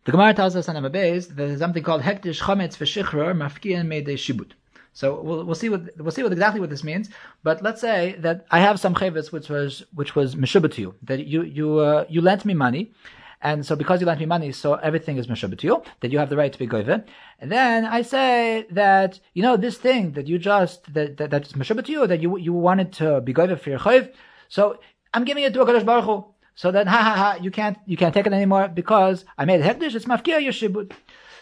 The 0.05 0.11
Gemara 0.11 0.33
tells 0.33 0.55
us 0.55 0.69
on 0.69 0.75
Amabez 0.75 1.29
that 1.29 1.35
there's 1.35 1.59
something 1.59 1.81
called 1.81 2.01
Hektish 2.01 2.41
Chometz 2.41 2.77
V'Shichror 2.77 3.33
Mafkiyan 3.33 3.87
Meidei 3.87 4.15
Shibut. 4.15 4.51
So 4.93 5.21
we'll, 5.21 5.43
we'll 5.45 5.55
see 5.55 5.69
what 5.69 5.81
we'll 5.97 6.11
see 6.11 6.23
what 6.23 6.31
exactly 6.31 6.61
what 6.61 6.69
this 6.69 6.83
means. 6.83 7.09
But 7.43 7.61
let's 7.61 7.81
say 7.81 8.15
that 8.19 8.45
I 8.51 8.59
have 8.59 8.79
some 8.79 8.93
chavis 8.95 9.31
which 9.31 9.49
was 9.49 9.83
which 9.93 10.15
was 10.15 10.35
meshubah 10.35 10.71
to 10.73 10.81
you 10.81 10.95
that 11.03 11.25
you 11.25 11.43
you 11.43 11.79
uh, 11.79 12.05
you 12.09 12.21
lent 12.21 12.45
me 12.45 12.53
money, 12.53 12.93
and 13.41 13.65
so 13.65 13.75
because 13.75 13.99
you 14.01 14.07
lent 14.07 14.19
me 14.19 14.25
money, 14.25 14.51
so 14.51 14.75
everything 14.75 15.17
is 15.17 15.27
meshubah 15.27 15.57
to 15.59 15.67
you 15.67 15.83
that 16.01 16.11
you 16.11 16.19
have 16.19 16.29
the 16.29 16.37
right 16.37 16.53
to 16.53 16.59
be 16.59 16.67
goyve. 16.67 17.03
And 17.39 17.51
then 17.51 17.85
I 17.85 18.03
say 18.03 18.67
that 18.71 19.19
you 19.33 19.41
know 19.41 19.57
this 19.57 19.77
thing 19.77 20.11
that 20.13 20.27
you 20.27 20.37
just 20.37 20.93
that, 20.93 21.17
that 21.17 21.31
that's 21.31 21.53
meshubah 21.53 21.85
to 21.85 21.91
you 21.91 22.07
that 22.07 22.21
you 22.21 22.37
you 22.37 22.53
wanted 22.53 22.93
to 22.93 23.21
be 23.21 23.33
goyve 23.33 23.59
for 23.59 23.69
your 23.71 23.79
chayv. 23.79 24.13
So 24.47 24.79
I'm 25.13 25.25
giving 25.25 25.43
it 25.43 25.53
to 25.53 25.61
a 25.61 25.65
Kadosh 25.65 25.85
Baruch 25.85 26.05
Hu. 26.05 26.25
So 26.55 26.71
then, 26.71 26.87
ha 26.87 26.97
ha 26.97 27.15
ha, 27.15 27.37
you 27.41 27.51
can't, 27.51 27.77
you 27.85 27.97
can't 27.97 28.13
take 28.13 28.27
it 28.27 28.33
anymore 28.33 28.67
because 28.67 29.25
I 29.37 29.45
made 29.45 29.61
a 29.61 29.63
hekdesh, 29.63 29.95
it's 29.95 30.05
mafkir 30.05 30.39
yeshibud. 30.39 30.91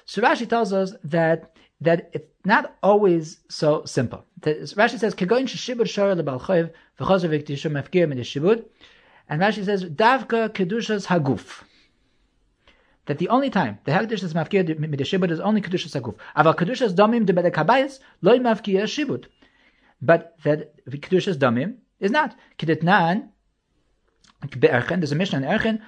So 0.05 0.21
Rashi 0.21 0.47
tells 0.47 0.71
us 0.73 0.93
that, 1.03 1.53
that 1.81 2.11
it's 2.13 2.29
not 2.45 2.75
always 2.83 3.39
so 3.49 3.83
simple. 3.85 4.25
Rashi 4.41 4.99
says, 4.99 5.15
kegoin 5.15 5.45
sheshibud 5.45 5.81
shara 5.81 6.19
lebalchoiv, 6.19 6.71
v'chozer 6.99 7.29
v'ktishu 7.29 7.71
mafkir 7.71 8.07
med 8.07 8.65
And 9.27 9.41
Rashi 9.41 9.65
says, 9.65 9.83
davka 9.83 10.49
kedushas 10.49 11.07
haguf. 11.07 11.63
That 13.07 13.17
the 13.17 13.29
only 13.29 13.49
time 13.49 13.79
the 13.83 13.91
hekdesh 13.91 14.23
is 14.23 14.33
mafkir 14.35 14.63
mideshibud 14.77 15.31
is 15.31 15.39
only 15.39 15.61
kedushas 15.61 15.99
haguf. 15.99 16.15
Aval 16.37 16.55
kedushas 16.55 16.93
domim 16.93 17.25
de 17.25 17.33
bedekabayis 17.33 17.99
loy 18.21 18.37
mafkir 18.37 18.83
shibud. 18.83 19.25
But 20.01 20.37
that 20.43 20.85
kedushas 20.87 21.35
domim 21.35 21.77
is 21.99 22.11
not. 22.11 22.35
Kedetnan, 22.59 23.29
there's 24.49 25.11
a 25.11 25.15
mission 25.15 25.43
in 25.43 25.49
Erchen, 25.49 25.81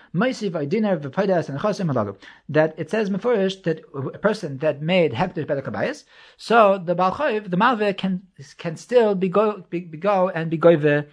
that 2.49 2.73
it 2.77 2.91
says 2.91 3.09
Mefurish 3.09 3.63
that 3.63 3.81
a 3.95 4.17
person 4.19 4.57
that 4.59 4.81
made 4.81 5.13
Hektish 5.13 5.45
Bedakabayas, 5.45 6.03
so 6.37 6.77
the 6.77 6.95
Balchoiv, 6.95 7.49
the 7.49 7.57
Malve 7.57 7.97
can 7.97 8.21
can 8.57 8.77
still 8.77 9.15
be 9.15 9.29
go 9.29 9.63
be, 9.69 9.79
be 9.81 9.97
go 9.97 10.29
and 10.29 10.49
be 10.51 10.57
goive 10.57 11.07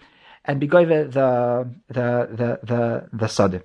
and 0.44 0.60
be 0.60 0.68
goive 0.68 1.12
the 1.12 1.70
the 1.88 2.28
the 2.36 2.60
the 2.62 3.08
the 3.12 3.26
sod. 3.26 3.62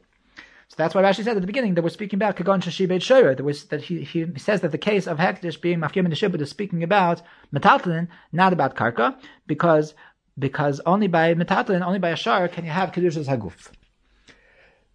So 0.67 0.75
that's 0.77 0.95
why 0.95 1.03
Rashi 1.03 1.23
said 1.23 1.38
at 1.38 1.41
the 1.41 1.47
beginning 1.47 1.75
that 1.75 1.83
we're 1.83 1.89
speaking 1.89 2.17
about 2.17 2.38
Kagon 2.38 2.61
Shashi 2.61 2.88
Beit 2.88 3.01
Shora, 3.01 3.38
that 3.38 3.43
was 3.43 3.65
that 3.65 3.83
he, 3.83 4.03
he 4.03 4.25
says 4.38 4.61
that 4.61 4.71
the 4.71 4.79
case 4.79 5.05
of 5.05 5.19
Hektish 5.19 5.61
being 5.61 5.79
Mafkim 5.79 6.05
in 6.05 6.09
the 6.09 6.15
Shibud 6.15 6.41
is 6.41 6.49
speaking 6.49 6.81
about 6.81 7.21
Metaltlin, 7.53 8.07
not 8.31 8.51
about 8.51 8.75
Karka, 8.75 9.15
because 9.45 9.93
because 10.38 10.82
only 10.86 11.08
by 11.08 11.34
metatlin, 11.34 11.86
only 11.86 12.00
by 12.00 12.10
a 12.10 12.15
shar, 12.15 12.48
can 12.48 12.65
you 12.65 12.71
have 12.71 12.91
kedushas 12.91 13.28
haguf. 13.28 13.71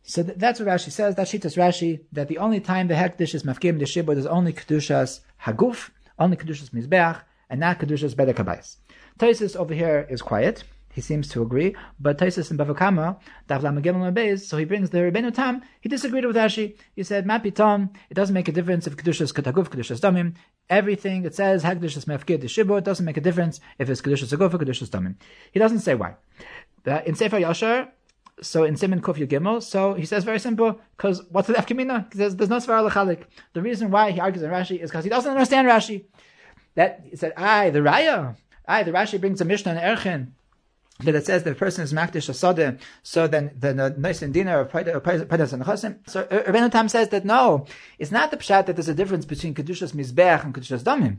So 0.02 0.22
th- 0.22 0.38
that's 0.38 0.60
what 0.60 0.68
Rashi 0.68 0.90
says. 0.90 1.14
That 1.14 1.26
shitas 1.26 1.56
Rashi 1.56 2.00
that 2.12 2.28
the 2.28 2.38
only 2.38 2.60
time 2.60 2.88
the 2.88 2.94
hekdesh 2.94 3.34
is 3.34 3.42
mafkim 3.44 3.78
the 3.78 3.84
shibud 3.84 4.16
is 4.16 4.26
only 4.26 4.52
kedushas 4.52 5.20
haguf, 5.44 5.90
only 6.18 6.36
kedushas 6.36 6.70
mizbeach, 6.70 7.22
and 7.48 7.60
not 7.60 7.78
kedushas 7.78 8.14
bedekabais. 8.14 8.76
Taisus 9.18 9.56
over 9.56 9.74
here 9.74 10.06
is 10.10 10.22
quiet. 10.22 10.64
He 11.00 11.02
seems 11.02 11.28
to 11.28 11.40
agree, 11.40 11.74
but 11.98 12.18
Taisus 12.18 12.50
in 12.50 12.58
Bavakama, 12.58 13.16
so 14.38 14.58
he 14.58 14.66
brings 14.66 14.90
the 14.90 14.98
Rebbeinu 14.98 15.32
Tam. 15.32 15.62
He 15.80 15.88
disagreed 15.88 16.26
with 16.26 16.36
Rashi. 16.36 16.76
He 16.94 17.02
said, 17.04 17.24
"Mapi 17.24 17.54
Tom, 17.54 17.88
it 18.10 18.14
doesn't 18.14 18.34
make 18.34 18.48
a 18.48 18.52
difference 18.52 18.86
if 18.86 18.98
kedushas 18.98 19.32
kataguf, 19.32 19.68
kedushas 19.70 20.00
damim. 20.00 20.34
Everything 20.68 21.24
it 21.24 21.34
says 21.34 21.64
hekdesh 21.64 22.04
mefkid 22.04 22.42
shibur. 22.44 22.76
It 22.76 22.84
doesn't 22.84 23.06
make 23.06 23.16
a 23.16 23.22
difference 23.22 23.60
if 23.78 23.88
it's 23.88 24.02
kedushas 24.02 24.36
aguf 24.36 24.50
kedushas 24.50 24.90
damim. 24.90 25.14
He 25.52 25.58
doesn't 25.58 25.78
say 25.78 25.94
why. 25.94 26.16
in 27.06 27.14
Sefer 27.14 27.40
Yashar, 27.40 27.88
so 28.42 28.64
in 28.64 28.76
Simon 28.76 29.00
Kuf 29.00 29.16
Gimel, 29.26 29.62
so 29.62 29.94
he 29.94 30.04
says 30.04 30.24
very 30.24 30.38
simple, 30.38 30.78
because 30.98 31.22
what's 31.30 31.48
the 31.48 31.54
Efkamina? 31.54 32.12
He 32.12 32.18
says 32.18 32.36
there's 32.36 32.50
no 32.50 32.58
Svar 32.58 32.86
Lechalik. 32.86 33.22
The 33.54 33.62
reason 33.62 33.90
why 33.90 34.10
he 34.10 34.20
argues 34.20 34.42
in 34.42 34.50
Rashi 34.50 34.78
is 34.78 34.90
because 34.90 35.04
he 35.04 35.08
doesn't 35.08 35.32
understand 35.32 35.66
Rashi. 35.66 36.04
That 36.74 37.06
he 37.08 37.16
said, 37.16 37.32
I 37.38 37.70
the 37.70 37.78
Raya, 37.78 38.36
I 38.68 38.82
the 38.82 38.92
Rashi 38.92 39.18
brings 39.18 39.40
a 39.40 39.46
Mishnah 39.46 39.72
in 39.72 39.78
Erchen 39.78 40.32
that 41.04 41.14
it 41.14 41.26
says 41.26 41.42
that 41.42 41.50
the 41.50 41.56
person 41.56 41.84
is 41.84 41.92
makdish 41.92 42.28
asade, 42.28 42.80
so 43.02 43.26
then 43.26 43.50
the 43.58 43.94
nice 43.96 44.22
and 44.22 44.32
dinner 44.32 44.60
of 44.60 44.70
Pedas 44.70 45.52
and 45.52 45.62
Chosim. 45.62 45.98
So 46.08 46.22
uh, 46.22 46.42
Rabbeinu 46.44 46.70
Tam 46.70 46.88
says 46.88 47.08
that 47.10 47.24
no, 47.24 47.66
it's 47.98 48.10
not 48.10 48.30
the 48.30 48.36
pshat 48.36 48.66
that 48.66 48.76
there's 48.76 48.88
a 48.88 48.94
difference 48.94 49.24
between 49.24 49.54
kedushas 49.54 49.92
mizbeach 49.92 50.44
and 50.44 50.54
kedushas 50.54 50.82
damim. 50.82 51.18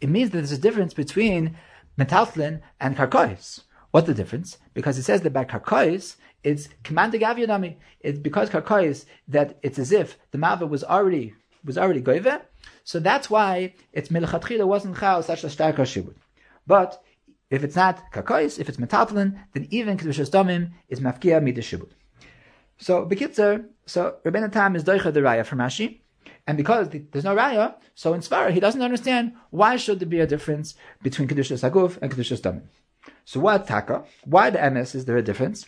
It 0.00 0.08
means 0.08 0.30
that 0.30 0.38
there's 0.38 0.52
a 0.52 0.58
difference 0.58 0.94
between 0.94 1.56
metaltlin 1.98 2.60
and 2.80 2.96
karkois. 2.96 3.62
What's 3.90 4.06
the 4.06 4.14
difference? 4.14 4.58
Because 4.74 4.98
it 4.98 5.04
says 5.04 5.22
that 5.22 5.32
by 5.32 5.44
karkois, 5.44 6.16
it's 6.42 6.68
commanding 6.82 7.22
avyadami. 7.22 7.76
It's 8.00 8.18
because 8.18 8.50
karkois 8.50 9.04
that 9.28 9.58
it's 9.62 9.78
as 9.78 9.92
if 9.92 10.18
the 10.30 10.38
mava 10.38 10.68
was 10.68 10.84
already 10.84 11.34
was 11.64 11.76
already 11.76 12.00
goive. 12.00 12.42
So 12.84 13.00
that's 13.00 13.28
why 13.28 13.74
it's 13.92 14.08
milchatchila 14.08 14.66
wasn't 14.66 14.96
chaos 14.96 15.26
such 15.26 15.44
a 15.44 15.48
shibud. 15.48 16.14
But 16.66 17.02
if 17.50 17.64
it's 17.64 17.76
not 17.76 18.12
kakois, 18.12 18.58
if 18.58 18.68
it's 18.68 18.78
metaltalin, 18.78 19.38
then 19.52 19.66
even 19.70 19.96
kedushas 19.96 20.30
damim 20.30 20.70
is 20.88 21.00
mafkia 21.00 21.42
midashibud. 21.42 21.90
So 22.78 23.06
bekitzer, 23.06 23.64
so 23.86 24.16
Rabbeinu 24.24 24.52
Tam 24.52 24.76
is 24.76 24.84
doicha 24.84 25.12
the 25.12 25.20
raya 25.20 25.44
from 25.44 25.58
Rashi, 25.58 26.00
and 26.46 26.56
because 26.56 26.88
there's 26.88 27.24
no 27.24 27.34
raya, 27.34 27.74
so 27.94 28.14
in 28.14 28.20
Svara 28.20 28.50
he 28.52 28.60
doesn't 28.60 28.82
understand 28.82 29.32
why 29.50 29.76
should 29.76 29.98
there 29.98 30.08
be 30.08 30.20
a 30.20 30.26
difference 30.26 30.74
between 31.02 31.28
kedushas 31.28 31.68
haguf 31.68 31.98
and 32.00 32.12
kedushas 32.12 32.40
damim. 32.40 32.62
So 33.24 33.40
what 33.40 33.66
taka? 33.66 34.04
Why 34.24 34.50
the 34.50 34.70
MS 34.70 34.94
is 34.94 35.04
there 35.06 35.16
a 35.16 35.22
difference? 35.22 35.66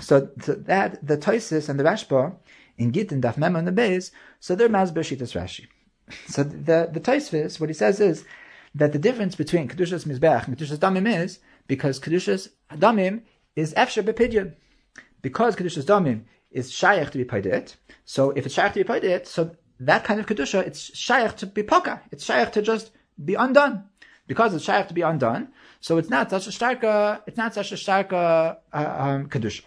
So 0.00 0.20
that 0.36 1.06
the 1.06 1.16
Toisis 1.16 1.68
and 1.68 1.78
the 1.78 1.84
Rashba 1.84 2.34
in 2.76 2.90
Gittin 2.90 3.20
Daf 3.20 3.36
Mem 3.36 3.56
on 3.56 3.64
the 3.64 3.72
base, 3.72 4.10
so 4.40 4.54
they're 4.54 4.68
Masber 4.68 5.04
Shitas 5.04 5.34
Rashi. 5.40 5.66
So 6.28 6.42
the 6.42 6.90
the 6.92 7.00
Taisvis, 7.00 7.58
what 7.58 7.70
he 7.70 7.74
says 7.74 7.98
is 7.98 8.24
that 8.74 8.92
the 8.92 8.98
difference 8.98 9.34
between 9.34 9.68
Kedushas 9.68 10.06
Mizbeach 10.06 10.46
and 10.46 10.56
Kedushas 10.56 10.78
Damim 10.78 11.06
is 11.06 11.38
because 11.66 12.00
Kedushas 12.00 12.48
Damim 12.72 13.22
is 13.56 13.72
Efsher 13.74 14.02
Bepidyon. 14.02 14.54
Because 15.22 15.56
Kedushas 15.56 15.84
Damim 15.84 16.24
is 16.50 16.72
Shaykh 16.72 17.10
to 17.10 17.18
be 17.18 17.24
Paidet, 17.24 17.74
so 18.04 18.30
if 18.30 18.46
it's 18.46 18.54
Shaykh 18.54 18.72
to 18.74 18.84
be 18.84 18.84
Paidet, 18.84 19.26
so 19.26 19.56
that 19.80 20.04
kind 20.04 20.20
of 20.20 20.26
Kedusha, 20.26 20.66
it's 20.66 20.96
Shaykh 20.96 21.36
to 21.36 21.46
be 21.46 21.62
Poka. 21.62 22.00
It's 22.10 22.24
Shaykh 22.24 22.52
to 22.52 22.62
just 22.62 22.92
be 23.22 23.34
undone. 23.34 23.84
Because 24.26 24.54
it's 24.54 24.64
Shaykh 24.64 24.88
to 24.88 24.94
be 24.94 25.02
undone, 25.02 25.48
so 25.80 25.98
it's 25.98 26.08
not 26.08 26.30
such 26.30 26.46
a 26.46 26.52
stark, 26.52 26.78
it's 27.26 27.36
not 27.36 27.52
such 27.52 27.72
a 27.72 27.76
stark 27.76 28.12
uh, 28.12 28.54
um, 28.72 29.28
Kedusha. 29.28 29.62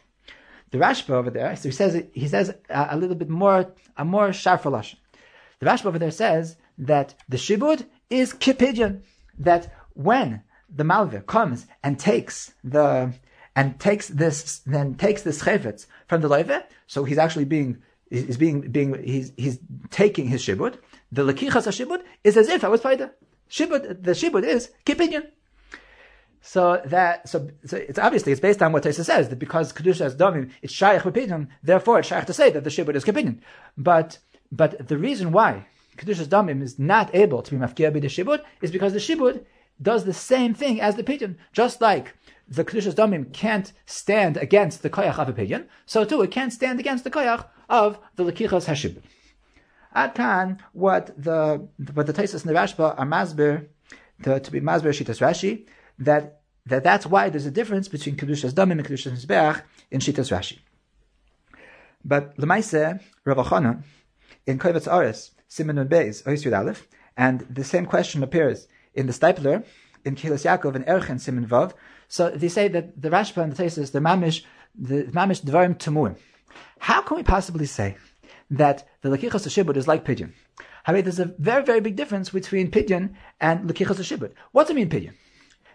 The 0.72 0.80
Rashba 0.80 1.12
over 1.12 1.30
there, 1.30 1.56
so 1.56 1.70
he 1.70 1.74
says 1.74 2.04
he 2.12 2.28
says 2.28 2.54
a, 2.70 2.88
a 2.92 2.98
little 2.98 3.16
bit 3.16 3.30
more 3.30 3.74
a 3.96 4.04
more 4.04 4.34
sharp 4.34 4.64
The 4.64 5.66
Rashba 5.66 5.86
over 5.86 6.00
there 6.00 6.12
says 6.12 6.58
that 6.80 7.16
the 7.30 7.38
shibud 7.38 7.86
is 8.10 8.34
kipidyon. 8.34 9.02
That 9.40 9.74
when 9.94 10.42
the 10.70 10.84
malve 10.84 11.26
comes 11.26 11.68
and 11.84 12.00
takes 12.00 12.54
the 12.64 13.14
and 13.56 13.80
takes 13.80 14.08
this 14.08 14.60
then 14.60 14.96
takes 14.96 15.24
this 15.24 15.44
chevetz 15.44 15.86
from 16.08 16.22
the 16.22 16.30
loive, 16.30 16.64
so 16.88 17.04
he's 17.04 17.18
actually 17.18 17.46
being 17.46 17.82
is 18.10 18.38
being 18.38 18.62
being 18.62 19.04
he's 19.04 19.32
he's 19.38 19.60
taking 19.90 20.28
his 20.28 20.42
shibud. 20.42 20.78
The 21.12 21.24
lekichas 21.24 21.68
shibud 21.68 22.04
is 22.24 22.38
as 22.38 22.50
if 22.50 22.64
I 22.64 22.70
was 22.70 22.82
paida. 22.82 23.12
Shibud 23.50 24.04
the 24.04 24.12
shibud 24.12 24.44
is 24.44 24.72
kipidyon. 24.86 25.28
So 26.42 26.82
that 26.86 27.28
so, 27.28 27.50
so 27.66 27.78
it's 27.78 28.00
obviously 28.00 28.32
it's 28.32 28.42
based 28.42 28.62
on 28.62 28.72
what 28.72 28.84
Taisa 28.84 29.04
says 29.04 29.30
that 29.30 29.40
because 29.40 29.74
kedusha 29.74 30.06
is 30.06 30.16
domim 30.16 30.52
it's 30.62 30.74
shaykh 30.74 31.04
opinion, 31.06 31.50
therefore 31.64 32.00
it's 32.00 32.08
shaykh 32.08 32.26
to 32.26 32.34
say 32.34 32.50
that 32.52 32.64
the 32.64 32.70
shibud 32.70 32.96
is 32.96 33.08
opinion. 33.08 33.42
But 33.78 34.20
but 34.52 34.88
the 34.88 34.98
reason 34.98 35.32
why 35.32 35.68
kedusha 35.98 36.26
domim 36.26 36.62
is 36.62 36.78
not 36.80 37.14
able 37.14 37.42
to 37.42 37.52
be 37.52 37.58
mafkia 37.58 37.92
by 37.94 38.00
the 38.00 38.08
shibud 38.08 38.44
is 38.62 38.72
because 38.72 38.94
the 38.94 39.00
shibud 39.00 39.44
does 39.82 40.06
the 40.06 40.14
same 40.14 40.54
thing 40.54 40.82
as 40.82 40.96
the 40.96 41.02
opinion, 41.02 41.38
just 41.54 41.82
like 41.82 42.14
the 42.48 42.64
kedusha 42.64 42.94
domim 42.94 43.32
can't 43.34 43.74
stand 43.86 44.38
against 44.38 44.84
the 44.84 44.90
koyach 44.90 45.20
of 45.20 45.30
opinion, 45.30 45.68
so 45.86 46.06
too 46.06 46.22
it 46.22 46.32
can't 46.32 46.54
stand 46.54 46.80
against 46.80 47.04
the 47.04 47.12
koyach 47.12 47.46
of 47.70 48.00
the 48.16 48.24
lekichas 48.24 48.66
hashibud. 48.66 49.04
At 49.94 50.14
Kan, 50.16 50.60
what 50.74 51.12
the 51.18 51.68
what 51.94 52.06
the 52.06 52.14
Taisus 52.14 52.46
and 52.46 52.56
the 52.56 52.60
Rashba 52.60 53.00
are 53.00 53.06
masber 53.06 53.68
to, 54.24 54.40
to 54.40 54.52
be 54.52 54.62
masber 54.62 54.90
shitas 54.90 55.20
Rashi 55.20 55.66
that 56.00 56.42
that 56.66 56.84
that's 56.84 57.06
why 57.08 57.30
there's 57.30 57.46
a 57.46 57.52
difference 57.52 57.88
between 57.88 58.16
kedushas 58.16 58.52
damim 58.52 58.74
and 58.74 58.86
kedushas 58.86 59.14
mizbeach 59.14 59.64
in 59.90 60.00
shitas 60.00 60.32
Rashi. 60.32 60.60
But 62.06 62.38
lemaise 62.38 63.00
Rav 63.26 63.38
Achana 63.38 63.84
in 64.46 64.60
Kovetz 64.60 64.92
Aris 64.92 65.32
Simon 65.48 65.78
and 65.78 65.90
Beis 65.90 66.24
Oisud 66.24 66.58
Aleph, 66.58 66.88
and 67.16 67.42
the 67.50 67.64
same 67.64 67.86
question 67.86 68.24
appears 68.24 68.68
in 68.94 69.08
the 69.08 69.14
Stipler 69.14 69.64
in 70.06 70.16
Kehilos 70.16 70.46
Yaakov 70.46 70.76
and 70.76 70.86
Erchen 70.88 71.20
Simon 71.20 71.48
Vav. 71.48 71.74
So 72.08 72.30
they 72.30 72.50
say 72.50 72.68
that 72.68 73.02
the 73.02 73.10
Rashba 73.10 73.44
and 73.44 73.54
the 73.54 73.64
Tesis 73.64 73.92
the 73.92 74.00
mamish 74.00 74.44
the 74.76 75.04
mamish 75.06 75.42
dvarim 75.44 75.78
tamuim. 75.78 76.18
How 76.80 77.02
can 77.02 77.18
we 77.18 77.24
possibly 77.24 77.66
say 77.66 77.98
that 78.52 78.88
the 79.02 79.10
lakichas 79.10 79.48
shibud 79.48 79.78
is 79.78 79.88
like 79.88 80.06
pidyon? 80.06 80.34
I 80.86 80.94
mean, 80.94 81.04
there's 81.04 81.20
a 81.20 81.34
very, 81.38 81.64
very 81.64 81.82
big 81.82 81.96
difference 81.96 82.30
between 82.30 82.72
pidyon 82.72 83.16
and 83.42 83.70
lakichas 83.70 83.98
shibud. 83.98 84.32
What 84.52 84.64
does 84.64 84.72
it 84.72 84.76
mean 84.76 84.90
pidyon? 84.90 85.14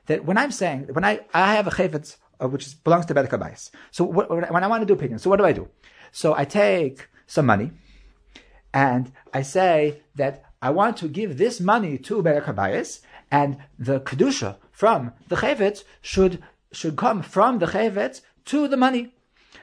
that 0.06 0.24
when 0.24 0.38
I'm 0.38 0.50
saying 0.50 0.88
when 0.92 1.04
I 1.04 1.20
I 1.32 1.54
have 1.54 1.66
a 1.66 1.70
chayvetz 1.70 2.16
uh, 2.42 2.48
which 2.48 2.82
belongs 2.84 3.06
to 3.06 3.14
Bedek 3.14 3.30
Abayis. 3.30 3.70
So 3.90 4.04
when 4.04 4.64
I 4.64 4.66
want 4.66 4.82
to 4.82 4.86
do 4.86 4.94
opinion, 4.94 5.18
so 5.18 5.30
what 5.30 5.36
do 5.36 5.44
I 5.44 5.52
do? 5.52 5.68
So 6.10 6.34
I 6.34 6.44
take 6.44 7.08
some 7.26 7.46
money 7.46 7.70
and 8.72 9.12
I 9.32 9.42
say 9.42 10.02
that 10.14 10.44
I 10.60 10.70
want 10.70 10.96
to 10.98 11.08
give 11.08 11.38
this 11.38 11.60
money 11.60 11.98
to 11.98 12.22
Abayis 12.22 13.00
and 13.30 13.58
the 13.78 14.00
kedusha 14.00 14.56
from 14.70 15.12
the 15.28 15.36
chayvetz 15.36 15.84
should 16.00 16.42
should 16.72 16.96
come 16.96 17.22
from 17.22 17.58
the 17.58 17.66
chayvetz 17.66 18.22
to 18.46 18.68
the 18.68 18.76
money. 18.76 19.14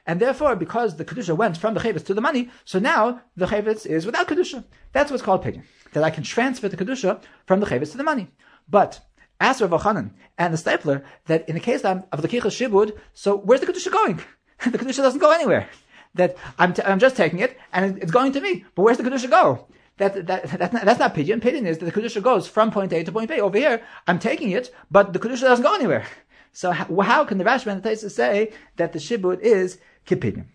And 0.06 0.20
therefore, 0.20 0.56
because 0.56 0.98
the 0.98 1.06
kedusha 1.06 1.36
went 1.36 1.58
from 1.58 1.74
the 1.74 1.80
chayvetz 1.80 2.06
to 2.06 2.14
the 2.14 2.22
money, 2.22 2.50
so 2.66 2.80
now 2.80 3.22
the 3.36 3.48
chayvetz 3.48 3.86
is 3.86 4.06
without 4.06 4.28
kedusha. 4.28 4.64
That's 4.92 5.12
what's 5.12 5.24
called 5.24 5.44
pidyon. 5.44 5.64
That 5.94 6.04
I 6.04 6.10
can 6.10 6.24
transfer 6.24 6.68
the 6.68 6.78
kedusha 6.78 7.22
from 7.46 7.60
the 7.60 7.66
chayvetz 7.66 7.92
to 7.92 7.98
the 7.98 8.04
money. 8.04 8.28
But 8.68 9.00
asked 9.40 9.62
Rav 9.62 9.82
Chanan 9.82 10.12
and 10.38 10.54
the 10.54 10.58
Stipler 10.58 11.04
that 11.26 11.48
in 11.48 11.56
the 11.56 11.62
case 11.62 11.84
of 11.84 12.22
the 12.22 12.28
Kichas 12.28 12.56
Shibud, 12.58 12.98
so 13.14 13.38
where's 13.38 13.62
the 13.62 13.68
Kedusha 13.68 13.92
going? 13.92 14.22
the 14.66 14.78
Kedusha 14.78 14.98
doesn't 14.98 15.20
go 15.20 15.32
anywhere. 15.32 15.70
That 16.16 16.38
I'm, 16.58 16.74
t- 16.74 16.82
I'm 16.84 17.00
just 17.00 17.16
taking 17.16 17.40
it 17.40 17.58
and 17.72 17.98
it's 18.02 18.12
going 18.12 18.32
to 18.34 18.42
me. 18.42 18.66
But 18.76 18.84
where's 18.84 18.98
the 18.98 19.04
Kedusha 19.04 19.30
go? 19.30 19.68
That, 19.98 20.28
that, 20.28 20.50
that's 20.50 20.74
not, 20.74 20.86
that's 20.86 21.00
not 21.00 21.14
pidyon. 21.14 21.40
Pidyon 21.42 21.66
is 21.66 21.78
that 21.78 21.86
the 21.86 21.92
Kedusha 21.92 22.24
goes 22.24 22.48
from 22.48 22.72
point 22.72 22.94
A 22.94 23.04
to 23.04 23.12
point 23.12 23.30
B. 23.30 23.40
Over 23.40 23.58
here, 23.58 23.82
I'm 24.08 24.18
taking 24.18 24.52
it, 24.52 24.74
but 24.90 25.14
the 25.14 25.20
Kedusha 25.20 25.42
doesn't 25.42 25.64
go 25.64 25.76
anywhere. 25.76 26.06
So 26.52 26.72
how, 26.72 27.02
how 27.02 27.26
can 27.26 27.38
the 27.38 27.44
Rashi 27.44 27.68
and 27.68 27.84
the 27.84 27.90
Taisa 27.90 28.10
say 28.10 28.54
that 28.78 28.92
the 28.94 29.00
Shibud 29.00 29.40
is 29.42 29.80
Kipidyon? 30.08 30.46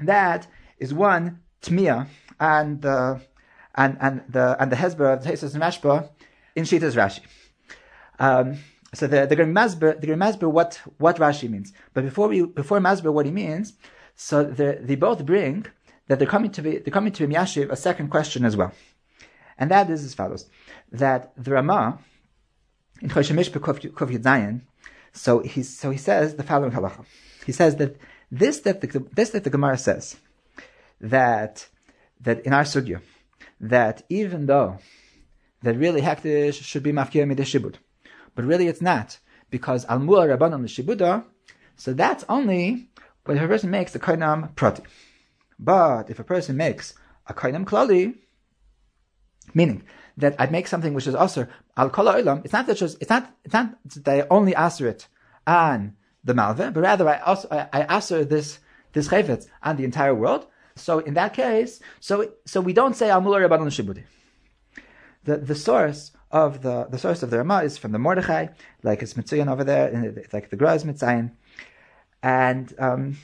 That 0.00 0.46
is 0.78 0.92
one 0.92 1.40
Tmiya 1.62 2.08
and 2.40 2.82
the, 2.82 3.20
and, 3.74 3.96
and 4.00 4.22
the, 4.28 4.56
and 4.60 4.72
the 4.72 4.76
Hezbollah 4.76 5.14
of 5.14 5.24
the 5.24 5.30
and 5.30 5.62
Rashba 5.62 6.08
in 6.56 6.64
Shita's 6.64 6.96
Rashi. 6.96 7.20
Um, 8.18 8.58
so 8.94 9.06
the 9.06 9.26
the 9.26 9.36
Masber 9.36 10.00
the 10.00 10.08
Masber 10.08 10.50
what 10.50 10.80
what 10.98 11.16
Rashi 11.16 11.48
means, 11.48 11.72
but 11.92 12.04
before 12.04 12.28
we 12.28 12.46
before 12.46 12.80
Masber 12.80 13.12
what 13.12 13.26
he 13.26 13.32
means, 13.32 13.74
so 14.20 14.42
the, 14.42 14.78
they 14.82 14.96
both 14.96 15.24
bring 15.24 15.64
that 16.08 16.18
they're 16.18 16.26
coming 16.26 16.50
to 16.50 16.60
be 16.60 16.78
they're 16.78 16.92
coming 16.92 17.12
to 17.12 17.26
be 17.26 17.34
Yashiv 17.34 17.70
a 17.70 17.76
second 17.76 18.08
question 18.08 18.44
as 18.44 18.56
well, 18.56 18.72
and 19.56 19.70
that 19.70 19.88
is 19.88 20.04
as 20.04 20.12
follows: 20.12 20.50
that 20.90 21.32
the 21.36 21.52
Rama 21.52 22.00
in 23.00 23.10
Choshen 23.10 23.36
Mishpat 23.36 23.62
Kuf 23.92 24.18
Zayin, 24.18 24.62
so 25.12 25.38
he 25.38 25.62
so 25.62 25.90
he 25.90 25.98
says 25.98 26.34
the 26.34 26.42
following 26.42 26.72
halacha. 26.72 27.04
He 27.46 27.52
says 27.52 27.76
that 27.76 27.96
this 28.32 28.58
that 28.60 28.80
the 28.80 29.06
this 29.12 29.30
that 29.30 29.44
the 29.44 29.50
Gemara 29.50 29.78
says 29.78 30.16
that 31.00 31.68
that 32.20 32.44
in 32.44 32.52
our 32.52 32.64
sugya 32.64 33.00
that 33.60 34.02
even 34.08 34.46
though 34.46 34.78
that 35.62 35.76
really 35.76 36.00
hektish 36.00 36.60
should 36.62 36.82
be 36.82 36.92
mafkir 36.92 37.24
mideshibud 37.32 37.76
but 38.34 38.44
really 38.44 38.66
it's 38.66 38.82
not 38.82 39.18
because 39.50 39.84
al 39.84 40.00
almua 40.00 40.36
rabbanon 40.36 40.64
l'shibuda. 40.64 41.24
So 41.76 41.92
that's 41.92 42.24
only 42.28 42.88
when 43.28 43.36
a 43.36 43.46
person 43.46 43.70
makes 43.70 43.94
a 43.94 43.98
kainam 43.98 44.56
prati. 44.56 44.82
But 45.58 46.08
if 46.08 46.18
a 46.18 46.24
person 46.24 46.56
makes 46.56 46.94
a 47.26 47.34
kainam 47.34 47.64
klali, 47.66 48.16
meaning 49.52 49.82
that 50.16 50.34
I 50.38 50.46
make 50.46 50.66
something 50.66 50.94
which 50.94 51.06
is 51.06 51.14
also 51.14 51.46
al 51.76 51.90
kol 51.90 52.06
olam, 52.06 52.42
it's 52.44 52.54
not 52.54 52.66
that 52.66 52.78
just, 52.78 52.96
it's 53.02 53.10
not 53.10 53.30
it's 53.44 53.52
not 53.52 53.76
that 54.04 54.08
I 54.08 54.26
only 54.30 54.54
answer 54.54 54.88
it 54.88 55.08
on 55.46 55.94
the 56.24 56.32
malve, 56.32 56.72
but 56.72 56.80
rather 56.80 57.06
I 57.06 57.18
also 57.18 57.48
I, 57.50 57.68
I 57.72 57.80
answer 57.96 58.24
this 58.24 58.60
this 58.94 59.08
chayvetz 59.08 59.46
on 59.62 59.76
the 59.76 59.84
entire 59.84 60.14
world. 60.14 60.46
So 60.76 61.00
in 61.00 61.12
that 61.14 61.34
case, 61.34 61.80
so 62.00 62.32
so 62.46 62.62
we 62.62 62.72
don't 62.72 62.96
say 62.96 63.10
al 63.10 63.20
mula 63.20 63.40
rabbanon 63.40 63.68
shibudi. 63.68 64.04
The 65.24 65.36
the 65.36 65.54
source 65.54 66.12
of 66.30 66.62
the 66.62 66.86
the 66.90 66.98
source 66.98 67.22
of 67.22 67.28
the 67.28 67.38
Rama 67.38 67.58
is 67.62 67.76
from 67.76 67.92
the 67.92 67.98
Mordechai, 67.98 68.46
like 68.82 69.02
it's 69.02 69.14
Mitzayin 69.14 69.52
over 69.52 69.64
there, 69.64 69.88
and 69.88 70.16
it's 70.16 70.32
like 70.32 70.48
the 70.48 70.56
Gra 70.56 70.74
is 70.74 70.84
and 72.22 72.74
um, 72.78 73.16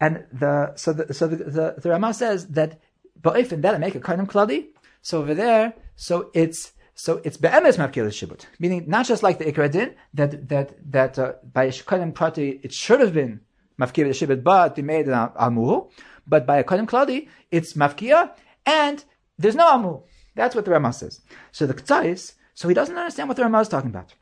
and 0.00 0.24
the 0.32 0.74
so 0.76 0.92
the 0.92 1.12
so 1.12 1.26
the, 1.26 1.36
the, 1.36 1.74
the 1.78 1.90
Rama 1.90 2.14
says 2.14 2.48
that 2.48 2.80
ba'ifin 3.20 3.62
that 3.62 3.74
I 3.74 3.78
make 3.78 3.94
a 3.94 4.00
karnim 4.00 4.26
kladi. 4.26 4.68
So 5.02 5.20
over 5.20 5.34
there, 5.34 5.74
so 5.96 6.30
it's 6.34 6.72
so 6.94 7.20
it's 7.24 7.36
be'emes 7.36 7.76
mafkil 7.76 8.06
shibut, 8.08 8.46
meaning 8.58 8.84
not 8.86 9.06
just 9.06 9.22
like 9.22 9.38
the 9.38 9.46
ikradin 9.46 9.94
that 10.14 10.48
that 10.48 10.92
that 10.92 11.18
uh, 11.18 11.32
by 11.52 11.68
karnim 11.68 12.12
prati 12.12 12.60
it 12.62 12.72
should 12.72 13.00
have 13.00 13.14
been 13.14 13.40
mafkil 13.78 14.08
shibut, 14.08 14.42
but 14.42 14.76
they 14.76 14.82
made 14.82 15.06
an 15.08 15.30
amu. 15.36 15.88
But 16.26 16.46
by 16.46 16.58
a 16.58 16.64
karnim 16.64 16.86
kladi, 16.86 17.28
it's 17.50 17.74
mafkia, 17.74 18.32
and 18.66 19.04
there's 19.38 19.56
no 19.56 19.68
amu. 19.68 20.00
That's 20.34 20.54
what 20.54 20.64
the 20.64 20.70
Rama 20.70 20.92
says. 20.92 21.20
So 21.52 21.66
the 21.66 21.74
Ktsais, 21.74 22.34
so 22.54 22.68
he 22.68 22.74
doesn't 22.74 22.96
understand 22.96 23.28
what 23.28 23.36
the 23.36 23.42
Rama 23.42 23.60
is 23.60 23.68
talking 23.68 23.90
about. 23.90 24.14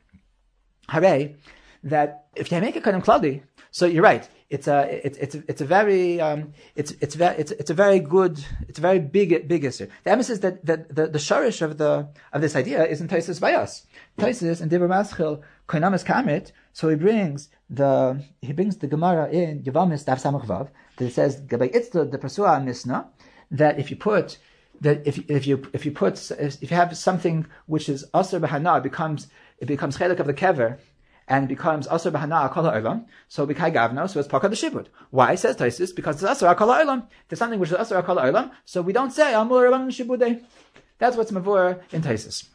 Hooray, 0.89 1.35
that 1.83 2.25
if 2.35 2.51
you 2.51 2.59
make 2.61 2.75
a 2.75 2.81
kadim 2.81 3.03
kladi, 3.03 3.41
so 3.71 3.85
you're 3.85 4.03
right. 4.03 4.27
It's 4.49 4.67
a 4.67 4.99
it's 5.05 5.17
it's 5.19 5.35
it's 5.35 5.61
a 5.61 5.65
very 5.65 6.19
um, 6.19 6.53
it's 6.75 6.91
it's 7.01 7.13
very 7.13 7.37
it's, 7.37 7.51
it's 7.51 7.69
a 7.69 7.73
very 7.73 7.99
good 7.99 8.43
it's 8.67 8.79
a 8.79 8.81
very 8.81 8.99
big 8.99 9.47
big 9.47 9.63
issue. 9.63 9.87
The 10.03 10.11
emphasis 10.11 10.37
is 10.37 10.39
that, 10.39 10.65
that 10.65 10.95
the 10.95 11.07
the 11.07 11.19
shorish 11.19 11.61
of 11.61 11.77
the 11.77 12.09
of 12.33 12.41
this 12.41 12.55
idea 12.55 12.83
is 12.83 12.99
in 12.99 13.07
Taisus 13.07 13.39
by 13.39 13.53
us. 13.53 13.85
Taisus 14.17 14.59
and 14.59 14.71
Dibur 14.71 14.89
Maschil 14.89 15.41
Koinamis 15.67 16.03
Kamit. 16.03 16.51
So 16.73 16.89
he 16.89 16.95
brings 16.95 17.49
the 17.69 18.23
he 18.41 18.53
brings 18.53 18.77
the 18.77 18.87
Gemara 18.87 19.29
in 19.29 19.61
Yavamis 19.61 20.03
Daf 20.03 20.19
Samach 20.19 20.47
Vav 20.47 20.69
that 20.97 21.05
it 21.05 21.13
says 21.13 21.43
it's 21.51 21.89
the 21.89 22.05
the 22.05 22.17
Persua 22.17 22.63
Misna 22.63 23.07
that 23.51 23.79
if 23.79 23.91
you 23.91 23.97
put 23.97 24.39
that 24.81 25.05
if 25.05 25.29
if 25.29 25.45
you 25.45 25.69
if 25.73 25.85
you 25.85 25.91
put 25.91 26.31
if 26.31 26.61
you 26.61 26.75
have 26.75 26.97
something 26.97 27.45
which 27.65 27.89
is 27.89 28.05
aser 28.15 28.39
b'hana, 28.39 28.77
it 28.77 28.83
becomes 28.83 29.27
it 29.59 29.67
becomes 29.67 29.97
chelik 29.97 30.19
of 30.19 30.27
the 30.27 30.33
kever, 30.33 30.79
and 31.29 31.45
it 31.45 31.47
becomes 31.47 31.87
Asr 31.87 32.11
Bahana 32.11 32.51
Akala 32.51 32.73
Olam, 32.81 33.05
so 33.27 33.45
Bikai 33.45 33.71
Gavno, 33.73 34.09
so 34.09 34.19
it's 34.19 34.27
Pakad 34.27 34.51
Shibud. 34.51 34.87
Why 35.11 35.35
says 35.35 35.55
Taisis? 35.55 35.95
Because 35.95 36.21
it's 36.21 36.41
Asr 36.41 36.53
Akala 36.53 36.83
Olam. 36.83 37.07
There's 37.27 37.39
something 37.39 37.59
which 37.59 37.71
is 37.71 37.77
Asr 37.77 38.03
Akala 38.03 38.23
Olam, 38.23 38.51
so 38.65 38.81
we 38.81 38.91
don't 38.91 39.11
say 39.11 39.33
Amur 39.33 39.69
Rabban 39.69 39.87
Shibudei. 39.87 40.43
That's 40.97 41.15
what's 41.15 41.31
Mavur 41.31 41.81
in 41.93 42.01
Taisis. 42.01 42.49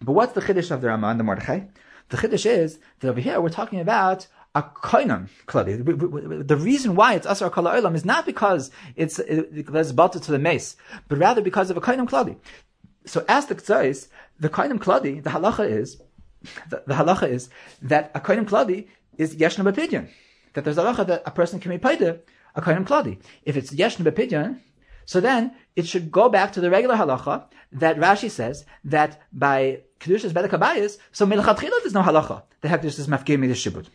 But 0.00 0.12
what's 0.12 0.32
the 0.32 0.40
Chiddush 0.40 0.70
of 0.70 0.80
the 0.80 0.88
Ramah 0.88 1.08
and 1.08 1.20
the 1.20 1.24
Mordechai? 1.24 1.62
The 2.08 2.16
Chiddush 2.16 2.46
is 2.46 2.78
that 3.00 3.08
over 3.08 3.20
here 3.20 3.40
we're 3.40 3.48
talking 3.48 3.80
about 3.80 4.28
a 4.54 4.62
koinam 4.62 5.28
kladi. 5.46 6.46
The 6.46 6.56
reason 6.56 6.94
why 6.94 7.14
it's 7.14 7.26
asar 7.26 7.50
kala 7.50 7.80
olam 7.80 7.94
is 7.94 8.04
not 8.04 8.24
because 8.24 8.70
it's 8.96 9.18
it's 9.18 9.92
bolted 9.92 10.22
to 10.22 10.32
the 10.32 10.38
mace, 10.38 10.76
but 11.08 11.18
rather 11.18 11.42
because 11.42 11.68
of 11.70 11.76
a 11.76 11.80
koinam 11.80 12.08
kladi. 12.08 12.36
So 13.04 13.24
as 13.28 13.46
the 13.46 13.54
ktsais, 13.54 14.08
the 14.40 14.48
koinam 14.48 14.78
kladi, 14.78 15.22
the 15.22 15.30
halacha 15.30 15.68
is 15.68 16.00
the, 16.68 16.82
the 16.86 16.94
halacha 16.94 17.28
is 17.28 17.50
that 17.82 18.10
a 18.14 18.20
koinam 18.20 18.46
kladi 18.46 18.88
is 19.16 19.36
yeshna 19.36 19.70
bepidyon. 19.70 20.08
That 20.54 20.64
there's 20.64 20.78
a 20.78 20.82
halacha 20.82 21.06
that 21.06 21.22
a 21.26 21.30
person 21.30 21.60
can 21.60 21.70
be 21.70 21.78
paid 21.78 22.02
a 22.02 22.20
koinam 22.56 22.86
kladi. 22.86 23.18
If 23.44 23.56
it's 23.56 23.70
yeshna 23.72 24.10
bepidyon, 24.10 24.60
so 25.04 25.20
then 25.20 25.54
it 25.74 25.86
should 25.86 26.10
go 26.10 26.28
back 26.28 26.52
to 26.52 26.60
the 26.60 26.70
regular 26.70 26.96
halacha 26.96 27.44
that 27.72 27.96
Rashi 27.96 28.30
says 28.30 28.64
that 28.84 29.22
by 29.32 29.80
kedushas 30.00 30.32
bedekabayis, 30.32 30.98
so 31.12 31.26
milchatchila 31.26 31.80
there's 31.80 31.94
no 31.94 32.02
halacha. 32.02 32.42
The 32.60 32.68
hektish 32.68 32.98
is 32.98 33.06
mafkir 33.06 33.38
midish 33.38 33.70
shibud. 33.70 33.86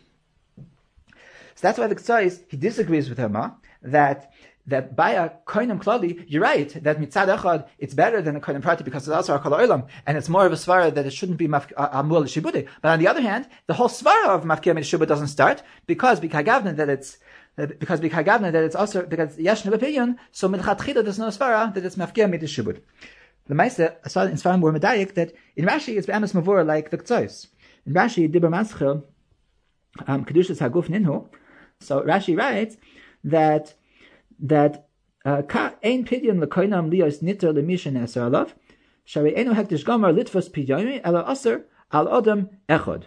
So 1.56 1.68
that's 1.68 1.78
why 1.78 1.86
the 1.86 1.94
Ktsois, 1.94 2.42
he 2.48 2.56
disagrees 2.56 3.08
with 3.08 3.18
Hema, 3.18 3.54
that 3.82 4.32
that 4.66 4.96
by 4.96 5.12
a 5.12 5.30
koinim 5.46 5.82
klali, 5.82 6.24
you're 6.26 6.42
right, 6.42 6.70
that 6.82 6.98
mitzad 6.98 7.36
echad, 7.36 7.66
it's 7.78 7.94
better 7.94 8.22
than 8.22 8.36
a 8.36 8.40
koinim 8.40 8.62
prati 8.62 8.84
because 8.84 9.06
it's 9.06 9.14
also 9.14 9.34
a 9.34 9.38
kol 9.38 9.52
olam, 9.52 9.86
and 10.06 10.16
it's 10.16 10.28
more 10.28 10.46
of 10.46 10.52
a 10.52 10.56
svara 10.56 10.94
that 10.94 11.06
it 11.06 11.12
shouldn't 11.12 11.38
be 11.38 11.48
amul 11.48 12.24
shibude. 12.24 12.66
But 12.80 12.88
on 12.88 12.98
the 12.98 13.08
other 13.08 13.20
hand, 13.20 13.48
the 13.66 13.74
whole 13.74 13.88
svara 13.88 14.28
of 14.28 14.44
mafkir 14.44 14.74
shibud 14.76 15.06
doesn't 15.06 15.28
start 15.28 15.62
because 15.86 16.20
bikagavna 16.20 16.76
that 16.76 16.88
it's 16.88 17.18
because 17.56 18.00
bikagavna 18.00 18.52
that 18.52 18.64
it's 18.64 18.74
also 18.74 19.04
because 19.04 19.36
yeshna 19.36 19.72
opinion, 19.72 20.18
so 20.32 20.48
milchatchila 20.48 21.04
there's 21.04 21.18
no 21.18 21.28
svara 21.28 21.72
that 21.74 21.84
it's 21.84 21.96
mafkir 21.96 22.28
shibud. 22.28 22.80
The 23.46 23.54
Meister 23.54 23.96
saw 24.06 24.22
in 24.22 24.36
Svarim 24.36 24.60
were 24.60 24.72
medayik 24.72 25.14
that 25.14 25.34
in 25.54 25.66
Rashi 25.66 25.98
it's 25.98 26.06
be'emes 26.06 26.32
mavur 26.32 26.66
like 26.66 26.90
the 26.90 26.96
Ktsois. 26.96 27.48
In 27.84 27.92
Rashi, 27.92 28.32
Dibber 28.32 28.48
Maschil, 28.48 29.04
um, 30.06 30.24
Kedushas 30.24 30.58
Haguf 30.58 30.88
Ninhu, 30.88 31.28
so 31.80 32.00
Rashi 32.00 32.38
writes 32.38 32.78
that 33.24 33.74
that 34.44 34.88
uh, 35.24 35.42
ein 35.82 36.04
pidyon 36.04 36.38
lekoinam 36.44 36.90
lios 36.92 37.22
niter 37.22 37.52
lemishan 37.52 37.96
eser 37.96 38.28
alav 38.28 38.52
shari 39.04 39.34
enu 39.34 39.54
hektish 39.54 39.84
gomer 39.84 40.12
litvos 40.12 40.50
pidyomi 40.50 41.00
ela 41.02 41.24
aser 41.26 41.64
al 41.90 42.06
odam 42.06 42.50
echod. 42.68 43.04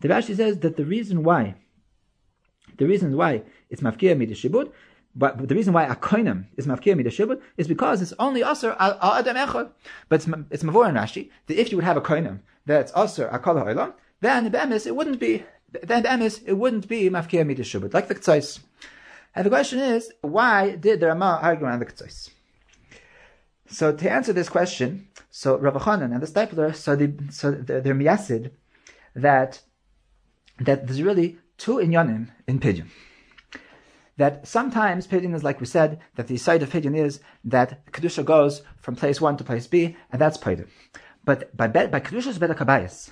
The 0.00 0.08
Rashi 0.08 0.36
says 0.36 0.58
that 0.58 0.76
the 0.76 0.84
reason 0.84 1.22
why, 1.22 1.54
the 2.76 2.86
reason 2.86 3.16
why 3.16 3.42
it's 3.70 3.80
mafkir 3.80 4.14
midashibud, 4.16 4.70
but 5.14 5.48
the 5.48 5.54
reason 5.54 5.72
why 5.72 5.84
a 5.84 5.96
koinam 5.96 6.46
is 6.56 6.66
mafkir 6.66 7.00
midashibud 7.00 7.40
is 7.56 7.66
because 7.66 8.02
it's 8.02 8.12
only 8.18 8.42
aser 8.42 8.76
al, 8.78 8.98
adam 9.00 9.36
echod. 9.36 9.70
But 10.10 10.16
it's, 10.16 10.28
it's 10.50 10.62
mavor 10.62 10.88
in 10.88 10.96
Rashi 10.96 11.30
that 11.46 11.58
if 11.58 11.70
you 11.70 11.78
would 11.78 11.84
have 11.84 11.96
a 11.96 12.02
koinam 12.02 12.40
that's 12.66 12.92
aser 12.94 13.30
akol 13.32 13.58
ha'olam, 13.58 13.94
then 14.20 14.44
the 14.44 14.50
bemis 14.50 14.86
it 14.86 14.94
wouldn't 14.94 15.18
be 15.18 15.44
then 15.82 16.02
the 16.02 16.08
emes, 16.10 16.42
it 16.44 16.52
wouldn't 16.52 16.86
be 16.88 17.08
mafkia 17.08 17.46
midashubit, 17.46 17.94
like 17.94 18.08
the 18.08 18.14
ktzais. 18.14 18.60
And 19.34 19.46
the 19.46 19.50
question 19.50 19.78
is, 19.78 20.12
why 20.20 20.76
did 20.76 21.00
the 21.00 21.08
Ramah 21.08 21.40
argue 21.42 21.66
on 21.66 21.78
the 21.78 21.86
ktzais? 21.86 22.30
So 23.66 23.94
to 23.94 24.10
answer 24.10 24.32
this 24.32 24.50
question, 24.50 25.08
so 25.30 25.56
Rav 25.56 25.74
Chanan 25.74 26.12
and 26.12 26.22
the 26.22 26.26
Steipler, 26.26 26.74
so, 26.74 26.94
they, 26.94 27.12
so 27.30 27.50
they're 27.50 27.94
miyasid 27.94 28.50
that 29.14 29.62
that 30.60 30.86
there's 30.86 31.02
really 31.02 31.38
two 31.56 31.76
inyanim 31.76 32.28
in 32.46 32.60
pidyon. 32.60 32.88
That 34.18 34.46
sometimes 34.46 35.06
pidyon 35.06 35.34
is 35.34 35.42
like 35.42 35.58
we 35.60 35.66
said, 35.66 36.00
that 36.16 36.26
the 36.28 36.36
side 36.36 36.62
of 36.62 36.70
pidyon 36.70 36.96
is 36.96 37.20
that 37.44 37.86
kedusha 37.92 38.24
goes 38.24 38.62
from 38.78 38.94
place 38.94 39.20
one 39.20 39.38
to 39.38 39.44
place 39.44 39.66
B, 39.66 39.96
and 40.10 40.20
that's 40.20 40.36
pidyon. 40.36 40.68
But 41.24 41.56
by 41.56 41.68
by 41.68 42.00
kedusha's 42.00 42.38
better 42.38 42.54
kabayas, 42.54 43.10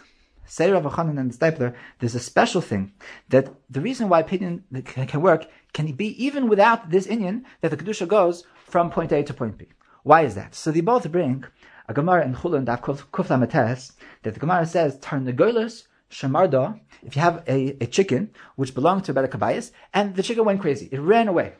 say 0.50 0.70
Rav 0.70 0.82
Chanan 0.82 1.18
and 1.18 1.32
the 1.32 1.38
Steipler, 1.38 1.74
there's 1.98 2.16
a 2.16 2.20
special 2.20 2.60
thing 2.60 2.92
that 3.28 3.54
the 3.70 3.80
reason 3.80 4.08
why 4.08 4.20
opinion 4.20 4.64
can 4.84 5.22
work 5.22 5.46
can 5.72 5.92
be 5.92 6.08
even 6.22 6.48
without 6.48 6.90
this 6.90 7.06
Indian 7.06 7.46
that 7.60 7.70
the 7.70 7.76
Kedusha 7.76 8.06
goes 8.06 8.44
from 8.66 8.90
point 8.90 9.12
A 9.12 9.22
to 9.22 9.32
point 9.32 9.56
B. 9.56 9.68
Why 10.02 10.22
is 10.22 10.34
that? 10.34 10.54
So 10.54 10.70
they 10.70 10.80
both 10.80 11.10
bring 11.12 11.44
a 11.88 11.94
Gemara 11.94 12.24
in 12.24 12.34
Chulun 12.34 12.66
Daf 12.66 12.80
Kuf 12.80 13.92
that 14.22 14.34
the 14.34 14.40
Gemara 14.40 14.66
says 14.66 14.98
Tarnagolas 14.98 15.84
Shamarda, 16.10 16.80
if 17.04 17.14
you 17.14 17.22
have 17.22 17.44
a, 17.46 17.76
a 17.80 17.86
chicken 17.86 18.30
which 18.56 18.74
belonged 18.74 19.04
to 19.04 19.12
a 19.12 19.28
Kabayas, 19.28 19.70
and 19.94 20.16
the 20.16 20.22
chicken 20.22 20.44
went 20.44 20.60
crazy, 20.60 20.88
it 20.90 20.98
ran 20.98 21.28
away. 21.28 21.52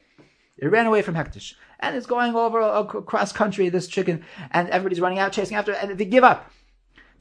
It 0.58 0.66
ran 0.66 0.86
away 0.86 1.02
from 1.02 1.14
Hektish. 1.14 1.54
And 1.78 1.96
it's 1.96 2.06
going 2.06 2.34
over 2.34 2.60
across 2.60 3.32
country, 3.32 3.68
this 3.68 3.86
chicken, 3.86 4.24
and 4.50 4.68
everybody's 4.68 5.00
running 5.00 5.18
out, 5.18 5.32
chasing 5.32 5.56
after 5.56 5.72
it, 5.72 5.78
and 5.80 5.96
they 5.96 6.04
give 6.04 6.24
up. 6.24 6.50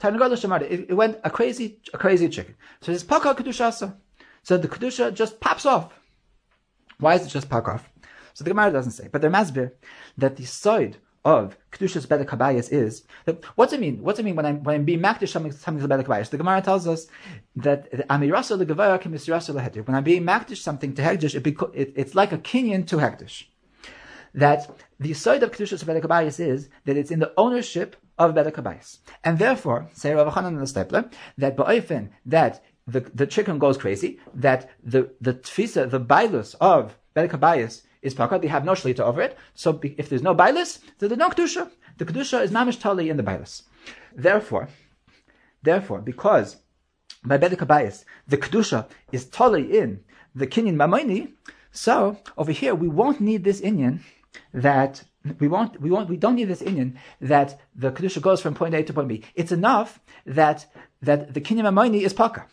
It, 0.02 0.90
it 0.90 0.94
went 0.94 1.20
a 1.24 1.30
crazy, 1.30 1.80
a 1.94 1.98
crazy 1.98 2.30
chicken. 2.30 2.56
So 2.82 2.92
it's 2.92 3.04
paka 3.04 3.36
kedushasa. 3.36 3.96
So 4.44 4.58
the 4.58 4.68
kedusha 4.68 5.14
just 5.14 5.40
pops 5.40 5.66
off. 5.66 5.94
Why 7.00 7.16
is 7.16 7.26
it 7.26 7.30
just 7.30 7.50
pop 7.50 7.68
off? 7.68 7.90
So 8.34 8.44
the 8.44 8.50
Gemara 8.50 8.72
doesn't 8.72 8.94
say, 8.94 9.10
but 9.12 9.22
the 9.22 9.28
masbir 9.28 9.72
that 10.18 10.38
the 10.38 10.46
side 10.46 10.98
of 11.26 11.58
kedushas 11.72 12.08
better 12.08 12.24
kabayas 12.24 12.72
is 12.72 13.04
that, 13.26 13.44
what's 13.56 13.74
it 13.74 13.80
mean? 13.80 14.02
What's 14.02 14.20
it 14.20 14.24
mean 14.24 14.36
when 14.36 14.46
I'm 14.46 14.64
when 14.64 14.76
I'm 14.76 14.86
being 14.86 15.02
makdish 15.02 15.30
something 15.30 15.52
something 15.52 15.86
better 15.86 16.04
kabayas? 16.04 16.30
The 16.30 16.38
Gemara 16.38 16.62
tells 16.62 16.88
us 16.88 17.08
that 17.58 17.92
amirasa 18.08 18.64
legavaya 18.64 19.00
can 19.02 19.12
misirasa 19.12 19.54
lehedish. 19.54 19.86
When 19.86 19.96
I'm 19.96 20.04
being 20.04 20.24
makdish 20.24 20.58
something 20.58 20.94
to 20.96 21.02
hekdish, 21.02 21.36
it, 21.36 21.46
it, 21.74 21.94
it's 21.96 22.16
like 22.16 22.32
a 22.32 22.38
kinyan 22.38 22.88
to 22.88 22.98
hekdish. 22.98 23.46
That 24.34 24.70
the 25.00 25.14
side 25.14 25.44
of 25.44 25.52
kedushas 25.52 25.86
better 25.86 26.02
kabayas 26.02 26.40
is 26.40 26.70
that 26.86 26.96
it's 26.96 27.12
in 27.12 27.20
the 27.20 27.34
ownership 27.38 27.98
of 28.20 28.36
Bedek 28.36 28.56
Habayis. 28.56 29.00
And 29.24 29.40
therefore, 29.40 29.90
say 29.94 30.14
Rav 30.14 30.34
Chanan 30.34 30.48
and 30.48 30.60
the 30.60 30.66
Steipler, 30.66 31.12
that 31.38 31.56
Ba'ofen, 31.56 32.10
that 32.26 32.64
the, 32.86 33.00
the 33.00 33.26
chicken 33.26 33.58
goes 33.58 33.78
crazy, 33.78 34.20
that 34.34 34.70
the, 34.84 35.10
the 35.22 35.34
tfisa, 35.34 35.90
the 35.90 36.00
bailus 36.00 36.56
of 36.60 36.98
Bedek 37.16 37.32
Habayis 37.32 37.84
is 38.02 38.14
pakat, 38.14 38.42
they 38.42 38.48
have 38.48 38.66
no 38.66 38.74
shlita 38.74 39.00
over 39.00 39.22
it, 39.22 39.38
so 39.54 39.80
if 39.84 40.10
there's 40.10 40.22
no 40.22 40.36
bailus, 40.36 40.80
there's 41.00 41.16
no 41.18 41.30
kedusha. 41.30 41.70
The 41.98 42.06
kedusha 42.06 42.44
is 42.44 42.52
mamish 42.52 42.80
tali 42.80 43.10
in 43.10 43.18
the 43.18 43.24
bailus. 43.24 43.64
Therefore, 44.16 44.70
therefore, 45.64 46.00
because 46.02 46.58
by 47.24 47.38
Bedek 47.38 47.58
Habayis, 47.58 48.06
the 48.28 48.38
kedusha 48.38 48.88
is 49.12 49.26
tali 49.26 49.78
in 49.78 50.02
the 50.36 50.48
kinyan 50.48 50.76
mamayni, 50.76 51.34
so 51.72 52.18
over 52.38 52.52
here 52.52 52.76
we 52.76 52.88
won't 52.88 53.22
need 53.22 53.44
this 53.44 53.62
inyan 53.62 54.00
that 54.54 55.04
we 55.40 55.48
want, 55.48 55.80
we 55.82 55.90
want, 55.90 56.10
we 56.10 56.18
don't 56.18 56.36
need 56.36 56.46
this 56.46 56.62
Indian 56.62 56.98
that 57.22 57.60
the 57.76 57.92
kedusha 57.92 58.22
goes 58.22 58.42
from 58.42 58.56
point 58.56 58.74
A 58.76 58.84
to 58.84 58.94
point 58.94 59.08
B. 59.08 59.24
It's 59.36 59.52
enough 59.52 60.00
that 60.26 60.66
that 61.02 61.34
the 61.34 61.42
kinyam 61.42 61.66
amoini 61.66 62.02
is 62.02 62.14
paka. 62.14 62.46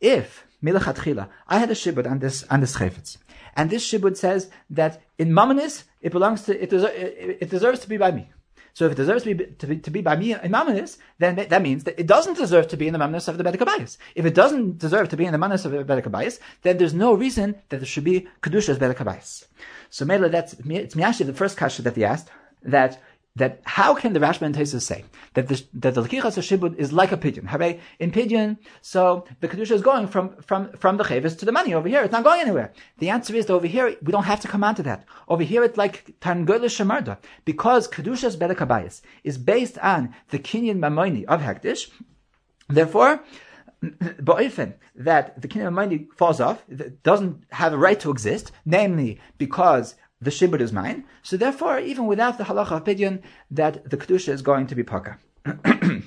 If 0.00 0.46
milachatchila, 0.62 1.28
I 1.48 1.58
had 1.58 1.70
a 1.70 1.74
shibud 1.74 2.10
on 2.10 2.18
this 2.18 2.44
on 2.50 2.60
this 2.60 2.76
chayfetz, 2.76 3.18
and 3.56 3.70
this 3.70 3.88
shibud 3.88 4.16
says 4.16 4.50
that 4.70 5.02
in 5.18 5.30
mamanis 5.30 5.84
it 6.00 6.12
belongs 6.12 6.42
to 6.42 6.62
it, 6.62 6.70
deser, 6.70 6.88
it, 6.88 7.38
it 7.42 7.50
deserves 7.50 7.80
to 7.80 7.88
be 7.88 7.96
by 7.96 8.10
me. 8.10 8.30
So 8.74 8.86
if 8.86 8.92
it 8.92 8.96
deserves 8.96 9.24
to 9.24 9.34
be, 9.34 9.44
to 9.46 9.66
be, 9.66 9.76
to 9.78 9.90
be 9.90 10.00
by 10.00 10.16
me 10.16 10.32
in 10.32 10.52
Mamanis, 10.52 10.98
then 11.18 11.36
that 11.36 11.62
means 11.62 11.84
that 11.84 11.98
it 11.98 12.06
doesn't 12.06 12.36
deserve 12.36 12.68
to 12.68 12.76
be 12.76 12.86
in 12.86 12.92
the 12.92 12.98
Mamanis 12.98 13.28
of 13.28 13.38
the 13.38 13.44
Bedekabayas. 13.44 13.96
If 14.14 14.24
it 14.24 14.34
doesn't 14.34 14.78
deserve 14.78 15.08
to 15.10 15.16
be 15.16 15.24
in 15.24 15.32
the 15.32 15.38
Mamanis 15.38 15.64
of 15.64 15.72
the 15.72 15.84
Bedekabayas, 15.84 16.38
then 16.62 16.78
there's 16.78 16.94
no 16.94 17.12
reason 17.12 17.56
that 17.68 17.78
there 17.78 17.86
should 17.86 18.04
be 18.04 18.28
Kedusha's 18.42 18.78
Bedekabayas. 18.78 19.44
So 19.90 20.04
Mela, 20.04 20.28
that's, 20.28 20.54
it's 20.54 20.94
Miyashi, 20.94 21.26
the 21.26 21.32
first 21.32 21.56
kasha 21.56 21.82
that 21.82 21.96
he 21.96 22.04
asked, 22.04 22.30
that 22.62 23.02
that 23.36 23.60
how 23.64 23.94
can 23.94 24.12
the 24.12 24.24
and 24.24 24.54
Tesis 24.54 24.82
say 24.82 25.04
that 25.34 25.48
the 25.48 25.62
that 25.74 25.94
the 25.94 26.02
Shibud 26.02 26.76
is 26.76 26.92
like 26.92 27.12
a 27.12 27.16
pidyon? 27.16 27.46
Hare 27.46 27.78
in 27.98 28.10
pidyon, 28.10 28.58
so 28.80 29.24
the 29.40 29.48
kedusha 29.48 29.72
is 29.72 29.82
going 29.82 30.08
from 30.08 30.36
from 30.42 30.72
from 30.72 30.96
the 30.96 31.04
chavis 31.04 31.38
to 31.38 31.44
the 31.44 31.52
money 31.52 31.72
over 31.72 31.88
here. 31.88 32.02
It's 32.02 32.12
not 32.12 32.24
going 32.24 32.40
anywhere. 32.40 32.72
The 32.98 33.10
answer 33.10 33.34
is 33.34 33.46
that 33.46 33.52
over 33.52 33.66
here 33.66 33.96
we 34.02 34.12
don't 34.12 34.24
have 34.24 34.40
to 34.40 34.48
come 34.48 34.64
on 34.64 34.74
to 34.76 34.82
that. 34.84 35.04
Over 35.28 35.44
here 35.44 35.62
it's 35.62 35.78
like 35.78 36.14
Tangol 36.20 36.64
Shemarda 36.64 37.18
because 37.44 37.86
kedusha's 37.86 38.36
bedekabayis 38.36 39.00
is 39.22 39.38
based 39.38 39.78
on 39.78 40.14
the 40.30 40.38
kinyan 40.38 40.78
mamoni 40.78 41.24
of 41.24 41.40
hektish. 41.40 41.90
Therefore. 42.68 43.22
Ba'ifin, 43.82 44.74
that 44.94 45.40
the 45.40 45.48
kinyan 45.48 45.72
mamoni 45.72 46.06
falls 46.14 46.38
off, 46.38 46.62
doesn't 47.02 47.44
have 47.50 47.72
a 47.72 47.78
right 47.78 47.98
to 48.00 48.10
exist, 48.10 48.52
namely 48.66 49.18
because 49.38 49.94
the 50.20 50.30
shibud 50.30 50.60
is 50.60 50.72
mine. 50.72 51.04
So 51.22 51.36
therefore, 51.36 51.78
even 51.78 52.06
without 52.06 52.38
the 52.38 52.44
halacha 52.44 52.72
of 52.72 52.84
pidyon, 52.84 53.22
that 53.50 53.88
the 53.88 53.96
kedusha 53.96 54.28
is 54.28 54.42
going 54.42 54.66
to 54.68 54.74
be 54.74 54.82
paka. 54.82 55.18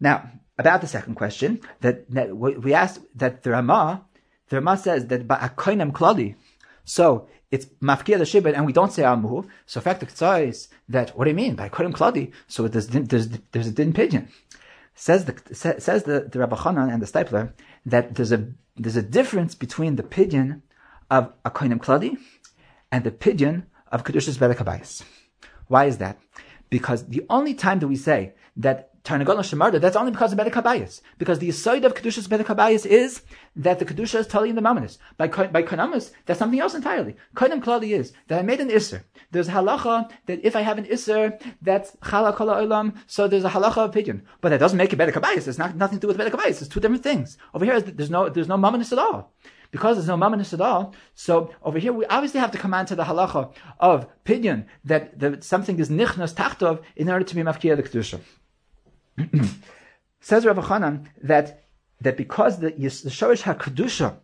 now, 0.00 0.30
about 0.58 0.80
the 0.80 0.86
second 0.86 1.14
question, 1.14 1.60
that, 1.80 2.10
that, 2.10 2.36
we 2.36 2.74
asked 2.74 3.00
that 3.14 3.42
the 3.42 3.50
Ramah, 3.50 4.04
the 4.48 4.56
Ramah 4.56 4.76
says 4.76 5.06
that 5.06 5.26
ba'akoinem 5.26 5.92
klali, 5.92 6.34
so 6.84 7.28
it's 7.50 7.66
mafkia 7.82 8.18
the 8.18 8.24
shibud, 8.24 8.54
and 8.54 8.66
we 8.66 8.72
don't 8.72 8.92
say 8.92 9.02
amuhu. 9.02 9.46
So 9.66 9.80
fact 9.80 10.00
the 10.00 10.36
is 10.36 10.68
that 10.88 11.10
what 11.16 11.24
do 11.24 11.30
you 11.30 11.36
mean 11.36 11.54
by 11.54 11.68
koinem 11.68 11.92
kladi? 11.92 12.32
So 12.48 12.66
there's 12.66 12.88
there's 12.88 13.28
there's 13.52 13.68
a 13.68 13.72
din 13.72 13.92
pidyon. 13.92 14.28
says 14.94 15.26
the 15.26 15.54
says 15.54 16.02
the, 16.04 16.28
the 16.30 16.38
Rabbi 16.38 16.56
Chanan 16.56 16.92
and 16.92 17.00
the 17.02 17.06
Steipler 17.06 17.52
that 17.86 18.14
there's 18.14 18.32
a 18.32 18.48
there's 18.76 18.96
a 18.96 19.02
difference 19.02 19.54
between 19.54 19.96
the 19.96 20.02
pidyon 20.02 20.62
of 21.10 21.32
a 21.44 21.50
kladi 21.50 22.16
and 22.92 23.02
the 23.02 23.10
pidyon 23.10 23.64
of 23.90 24.04
kedushas 24.04 24.38
bedek 24.38 25.04
Why 25.66 25.86
is 25.86 25.98
that? 25.98 26.18
Because 26.70 27.06
the 27.08 27.24
only 27.28 27.54
time 27.54 27.80
that 27.80 27.88
we 27.88 27.96
say 27.96 28.34
that 28.56 28.90
Tarnagola 29.04 29.40
Shemarda, 29.40 29.80
that's 29.80 29.96
only 29.96 30.12
because 30.12 30.32
of 30.32 30.38
Bedek 30.38 30.52
Habayis. 30.52 31.00
Because 31.18 31.40
the 31.40 31.50
side 31.50 31.84
of 31.84 31.94
Kedushas 31.94 32.28
Bedek 32.28 32.46
Habayis 32.46 32.86
is 32.86 33.22
that 33.56 33.80
the 33.80 33.84
Kedusha 33.84 34.20
is 34.20 34.28
telling 34.28 34.54
the 34.54 34.60
Mamonis. 34.60 34.98
By, 35.16 35.26
by 35.26 35.64
Konamus, 35.64 36.12
that's 36.24 36.38
something 36.38 36.60
else 36.60 36.74
entirely. 36.74 37.16
Kodem 37.34 37.60
Klali 37.60 37.98
is 37.98 38.12
that 38.28 38.38
I 38.38 38.42
made 38.42 38.60
an 38.60 38.68
Isser. 38.70 39.02
There's 39.32 39.48
halacha 39.48 40.08
that 40.26 40.44
if 40.44 40.54
I 40.54 40.60
have 40.60 40.78
an 40.78 40.84
Isser, 40.84 41.42
that's 41.60 41.96
Chala 41.96 42.36
Olam, 42.36 42.94
so 43.08 43.26
there's 43.26 43.44
a 43.44 43.50
halacha 43.50 43.84
opinion. 43.84 44.22
But 44.40 44.50
that 44.50 44.60
doesn't 44.60 44.78
make 44.78 44.92
it 44.92 44.98
Bedek 45.00 45.14
Habayis. 45.14 45.48
It's 45.48 45.58
not, 45.58 45.74
nothing 45.74 45.98
to 45.98 46.06
do 46.06 46.08
with 46.08 46.18
Bedek 46.18 46.30
Habayis. 46.30 46.62
It's 46.62 46.68
two 46.68 46.78
different 46.78 47.02
things. 47.02 47.38
Over 47.54 47.64
here, 47.64 47.80
there's 47.80 48.10
no, 48.10 48.28
there's 48.28 48.48
no 48.48 48.64
at 48.64 48.98
all 48.98 49.32
because 49.72 49.96
there's 49.96 50.06
no 50.06 50.16
mamanis 50.16 50.52
at 50.52 50.60
all. 50.60 50.94
So 51.16 51.50
over 51.64 51.80
here, 51.80 51.92
we 51.92 52.06
obviously 52.06 52.38
have 52.38 52.52
to 52.52 52.58
come 52.58 52.72
on 52.72 52.86
to 52.86 52.94
the 52.94 53.04
halacha 53.04 53.52
of 53.80 54.06
pidyon 54.24 54.66
that, 54.84 55.18
that 55.18 55.42
something 55.42 55.80
is 55.80 55.88
nichnas 55.88 56.34
tachtov 56.34 56.82
in 56.94 57.10
order 57.10 57.24
to 57.24 57.34
be 57.34 57.42
mafkiyah 57.42 57.76
the 57.76 57.82
kedusha. 57.82 58.20
Says 60.20 60.46
Rav 60.46 60.56
Chanan 60.58 61.06
that 61.22 61.64
that 62.00 62.16
because 62.16 62.58
the, 62.58 62.70
the 62.70 63.10
shorish 63.10 64.16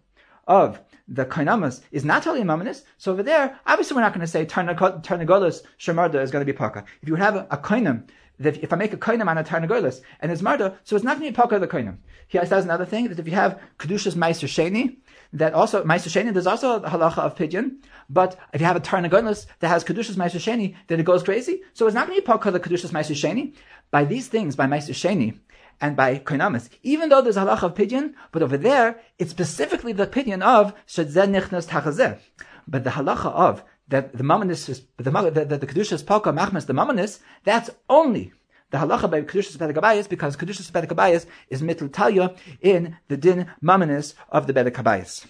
of 0.47 0.81
the 1.07 1.25
kainamas 1.25 1.81
is 1.91 2.05
not 2.05 2.23
totally 2.23 2.45
mamanis, 2.45 2.83
so 2.99 3.13
over 3.13 3.23
there, 3.23 3.59
obviously 3.67 3.95
we're 3.95 4.03
not 4.03 4.13
going 4.13 4.21
to 4.21 4.27
say 4.27 4.45
tarnagolas 4.45 5.63
shemarda 5.79 6.23
is 6.23 6.31
going 6.31 6.45
to 6.45 6.53
be 6.53 6.57
paka. 6.57 6.85
If 7.03 7.09
you 7.09 7.15
have 7.15 7.37
a, 7.37 7.47
a 7.51 7.57
kainam, 7.57 8.09
that 8.41 8.63
if 8.63 8.73
I 8.73 8.77
make 8.77 8.93
a 8.93 8.97
kainam 8.97 9.29
on 9.29 9.39
a 9.39 9.45
tarnagolas 9.45 10.01
and 10.21 10.31
it's 10.31 10.43
marda, 10.43 10.77
so 10.85 10.97
it's 10.97 11.05
not 11.05 11.19
going 11.19 11.33
to 11.33 11.33
be 11.33 11.43
paka 11.43 11.59
the 11.59 11.69
kainam. 11.69 11.99
He 12.29 12.39
says 12.39 12.65
another 12.65 12.85
thing 12.85 13.09
that 13.09 13.19
if 13.19 13.27
you 13.27 13.35
have 13.35 13.61
kedushas 13.79 14.15
meiser 14.15 14.47
sheni, 14.49 14.99
that 15.33 15.53
also 15.55 15.85
meiser 15.85 16.09
sheni, 16.09 16.33
there's 16.33 16.47
also 16.47 16.83
a 16.83 16.89
halacha 16.89 17.19
of 17.19 17.35
pidyon. 17.35 17.77
But 18.09 18.39
if 18.53 18.61
you 18.61 18.67
have 18.67 18.77
a 18.77 18.81
tarnagolas 18.81 19.47
that 19.61 19.69
has 19.69 19.85
kedushas 19.85 20.17
meiser 20.17 20.41
sheni, 20.41 20.77
then 20.87 21.01
it 21.01 21.05
goes 21.05 21.23
crazy. 21.23 21.63
So 21.75 21.87
it's 21.87 21.95
not 21.95 22.07
going 22.07 22.21
to 22.21 22.27
be 22.27 22.51
the 22.51 22.61
kedushas 22.61 22.91
meiser 22.91 23.15
sheni. 23.15 23.55
By 23.91 24.05
these 24.05 24.29
things, 24.29 24.57
by 24.57 24.67
meiser 24.67 24.95
sheni, 24.95 25.39
and 25.81 25.97
by 25.97 26.19
koinamis, 26.19 26.69
even 26.83 27.09
though 27.09 27.21
there's 27.21 27.37
a 27.37 27.43
halacha 27.43 27.65
of 27.65 27.75
pidyon, 27.75 28.15
but 28.33 28.43
over 28.43 28.57
there, 28.57 29.01
it's 29.19 29.31
specifically 29.31 29.93
the 29.93 30.07
pidyon 30.07 30.43
of 30.43 30.75
shedzeh 30.87 31.29
nichnas 31.29 31.69
tachazeh. 31.69 32.19
But 32.67 32.85
the 32.85 32.91
halacha 32.91 33.27
of 33.27 33.63
that 33.89 34.17
the 34.17 34.25
mamanis 34.25 34.69
is 34.69 34.83
the 34.97 35.11
the, 35.11 35.45
the, 35.45 35.67
kedusha 35.67 35.93
is 35.93 36.03
machmas 36.03 36.67
the 36.67 36.75
mamanis. 36.75 37.21
That's 37.45 37.71
only 37.89 38.33
the 38.71 38.79
halacha 38.79 39.11
by 39.11 39.23
kedusha 39.23 39.57
bedekabayis 39.57 40.09
because 40.09 40.37
kedusha 40.37 40.71
bedekabayis 40.71 41.27
is 41.49 41.63
mitl 41.63 41.89
talya 41.89 42.37
in 42.61 42.97
the 43.09 43.17
din 43.17 43.47
mamanis 43.63 44.15
of 44.31 44.47
the 44.47 44.55
bedekabayis. 44.55 45.27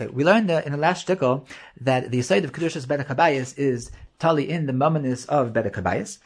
Okay, 0.00 0.10
we 0.12 0.24
learned 0.24 0.50
in 0.50 0.72
the 0.72 0.78
last 0.78 1.06
shtickle 1.06 1.46
that 1.80 2.10
the 2.10 2.22
side 2.22 2.44
of 2.44 2.52
kedusha 2.52 2.84
bedekabayis 2.86 3.56
is 3.58 3.90
tali 4.18 4.48
in 4.48 4.66
the 4.66 4.72
mamanis 4.72 5.26
of 5.28 5.52
bedekabayis. 5.52 6.18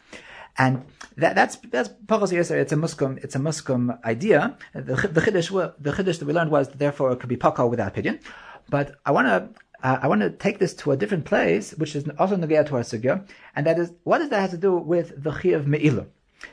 And 0.59 0.85
that, 1.17 1.35
that's 1.35 1.57
that's. 1.57 1.89
It's 1.89 2.73
a 2.73 2.77
muskum. 2.77 3.23
It's 3.25 3.35
a 3.35 3.39
muskum 3.39 4.03
idea. 4.05 4.57
The, 4.75 4.83
the 4.83 5.21
chiddush 5.21 5.75
the 5.79 5.93
chiddush 5.93 6.19
that 6.19 6.27
we 6.27 6.35
learned 6.35 6.51
was 6.51 6.69
therefore 6.69 7.13
it 7.13 7.21
could 7.21 7.31
be 7.31 7.37
pakal 7.37 7.71
without 7.71 7.89
opinion. 7.89 8.21
But 8.69 8.97
I 9.07 9.13
want 9.13 9.29
to 9.29 9.49
uh, 9.83 9.99
I 10.01 10.09
want 10.09 10.21
to 10.21 10.31
take 10.31 10.59
this 10.59 10.75
to 10.75 10.93
a 10.93 10.97
different 10.97 11.25
place, 11.25 11.73
which 11.73 11.97
is 11.97 12.09
also 12.19 12.37
negaya 12.37 12.67
to 12.67 12.77
our 12.77 12.83
sugya, 12.83 13.27
and 13.57 13.67
that 13.67 13.79
is 13.79 13.93
what 14.05 14.19
does 14.19 14.31
that 14.31 14.41
have 14.41 14.51
to 14.51 14.57
do 14.57 14.77
with 14.77 15.23
the 15.23 15.31
chiyav 15.31 15.65
meila? 15.67 16.07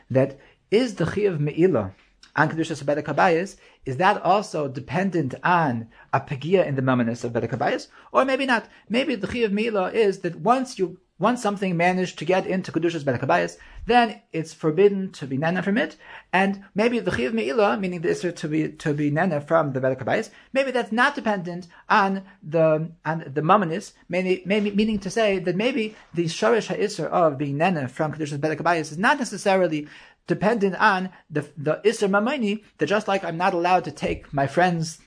That 0.09 0.39
is 0.71 0.95
the 0.95 1.05
chiyav 1.05 1.39
meila 1.39 1.93
on 2.35 2.49
kedushas 2.49 2.83
bedek 2.83 3.05
habayis. 3.05 3.55
Is 3.85 3.97
that 3.97 4.21
also 4.23 4.67
dependent 4.67 5.35
on 5.43 5.87
a 6.11 6.19
pegia 6.19 6.65
in 6.65 6.75
the 6.75 6.81
mamanis 6.81 7.23
of 7.23 7.33
bedek 7.33 7.51
habayis, 7.51 7.87
or 8.11 8.25
maybe 8.25 8.45
not? 8.45 8.67
Maybe 8.89 9.15
the 9.15 9.27
chiyav 9.27 9.51
meila 9.51 9.93
is 9.93 10.19
that 10.19 10.37
once 10.37 10.79
you 10.79 10.99
once 11.19 11.43
something 11.43 11.75
managed 11.75 12.17
to 12.17 12.25
get 12.25 12.47
into 12.47 12.71
Kedushas 12.71 13.03
Bedek 13.03 13.57
then 13.85 14.21
it's 14.31 14.53
forbidden 14.53 15.11
to 15.11 15.27
be 15.27 15.37
nana 15.37 15.61
from 15.61 15.77
it, 15.77 15.97
and 16.31 16.63
maybe 16.73 16.99
the 16.99 17.11
Chiv 17.11 17.33
Me'ila, 17.33 17.77
meaning 17.77 18.01
the 18.01 18.09
Isra 18.09 18.35
to 18.37 18.47
be, 18.47 18.69
to 18.69 18.93
be 18.93 19.11
nana 19.11 19.41
from 19.41 19.73
the 19.73 19.81
Bedek 19.81 20.29
maybe 20.53 20.71
that's 20.71 20.91
not 20.91 21.15
dependent 21.15 21.67
on 21.89 22.23
the, 22.41 22.91
on 23.05 23.19
the 23.27 23.41
Mamanis, 23.41 23.93
maybe, 24.07 24.41
maybe, 24.45 24.71
meaning 24.71 24.99
to 24.99 25.09
say 25.09 25.39
that 25.39 25.55
maybe 25.55 25.95
the 26.13 26.25
Shorish 26.25 26.73
HaIsra 26.73 27.05
of 27.05 27.37
being 27.37 27.57
nana 27.57 27.87
from 27.87 28.13
Kedushas 28.13 28.39
Bedek 28.39 28.75
is 28.77 28.97
not 28.97 29.19
necessarily 29.19 29.87
dependent 30.27 30.75
on 30.75 31.09
the, 31.29 31.41
the 31.57 31.81
Isra 31.83 32.09
Mamani, 32.09 32.63
that 32.77 32.85
just 32.85 33.07
like 33.07 33.23
I'm 33.23 33.37
not 33.37 33.53
allowed 33.53 33.83
to 33.85 33.91
take 33.91 34.31
my 34.33 34.47
friend's 34.47 34.99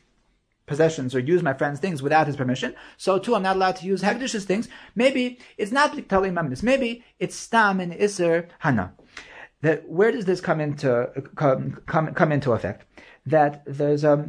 possessions 0.72 1.14
or 1.14 1.20
use 1.20 1.42
my 1.42 1.52
friend's 1.52 1.80
things 1.80 2.02
without 2.02 2.26
his 2.26 2.36
permission. 2.42 2.74
So 2.96 3.18
too, 3.18 3.34
I'm 3.34 3.42
not 3.48 3.56
allowed 3.56 3.76
to 3.76 3.86
use 3.86 4.00
Hagdish's 4.02 4.46
things. 4.46 4.68
Maybe 4.94 5.38
it's 5.58 5.74
not 5.78 5.90
Tali 6.08 6.30
Maminis. 6.30 6.62
Maybe 6.62 7.04
it's 7.18 7.36
Stam 7.36 7.78
and 7.78 7.92
Isser 7.92 8.48
Hana. 8.60 8.86
That 9.60 9.78
where 9.98 10.12
does 10.12 10.24
this 10.24 10.40
come 10.40 10.60
into 10.66 10.90
come 11.36 11.62
come, 11.92 12.14
come 12.14 12.32
into 12.32 12.52
effect? 12.52 12.80
That 13.26 13.62
there's 13.66 14.02
um 14.12 14.22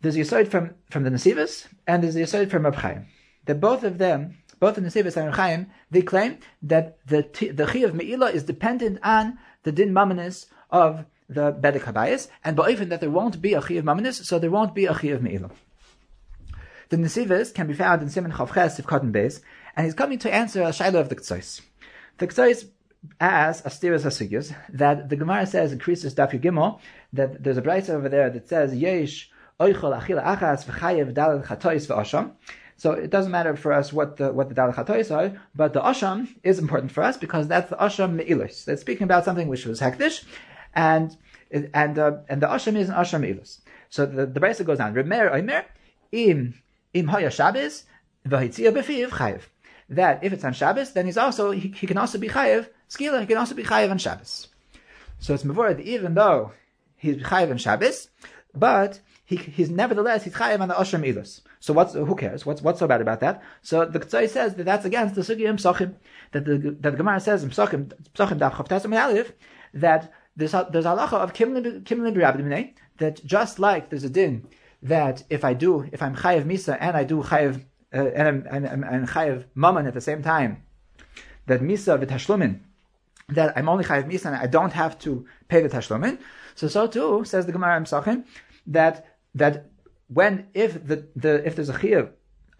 there's 0.00 0.14
the 0.14 0.22
aside 0.28 0.48
from 0.50 0.64
from 0.92 1.02
the 1.04 1.10
Nasivas 1.10 1.68
and 1.86 2.02
there's 2.02 2.14
the 2.14 2.22
aside 2.22 2.50
from 2.50 2.64
Rab 2.64 2.76
Chaim. 2.76 3.06
That 3.44 3.60
both 3.60 3.84
of 3.84 3.98
them, 3.98 4.38
both 4.58 4.76
the 4.76 4.80
Nasivas 4.80 5.16
and 5.16 5.26
Rab 5.26 5.36
Chaim, 5.36 5.66
they 5.90 6.02
claim 6.02 6.38
that 6.62 6.98
the 7.12 7.20
the 7.60 7.66
Chi 7.66 7.80
of 7.88 7.94
Me'ilah 7.94 8.32
is 8.32 8.42
dependent 8.52 8.98
on 9.02 9.38
the 9.64 9.72
Din 9.78 9.92
Maminis 9.92 10.46
of 10.70 11.04
the 11.28 11.52
Bedek 11.52 11.82
Habayis, 11.82 12.28
and 12.44 12.58
even 12.68 12.88
that 12.88 13.00
there 13.00 13.10
won't 13.10 13.40
be 13.42 13.54
a 13.54 13.60
Chi 13.60 13.74
of 13.74 13.84
Maminis, 13.84 14.24
so 14.24 14.38
there 14.38 14.50
won't 14.50 14.74
be 14.74 14.86
a 14.86 14.94
Chi 14.94 15.08
of 15.08 15.20
Me'ilah. 15.20 15.50
The 16.88 16.96
Nesivis 16.96 17.52
can 17.52 17.66
be 17.66 17.74
found 17.74 18.00
in 18.02 18.08
Simon 18.08 18.32
Chavches 18.32 18.78
of 18.78 18.86
Cotton 18.86 19.12
Base, 19.12 19.40
and 19.76 19.84
he's 19.84 19.94
coming 19.94 20.18
to 20.20 20.32
answer 20.32 20.62
a 20.62 20.72
Shiloh 20.72 21.00
of 21.00 21.10
the 21.10 21.16
Ktsois. 21.16 21.60
The 22.16 22.26
Ktsois 22.26 22.66
asks 23.20 23.66
Astiras 23.66 24.04
Asugyas 24.04 24.54
that 24.70 25.08
the 25.08 25.16
Gemara 25.16 25.46
says 25.46 25.72
in 25.72 25.78
Krisus 25.78 26.14
Daf 26.14 26.32
Gimel 26.40 26.80
that 27.12 27.42
there's 27.42 27.56
a 27.56 27.62
brisa 27.62 27.90
over 27.90 28.08
there 28.08 28.30
that 28.30 28.48
says 28.48 28.74
Yesh 28.74 29.30
Oichol 29.60 30.00
Achila 30.00 30.24
Achas 30.24 30.64
V'Chayev 30.64 31.14
Dalad 31.14 31.46
Chatois 31.46 31.86
V'Asham. 31.86 32.32
So 32.76 32.92
it 32.92 33.10
doesn't 33.10 33.32
matter 33.32 33.56
for 33.56 33.72
us 33.72 33.92
what 33.92 34.16
the 34.16 34.32
what 34.32 34.48
the 34.48 34.54
Dalad 34.54 34.74
Chatois 34.74 35.14
are, 35.14 35.40
but 35.54 35.72
the 35.72 35.80
osham 35.80 36.28
is 36.44 36.58
important 36.58 36.92
for 36.92 37.02
us 37.02 37.16
because 37.16 37.48
that's 37.48 37.70
the 37.70 37.76
Asham 37.76 38.14
Me'ilis. 38.14 38.64
That's 38.64 38.80
speaking 38.80 39.04
about 39.04 39.24
something 39.24 39.48
which 39.48 39.66
was 39.66 39.80
hektish, 39.80 40.24
and 40.78 41.16
and 41.50 41.98
uh, 41.98 42.18
and 42.28 42.40
the 42.40 42.46
asham 42.46 42.76
is 42.76 42.88
an 42.88 42.94
asham 42.94 43.22
ilus. 43.28 43.58
So 43.90 44.06
the 44.06 44.26
the 44.26 44.40
brisa 44.40 44.64
goes 44.64 44.78
on. 44.78 44.94
Remer 44.94 45.32
oimer 45.32 45.64
im 46.12 46.54
im 46.94 47.08
haya 47.08 47.30
Shabbos 47.30 47.84
v'hitzia 48.26 48.70
befiv 48.72 49.08
chayiv. 49.08 49.42
That 49.90 50.22
if 50.22 50.32
it's 50.32 50.44
on 50.44 50.52
Shabbos, 50.52 50.92
then 50.92 51.06
he's 51.06 51.16
also 51.16 51.50
he, 51.50 51.68
he 51.80 51.86
can 51.86 51.98
also 51.98 52.18
be 52.18 52.28
chayiv 52.28 52.68
skila. 52.88 53.20
He 53.20 53.26
can 53.26 53.38
also 53.38 53.56
be 53.56 53.64
chayiv 53.64 53.90
on 53.90 53.98
Shabbos. 53.98 54.48
So 55.18 55.34
it's 55.34 55.42
that 55.42 55.80
even 55.80 56.14
though 56.14 56.52
he's 56.96 57.16
chayiv 57.16 57.50
on 57.50 57.58
Shabbos, 57.58 58.08
but 58.54 59.00
he, 59.24 59.36
he's 59.36 59.68
nevertheless 59.68 60.22
he's 60.24 60.34
chayiv 60.34 60.60
on 60.60 60.68
the 60.68 60.74
asham 60.74 61.02
ilus. 61.12 61.40
So 61.58 61.72
what's 61.72 61.94
who 61.94 62.14
cares? 62.14 62.46
What's 62.46 62.62
what's 62.62 62.78
so 62.78 62.86
bad 62.86 63.00
about 63.00 63.18
that? 63.20 63.42
So 63.62 63.84
the 63.84 63.98
Ktsoy 63.98 64.28
says 64.28 64.54
that 64.54 64.64
that's 64.64 64.84
against 64.84 65.16
the 65.16 65.22
sugi 65.22 65.46
Psachim 65.64 65.94
that 66.30 66.44
the 66.44 66.56
that 66.82 66.92
the 66.92 66.98
Gemara 67.02 67.18
says 67.18 67.42
in 67.42 67.50
Psachim 67.50 67.90
Psachim 68.14 68.38
Daf 68.38 68.52
Chavtas 68.52 69.32
that 69.74 70.12
there's 70.38 70.54
a, 70.54 70.68
there's 70.70 70.84
halacha 70.84 71.14
of 71.14 71.32
kimlim 71.34 72.72
that 72.98 73.24
just 73.24 73.58
like 73.58 73.90
there's 73.90 74.04
a 74.04 74.10
din 74.10 74.46
that 74.82 75.24
if 75.28 75.44
I 75.44 75.52
do 75.52 75.88
if 75.92 76.00
I'm 76.00 76.14
chayiv 76.16 76.44
misa 76.44 76.78
and 76.80 76.96
I 76.96 77.04
do 77.04 77.22
chayiv 77.22 77.64
uh, 77.92 78.06
and 78.18 78.46
I'm, 78.50 78.84
and, 78.84 79.08
chayiv 79.08 79.44
mammon 79.54 79.86
at 79.86 79.94
the 79.94 80.00
same 80.00 80.22
time, 80.22 80.62
that 81.46 81.60
misa 81.60 81.98
v'tashlumin 82.02 82.60
that 83.30 83.52
I'm 83.58 83.68
only 83.68 83.84
chayiv 83.84 84.08
misa 84.10 84.26
and 84.26 84.36
I 84.36 84.46
don't 84.46 84.72
have 84.72 84.98
to 85.00 85.26
pay 85.48 85.60
the 85.60 85.68
tashlumin. 85.68 86.18
So 86.54 86.68
so 86.68 86.86
too 86.86 87.24
says 87.24 87.46
the 87.46 87.52
Gemara 87.52 87.80
Sachin 87.80 88.24
that 88.68 89.06
that 89.34 89.70
when 90.06 90.46
if 90.54 90.86
the, 90.86 91.08
the 91.16 91.44
if 91.44 91.56
there's 91.56 91.68
a 91.68 91.74
chayiv 91.74 92.10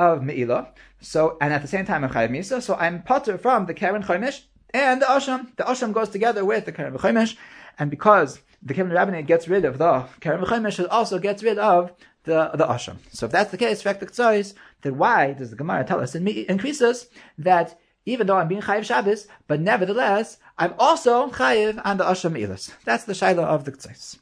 of 0.00 0.20
meila, 0.20 0.68
so 1.00 1.38
and 1.40 1.52
at 1.52 1.62
the 1.62 1.68
same 1.68 1.86
time 1.86 2.02
I'm 2.02 2.10
chayiv 2.10 2.30
misa, 2.30 2.60
so 2.60 2.74
I'm 2.74 3.02
potter 3.04 3.38
from 3.38 3.66
the 3.66 3.74
karen 3.74 4.02
chomish 4.02 4.42
and 4.74 5.00
the 5.00 5.06
asham. 5.06 5.54
The 5.56 5.62
asham 5.62 5.92
goes 5.92 6.08
together 6.08 6.44
with 6.44 6.64
the 6.64 6.72
karen 6.72 6.94
chomish. 6.94 7.36
And 7.78 7.90
because 7.90 8.40
the 8.62 8.74
Kevin 8.74 8.92
Rabbinate 8.92 9.26
gets 9.26 9.48
rid 9.48 9.64
of 9.64 9.78
the 9.78 10.06
Karen 10.20 10.44
V'chomesh, 10.44 10.80
it 10.80 10.90
also 10.90 11.18
gets 11.18 11.42
rid 11.42 11.58
of 11.58 11.92
the, 12.24 12.50
the 12.54 12.66
Asham. 12.66 12.96
So 13.12 13.26
if 13.26 13.32
that's 13.32 13.50
the 13.50 13.56
case, 13.56 13.82
Fak 13.82 14.00
the 14.00 14.06
Kzaiz, 14.06 14.54
then 14.82 14.98
why 14.98 15.32
does 15.32 15.50
the 15.50 15.56
Gemara 15.56 15.84
tell 15.84 16.00
us 16.00 16.14
in 16.14 16.26
increases 16.26 17.08
that 17.38 17.78
even 18.04 18.26
though 18.26 18.36
I'm 18.36 18.48
being 18.48 18.62
chayiv 18.62 18.84
Shabbos, 18.84 19.28
but 19.46 19.60
nevertheless, 19.60 20.38
I'm 20.56 20.74
also 20.78 21.28
chayiv 21.28 21.80
on 21.84 21.98
the 21.98 22.04
Asham 22.04 22.38
Ilas. 22.38 22.72
That's 22.84 23.04
the 23.04 23.12
shaila 23.12 23.44
of 23.44 23.64
the 23.64 23.72
Ktsois. 23.72 24.18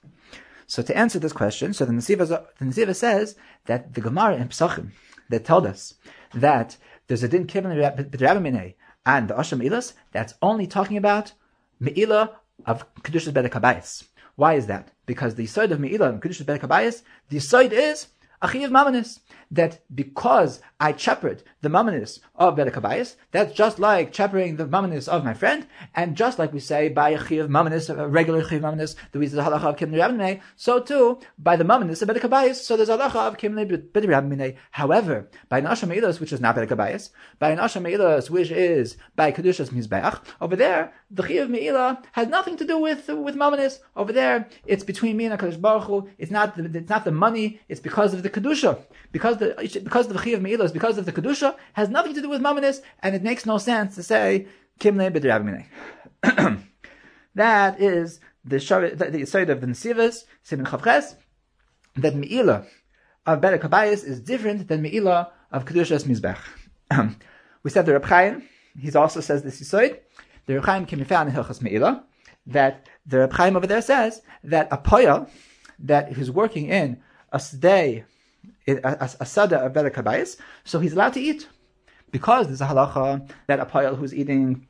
So 0.67 0.83
to 0.83 0.97
answer 0.97 1.19
this 1.19 1.33
question, 1.33 1.73
so 1.73 1.85
the 1.85 1.93
Nesiva, 1.93 2.95
says 2.97 3.37
that 3.67 3.95
the 3.95 4.01
Gemara 4.01 4.37
in 4.37 4.49
Pesachim 4.49 4.91
that 5.29 5.45
told 5.45 5.67
us 5.67 5.95
that 6.35 6.77
there's 7.07 7.23
a 7.23 7.29
din 7.29 7.47
Kevin 7.47 7.71
Rabbinate 7.73 8.75
and 9.05 9.29
the 9.29 9.35
Asham 9.35 9.65
Ilas, 9.65 9.93
that's 10.11 10.35
only 10.43 10.67
talking 10.67 10.97
about 10.97 11.33
Me'ilah 11.81 12.31
of 12.65 12.93
Kedushas 13.03 13.33
Bedek 13.33 14.07
Why 14.37 14.55
is 14.55 14.67
that? 14.67 14.93
Because 15.07 15.35
the 15.35 15.47
side 15.47 15.73
of 15.73 15.81
Me'ilah 15.81 16.09
and 16.09 16.23
Kedushas 16.23 16.45
Bedek 16.45 17.03
the 17.29 17.39
side 17.41 17.73
is 17.73 18.09
Achiv 18.43 18.71
Mamanis 18.71 19.21
that 19.51 19.81
because 19.95 20.61
I 20.81 20.95
shepherd 20.97 21.43
the 21.67 21.77
mamanis 21.77 22.21
of 22.37 22.57
Bedekabayas, 22.57 23.17
that's 23.33 23.53
just 23.53 23.81
like 23.81 24.15
shepherding 24.15 24.55
the 24.57 24.67
mamanis 24.67 25.09
of 25.09 25.25
my 25.25 25.35
friend, 25.35 25.67
and 25.97 26.17
just 26.17 26.39
like 26.39 26.53
we 26.53 26.61
say 26.61 26.89
by 26.89 27.11
a 27.11 27.19
chiv 27.19 27.49
mamanis, 27.49 27.91
a 27.91 28.07
regular 28.07 28.43
chiv 28.49 28.63
mamanis, 28.63 28.95
the 29.11 29.19
reason 29.19 29.37
the 29.37 29.43
halacha 29.43 29.65
of 29.65 29.77
kimli 29.77 29.99
rabinei, 29.99 30.41
so 30.55 30.79
too 30.79 31.19
by 31.39 31.57
the 31.57 31.65
mamanis 31.65 32.03
of 32.03 32.09
Bedekabayas, 32.09 32.55
so 32.55 32.77
there's 32.77 32.89
halacha 32.89 33.17
of 33.17 33.37
kimli 33.37 33.67
rabinei. 33.93 34.57
However, 34.71 35.29
by 35.49 35.59
an 35.59 35.65
asha 35.65 36.21
which 36.21 36.33
is 36.33 36.41
not 36.41 36.55
Bedekabayas, 36.55 37.11
by 37.41 37.51
an 37.51 37.59
asha 37.59 38.31
which 38.31 38.51
is 38.53 38.97
by 39.17 39.33
kedushas 39.33 39.71
mizbeach, 39.71 40.21
over 40.41 40.55
there 40.55 40.93
the 41.11 41.27
chiv 41.27 41.49
meila 41.49 42.03
has 42.13 42.29
nothing 42.29 42.57
to 42.57 42.65
do 42.65 42.79
with 42.79 43.09
with 43.09 43.35
mamanis. 43.35 43.81
Over 43.97 44.13
there, 44.13 44.49
it's 44.67 44.85
between 44.85 45.17
me 45.17 45.27
and 45.27 45.39
Hakadosh 45.39 45.61
Baruch 45.61 45.85
Hu. 45.85 46.09
It's 46.19 46.31
not 46.31 46.57
the, 46.57 46.65
it's 46.79 46.91
not 46.91 47.05
the 47.05 47.13
money. 47.13 47.61
It's 47.69 47.81
because 47.81 48.15
of 48.15 48.23
the 48.23 48.31
kedusha 48.31 48.79
because 49.13 49.39
the 49.39 49.55
because 49.85 50.09
the 50.09 50.39
Me'ilah 50.39 50.65
is 50.65 50.73
because 50.73 50.99
of 50.99 51.07
the 51.07 51.13
Kedusha, 51.13 51.57
has 51.75 51.89
nothing 51.89 52.15
to 52.15 52.23
do 52.23 52.29
with 52.29 52.41
Mamanis, 52.41 52.81
and 53.03 53.15
it 53.15 53.23
makes 53.23 53.47
no 53.47 53.59
sense 53.59 53.95
to 53.97 54.03
say 54.03 54.47
Kimle 54.81 55.11
B'Drabimine. 55.11 56.63
That 57.37 57.79
is 57.83 58.19
the 58.47 58.57
the, 58.97 59.11
the 59.11 59.27
side 59.27 59.51
of 59.51 59.61
the 59.61 59.67
Nesivas, 59.67 60.25
Simin 60.43 60.65
Chavches, 60.65 61.17
that 61.97 62.15
Me'ilah 62.15 62.67
of 63.27 63.43
Bere 63.43 63.59
Kabayis 63.59 64.05
is 64.05 64.21
different 64.21 64.69
than 64.69 64.81
Me'ilah 64.83 65.29
of 65.53 65.67
Kedushas 65.67 66.05
Mizbech. 66.05 66.39
we 67.63 67.71
said 67.71 67.85
the 67.85 67.93
Reb 67.93 68.07
Chaim, 68.07 68.43
he 68.79 68.91
also 68.93 69.21
says 69.21 69.43
this 69.43 69.61
Yisoid, 69.61 69.99
the 70.47 70.55
Reb 70.55 70.65
Chaim 70.65 70.87
can 70.87 70.99
be 70.99 71.05
found 71.05 71.29
in 71.29 71.35
Hilchas 71.35 71.61
Me'ilah, 71.61 72.03
that 72.47 72.89
the 73.05 73.19
Reb 73.19 73.35
Chaim 73.35 73.55
over 73.55 73.67
there 73.67 73.83
says 73.83 74.23
that 74.43 74.69
a 74.71 74.79
poya 74.79 75.29
that 75.79 76.17
is 76.17 76.31
working 76.31 76.69
in 76.69 77.03
a 77.33 77.39
stay 77.39 78.07
a, 78.67 79.11
a 79.21 79.27
sada 79.27 79.61
of 79.61 79.73
better 79.73 79.91
kabayis, 79.91 80.37
so 80.65 80.81
he's 80.81 80.93
allowed 80.93 81.13
to 81.15 81.21
eat 81.21 81.49
because 82.11 82.47
there's 82.47 82.61
a 82.61 82.67
halacha 82.67 83.31
that 83.47 83.61
a 83.61 83.67
poyal 83.67 83.97
who's 83.97 84.15
eating. 84.15 84.67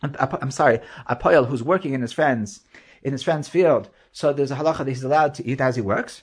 I'm 0.00 0.52
sorry, 0.52 0.78
a 1.06 1.16
poyal 1.16 1.48
who's 1.48 1.62
working 1.62 1.92
in 1.92 2.02
his 2.02 2.12
friends 2.12 2.60
in 3.02 3.12
his 3.12 3.22
friend's 3.22 3.48
field. 3.48 3.90
So 4.12 4.32
there's 4.32 4.50
a 4.50 4.56
halacha 4.56 4.78
that 4.78 4.88
he's 4.88 5.04
allowed 5.04 5.34
to 5.34 5.46
eat 5.46 5.60
as 5.60 5.76
he 5.76 5.82
works. 5.82 6.22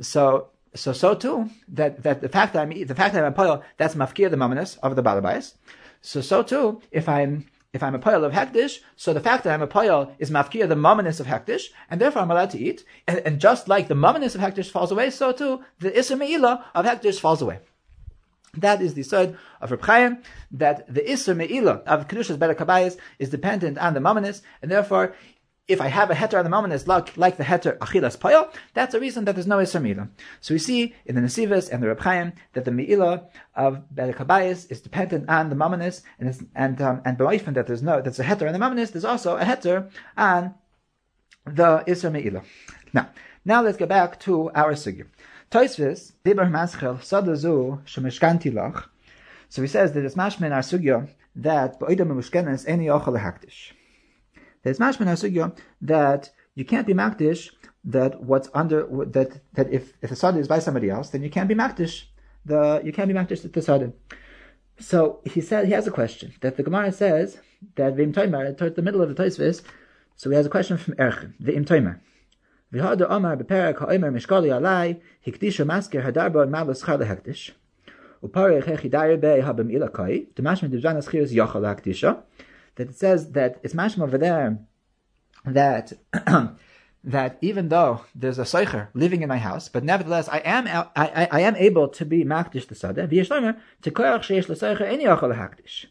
So 0.00 0.48
so 0.74 0.92
so 0.92 1.14
too 1.14 1.50
that 1.68 2.02
that 2.02 2.20
the 2.20 2.28
fact 2.28 2.52
that 2.52 2.62
I'm 2.62 2.70
the 2.70 2.94
fact 2.94 3.14
that 3.14 3.24
I'm 3.24 3.32
a 3.32 3.36
poyal 3.36 3.62
that's 3.76 3.94
mafkir 3.94 4.30
the 4.30 4.36
mamanis 4.36 4.78
of 4.82 4.96
the 4.96 5.02
balabais. 5.02 5.54
So 6.02 6.20
so 6.20 6.42
too 6.42 6.82
if 6.90 7.08
I'm 7.08 7.46
if 7.74 7.82
I'm 7.82 7.94
a 7.94 7.98
poyal 7.98 8.24
of 8.24 8.32
hektish, 8.32 8.78
so 8.96 9.12
the 9.12 9.20
fact 9.20 9.44
that 9.44 9.52
I'm 9.52 9.60
a 9.60 9.66
poyal 9.66 10.12
is 10.18 10.30
mafkia 10.30 10.68
the 10.68 10.76
mumminess 10.76 11.18
of 11.20 11.26
hektish, 11.26 11.64
and 11.90 12.00
therefore 12.00 12.22
I'm 12.22 12.30
allowed 12.30 12.50
to 12.50 12.58
eat. 12.58 12.84
And, 13.06 13.18
and 13.26 13.40
just 13.40 13.68
like 13.68 13.88
the 13.88 13.94
mumminess 13.94 14.34
of 14.36 14.40
hektish 14.40 14.70
falls 14.70 14.92
away, 14.92 15.10
so 15.10 15.32
too 15.32 15.62
the 15.80 15.90
me'ilah 15.90 16.64
of 16.74 16.86
hektish 16.86 17.18
falls 17.18 17.42
away. 17.42 17.58
That 18.56 18.80
is 18.80 18.94
the 18.94 19.02
side 19.02 19.36
of 19.60 19.72
Reb 19.72 19.82
Chaim, 19.82 20.22
that 20.52 20.86
the 20.92 21.10
iser 21.10 21.34
me'ilah 21.34 21.82
of 21.82 22.06
kedushas 22.06 22.38
kabayis 22.38 22.96
is 23.18 23.28
dependent 23.28 23.76
on 23.78 23.94
the 23.94 24.00
mumminess, 24.00 24.42
and 24.62 24.70
therefore 24.70 25.16
if 25.66 25.80
I 25.80 25.88
have 25.88 26.10
a 26.10 26.14
heter 26.14 26.38
on 26.38 26.44
the 26.44 26.50
moment 26.50 26.74
is 26.74 26.86
like, 26.86 27.16
like 27.16 27.38
the 27.38 27.44
heter 27.44 27.78
achilas 27.78 28.18
payal, 28.18 28.52
that's 28.74 28.94
a 28.94 29.00
reason 29.00 29.24
that 29.24 29.34
there's 29.34 29.46
no 29.46 29.58
iser 29.58 29.80
mi'ilah. 29.80 30.08
So 30.40 30.54
we 30.54 30.58
see 30.58 30.94
in 31.06 31.14
the 31.14 31.22
Nesivas 31.22 31.70
and 31.70 31.82
the 31.82 31.88
Reb 31.88 32.00
Chaim 32.00 32.32
that 32.52 32.66
the 32.66 32.70
mi'ilah 32.70 33.26
of 33.54 33.82
Bedekabayis 33.94 34.70
is 34.70 34.82
dependent 34.82 35.28
on 35.28 35.48
the 35.48 35.56
mamanis, 35.56 36.02
and 36.18 36.48
and 36.54 36.82
um, 36.82 37.00
and 37.06 37.16
that 37.16 37.66
there's 37.66 37.82
no 37.82 38.02
that's 38.02 38.18
a 38.18 38.24
heter 38.24 38.46
on 38.46 38.52
the 38.52 38.58
mamanis. 38.58 38.92
There's 38.92 39.06
also 39.06 39.36
a 39.36 39.44
heter 39.44 39.90
on 40.18 40.54
the 41.46 41.82
iser 41.88 42.10
mi'ilah. 42.10 42.44
Now, 42.92 43.08
now 43.46 43.62
let's 43.62 43.78
get 43.78 43.88
back 43.88 44.20
to 44.20 44.50
our 44.54 44.74
sugi. 44.74 45.06
Toisvis 45.50 46.12
diber 46.26 46.50
maschel 46.50 46.98
sadazu 46.98 47.82
shemeshkanti 47.84 48.52
lach. 48.52 48.84
So 49.48 49.62
he 49.62 49.68
says 49.68 49.92
that 49.92 50.04
it's 50.04 50.14
mashmin 50.14 50.52
our 50.52 50.60
sugya 50.60 51.08
that 51.36 51.80
ba'idam 51.80 52.08
mushkenes 52.08 52.64
any 52.68 52.86
ochel 52.86 53.18
haktish. 53.18 53.72
There's 54.64 54.78
mashman 54.78 55.06
hasugya 55.06 55.56
that 55.82 56.30
you 56.54 56.64
can't 56.64 56.86
be 56.86 56.94
makdish 56.94 57.50
that 57.84 58.22
what's 58.22 58.48
under 58.54 58.86
that 59.16 59.40
that 59.52 59.70
if 59.70 59.92
if 60.02 60.10
the 60.10 60.16
sada 60.16 60.38
is 60.38 60.48
by 60.48 60.58
somebody 60.58 60.88
else, 60.90 61.10
then 61.10 61.22
you 61.22 61.30
can't 61.30 61.48
be 61.48 61.54
makdish 61.54 62.04
the 62.46 62.80
you 62.82 62.92
can't 62.92 63.08
be 63.08 63.14
makdish 63.14 63.40
the 63.52 63.62
sada. 63.62 63.92
So 64.80 65.20
he 65.24 65.40
said 65.42 65.66
he 65.66 65.72
has 65.72 65.86
a 65.86 65.90
question 65.90 66.32
that 66.40 66.56
the 66.56 66.62
Gemara 66.62 66.92
says 66.92 67.38
that 67.76 67.94
v'im 67.94 68.12
toimer 68.12 68.56
towards 68.56 68.74
the 68.74 68.82
middle 68.82 69.02
of 69.02 69.14
the 69.14 69.22
Tosfos. 69.22 69.62
So 70.16 70.30
he 70.30 70.36
has 70.36 70.46
a 70.46 70.50
question 70.50 70.78
from 70.78 70.94
Erch 70.94 71.32
v'im 71.40 71.66
toimer. 71.66 72.00
V'hada 72.72 73.06
Omar 73.08 73.36
beperak 73.36 73.78
ha'omer 73.78 74.10
mishkali 74.10 74.48
alai 74.48 75.00
hikdisha 75.26 75.66
masker 75.66 76.02
hadarba 76.02 76.48
malas 76.48 76.84
char 76.84 76.98
lehekdish. 76.98 77.50
Uparech 78.22 78.64
hechidayir 78.64 79.20
be 79.20 79.42
habim 79.42 79.70
ilakai. 79.70 80.32
Demashmin 80.32 80.70
divzan 80.70 80.96
aschir 80.96 81.30
yachal 81.30 81.62
hakdisha 81.62 82.22
that 82.76 82.88
it 82.88 82.96
says 82.96 83.32
that 83.32 83.60
it's 83.62 83.74
mashma 83.74 84.02
over 84.02 84.18
there 84.18 84.58
that 85.44 85.92
that 87.04 87.38
even 87.42 87.68
though 87.68 88.00
there's 88.14 88.38
a 88.38 88.42
seicher 88.42 88.88
living 88.94 89.22
in 89.22 89.28
my 89.28 89.38
house, 89.38 89.68
but 89.68 89.84
nevertheless 89.84 90.28
I 90.28 90.38
am 90.38 90.66
I, 90.66 90.88
I, 90.96 91.28
I 91.30 91.40
am 91.40 91.56
able 91.56 91.88
to 91.88 92.04
be 92.04 92.24
makdish 92.24 92.66
the 92.66 92.74
sada 92.74 93.06
v'yeshlomer 93.06 93.58
to 93.82 93.90
koyach 93.90 94.20
sheish 94.20 94.48
l'seicher 94.48 94.82
any 94.82 95.04
achol 95.04 95.36
hakdish. 95.36 95.86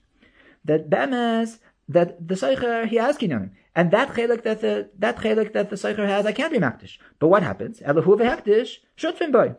That 0.66 0.90
bemes 0.90 1.60
that 1.88 2.28
the 2.28 2.36
seicher 2.36 2.88
he 2.88 2.96
has 2.96 3.18
kinyanim, 3.18 3.52
and 3.76 3.92
that 3.92 4.10
chelik 4.10 4.44
that 4.44 4.62
the 4.62 4.90
that 4.98 5.18
chelik 5.18 5.54
that 5.54 5.70
the 5.70 5.76
seicher 5.76 6.08
has 6.08 6.26
I 6.26 6.32
can't 6.32 6.52
be 6.52 6.60
makdish. 6.60 6.98
But 7.20 7.28
what 7.28 7.44
happens? 7.44 7.80
Elahu 7.82 8.18
v'hakdish 8.20 8.78
shutfim 8.98 9.32
boy. 9.32 9.56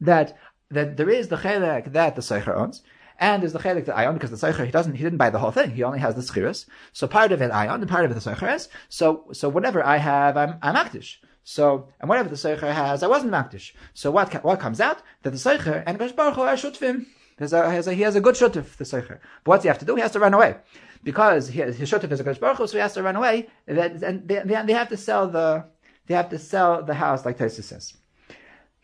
That 0.00 0.36
that 0.70 0.96
there 0.96 1.10
is 1.10 1.28
the 1.28 1.36
chelik 1.36 1.92
that 1.92 2.16
the 2.16 2.22
seicher 2.22 2.56
owns, 2.56 2.82
and 3.18 3.42
there's 3.42 3.52
the 3.52 3.58
chelik 3.58 3.86
that 3.86 3.96
ion 3.96 4.14
because 4.14 4.30
the 4.30 4.36
seicher 4.36 4.64
he 4.64 4.70
doesn't 4.70 4.94
he 4.94 5.02
didn't 5.02 5.18
buy 5.18 5.30
the 5.30 5.38
whole 5.38 5.50
thing. 5.50 5.70
He 5.72 5.82
only 5.82 5.98
has 5.98 6.14
the 6.14 6.20
schiras. 6.20 6.66
So 6.92 7.06
part 7.06 7.32
of 7.32 7.42
it 7.42 7.50
ion 7.50 7.80
and 7.80 7.90
part 7.90 8.04
of 8.04 8.10
it 8.10 8.14
the 8.14 8.20
seicher 8.20 8.54
is. 8.54 8.68
So 8.88 9.26
so 9.32 9.48
whatever 9.48 9.84
I 9.84 9.96
have, 9.96 10.36
I'm 10.36 10.58
I'm 10.62 10.74
aktish. 10.74 11.16
So 11.44 11.88
and 12.00 12.08
whatever 12.08 12.28
the 12.28 12.36
seicher 12.36 12.72
has, 12.72 13.02
I 13.02 13.06
wasn't 13.06 13.32
makdish. 13.32 13.72
So 13.94 14.10
what 14.10 14.32
what 14.44 14.60
comes 14.60 14.80
out 14.80 15.02
that 15.22 15.30
the 15.30 15.36
seicher 15.36 15.82
and 15.86 15.98
Gosh 15.98 16.12
Baruch 16.12 16.34
Hu 16.34 16.42
shutfim. 16.42 17.06
There's 17.38 17.52
a, 17.52 17.62
a, 17.62 17.94
he 17.94 18.02
has 18.02 18.16
a 18.16 18.20
good 18.20 18.34
shutif, 18.34 18.76
the 18.76 18.84
seicher. 18.84 19.20
But 19.44 19.50
what's 19.50 19.62
he 19.62 19.68
have 19.68 19.78
to 19.78 19.84
do? 19.84 19.94
He 19.94 20.00
has 20.02 20.10
to 20.12 20.18
run 20.18 20.34
away 20.34 20.56
because 21.04 21.48
he, 21.48 21.60
his 21.60 21.90
shutif 21.90 22.10
is 22.10 22.20
a 22.20 22.24
Baruch 22.24 22.58
Hu, 22.58 22.66
so 22.66 22.72
he 22.72 22.80
has 22.80 22.94
to 22.94 23.02
run 23.02 23.16
away. 23.16 23.48
And 23.66 24.28
they, 24.28 24.42
they, 24.44 24.72
have 24.72 24.88
to 24.88 24.96
sell 24.96 25.28
the 25.28 25.64
they 26.06 26.14
have 26.14 26.30
to 26.30 26.38
sell 26.38 26.82
the 26.82 26.94
house, 26.94 27.24
like 27.24 27.38
Taisus 27.38 27.64
says. 27.64 27.94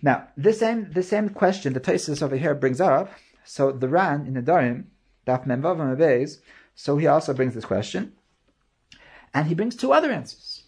Now, 0.02 0.28
this 0.36 0.60
same 0.60 0.90
the 0.92 1.02
same 1.02 1.30
question 1.30 1.72
the 1.72 1.80
Taisus 1.80 2.22
over 2.22 2.36
here 2.36 2.54
brings 2.54 2.80
up 2.80 3.10
so 3.44 3.72
the 3.72 3.88
Ran 3.88 4.26
in 4.26 4.34
the 4.34 4.42
Nedarim, 4.42 4.84
Daf 5.26 5.46
Memvav 5.46 5.76
Mabez, 5.76 6.40
so 6.74 6.96
he 6.96 7.06
also 7.06 7.34
brings 7.34 7.54
this 7.54 7.64
question, 7.64 8.12
and 9.32 9.46
he 9.48 9.54
brings 9.54 9.76
two 9.76 9.92
other 9.92 10.10
answers. 10.10 10.62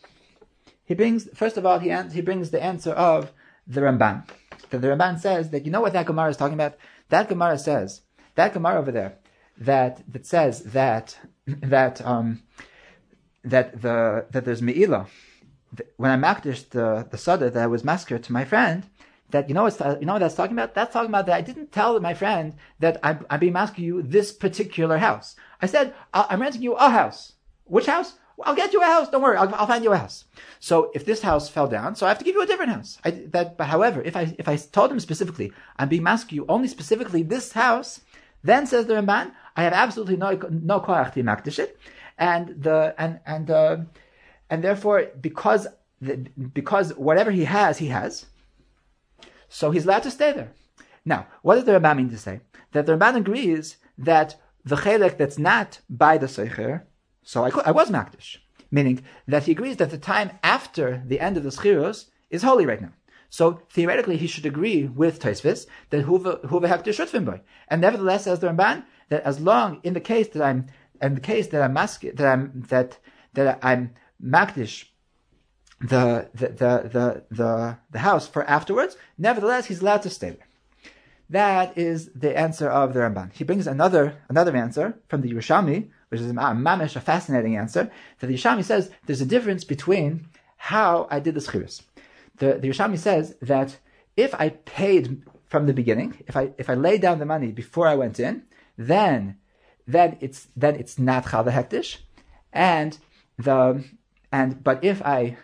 He 0.85 0.95
brings, 0.95 1.29
first 1.35 1.57
of 1.57 1.67
all, 1.67 1.81
he, 1.81 1.93
he 2.13 2.21
brings 2.21 2.51
the 2.51 2.63
answer 2.63 2.93
of 2.93 3.33
the 3.67 3.81
Ramban. 3.81 4.29
That 4.71 4.81
the 4.81 4.89
Ramban 4.89 5.19
says 5.19 5.51
that 5.51 5.65
you 5.65 5.73
know 5.73 5.81
what 5.81 5.93
that 5.95 6.07
Gemara 6.07 6.31
is 6.31 6.37
talking 6.37 6.55
about. 6.55 6.77
That 7.09 7.29
Gemara 7.29 7.59
says 7.59 8.03
that 8.37 8.53
Gemara 8.53 8.79
over 8.79 8.93
there 8.93 9.19
that 9.59 10.03
that 10.13 10.27
says 10.27 10.61
that 10.65 11.19
that 11.47 12.05
um 12.05 12.43
that 13.45 13.83
the 13.83 14.27
that 14.31 14.45
there's 14.45 14.61
meila 14.61 15.07
when 15.97 16.11
I 16.11 16.17
makdish 16.17 16.69
the 16.71 17.07
the 17.11 17.19
sada 17.19 17.51
that 17.51 17.63
I 17.63 17.67
was 17.67 17.85
massacred 17.85 18.23
to 18.25 18.33
my 18.33 18.45
friend 18.45 18.85
that 19.31 19.49
you 19.49 19.55
know 19.55 19.65
what's 19.65 19.81
you 19.81 20.07
know 20.07 20.15
what 20.15 20.21
that's 20.21 20.35
talking 20.35 20.57
about? 20.57 20.75
That's 20.75 20.93
talking 20.93 21.11
about 21.11 21.27
that 21.27 21.37
I 21.37 21.41
didn't 21.41 21.73
tell 21.73 21.99
my 22.01 22.15
friend 22.15 22.55
that 22.81 22.99
I'm, 23.03 23.27
I'm 23.31 23.41
being 23.41 23.57
asking 23.57 23.85
you 23.85 24.03
this 24.03 24.33
particular 24.33 24.99
house. 24.99 25.37
I 25.61 25.67
said 25.67 25.95
I'm 26.15 26.41
renting 26.41 26.63
you 26.63 26.75
a 26.75 26.91
house. 26.91 27.33
Which 27.65 27.87
house? 27.87 28.15
I'll 28.43 28.55
get 28.55 28.73
you 28.73 28.83
a 28.83 28.85
house. 28.85 29.09
Don't 29.09 29.23
worry. 29.23 29.37
I'll, 29.37 29.53
I'll, 29.55 29.67
find 29.67 29.83
you 29.83 29.93
a 29.93 29.97
house. 29.97 30.25
So 30.61 30.91
if 30.95 31.07
this 31.07 31.23
house 31.23 31.49
fell 31.49 31.67
down, 31.67 31.97
so 31.97 32.05
I 32.05 32.11
have 32.11 32.19
to 32.19 32.25
give 32.25 32.35
you 32.35 32.43
a 32.43 32.47
different 32.47 32.73
house. 32.73 32.99
I, 33.03 33.11
that, 33.33 33.57
but 33.57 33.65
however, 33.65 34.03
if 34.03 34.15
I 34.15 34.35
if 34.39 34.47
I 34.47 34.57
told 34.57 34.93
him 34.93 35.01
specifically, 35.01 35.53
I'm 35.79 35.89
being 35.89 36.07
asking 36.07 36.37
you 36.37 36.47
only 36.49 36.69
specifically 36.69 37.23
this 37.23 37.53
house, 37.53 38.01
then 38.45 38.67
says 38.67 38.87
the 38.87 38.95
Ramban, 38.95 39.33
I 39.57 39.63
have 39.63 39.73
absolutely 39.73 40.17
no 40.17 40.33
no 40.51 40.81
koach 40.81 41.15
to 41.15 41.23
makdish 41.23 41.59
it, 41.59 41.79
and 42.19 42.63
the 42.63 42.95
and 42.99 43.21
and 43.27 43.51
uh, 43.51 43.77
and 44.51 44.63
therefore 44.63 45.07
because 45.21 45.67
the, 46.01 46.17
because 46.53 46.95
whatever 46.95 47.31
he 47.31 47.45
has, 47.45 47.79
he 47.79 47.89
has. 47.89 48.27
So 49.59 49.71
he's 49.71 49.87
allowed 49.87 50.03
to 50.03 50.11
stay 50.11 50.33
there. 50.33 50.53
Now, 51.07 51.29
what 51.41 51.55
does 51.55 51.65
the 51.65 51.73
Ramban 51.73 51.97
mean 51.97 52.11
to 52.11 52.19
say? 52.19 52.41
That 52.73 52.85
the 52.85 52.93
Ramban 52.93 53.17
agrees 53.17 53.79
that 53.97 54.37
the 54.67 54.77
chelek 54.77 55.17
that's 55.17 55.39
not 55.39 55.81
by 55.89 56.19
the 56.19 56.27
Seicher, 56.27 56.83
so 57.23 57.45
I, 57.47 57.51
I 57.65 57.71
was 57.71 57.89
Makdish. 57.91 58.37
Meaning 58.71 59.01
that 59.27 59.45
he 59.45 59.53
agrees 59.53 59.79
that 59.79 59.89
the 59.89 59.97
time 59.97 60.33
after 60.43 61.03
the 61.07 61.21
end 61.21 61.39
of 61.39 61.43
the 61.43 61.49
Schiros 61.49 62.11
is 62.29 62.43
holy 62.43 62.67
right 62.67 62.83
now. 62.83 62.93
So 63.31 63.63
theoretically, 63.71 64.19
he 64.19 64.27
should 64.27 64.45
agree 64.45 64.89
with 64.89 65.21
Taisvis 65.21 65.65
that 65.89 66.05
Huva 66.05 66.69
Hektir 66.73 66.95
Shutfinboy. 66.99 67.41
And 67.69 67.81
nevertheless, 67.81 68.25
says 68.25 68.41
the 68.41 68.49
Ramban, 68.49 68.85
that 69.09 69.23
as 69.23 69.41
long 69.41 69.81
in 69.85 69.95
the 69.95 70.01
case 70.13 70.29
that 70.35 70.43
I'm 70.43 70.67
in 71.01 71.15
the 71.15 71.29
case 71.33 71.47
that 71.47 71.63
I'm 71.63 71.73
mask, 71.73 72.03
that 72.03 72.27
I'm 72.27 72.63
that 72.69 72.99
that 73.33 73.59
I'm 73.63 73.95
makdish 74.23 74.85
the 75.81 76.29
the, 76.35 76.49
the 76.49 77.25
the 77.31 77.79
the 77.91 77.99
house 77.99 78.27
for 78.27 78.45
afterwards, 78.45 78.97
nevertheless 79.19 79.67
he's 79.67 79.81
allowed 79.81 80.03
to 80.03 80.11
stay 80.11 80.31
there. 80.31 80.47
That 81.29 81.77
is 81.77 82.11
the 82.15 82.39
answer 82.39 82.69
of 82.69 82.95
the 82.95 83.01
Ramban. 83.01 83.33
He 83.33 83.45
brings 83.45 83.67
another 83.67 84.17
another 84.29 84.57
answer 84.57 84.99
from 85.09 85.23
the 85.23 85.33
Yerushalmi, 85.33 85.89
which 86.09 86.21
is 86.21 86.31
a 86.31 86.35
mamish, 86.35 86.97
a 86.97 87.01
fascinating 87.01 87.57
answer. 87.57 87.91
That 88.21 88.29
the 88.29 88.35
Yerushalmi 88.35 88.65
says 88.65 88.91
there's 89.07 89.21
a 89.21 89.27
difference 89.27 89.65
between 89.65 90.29
how 90.57 91.09
I 91.11 91.21
did 91.21 91.35
the 91.35 91.41
schiris. 91.41 91.83
The 92.37 92.55
the 92.55 92.69
Yerushalmi 92.69 92.99
says 92.99 93.37
that 93.43 93.79
if 94.17 94.35
I 94.35 94.51
paid 94.51 95.23
from 95.47 95.67
the 95.67 95.75
beginning, 95.75 96.23
if 96.27 96.37
I 96.37 96.53
if 96.59 96.71
I 96.71 96.75
laid 96.75 97.03
down 97.03 97.19
the 97.19 97.27
money 97.27 97.53
before 97.53 97.87
I 97.87 97.97
went 97.97 98.21
in, 98.21 98.45
then 98.79 99.37
then 99.87 100.17
it's 100.21 100.49
then 100.57 100.77
it's 100.77 100.99
not 100.99 101.29
chal 101.31 101.45
hektish, 101.45 101.99
and 102.53 102.99
the 103.37 103.85
and 104.33 104.63
but 104.63 104.83
if 104.85 105.03
I 105.03 105.37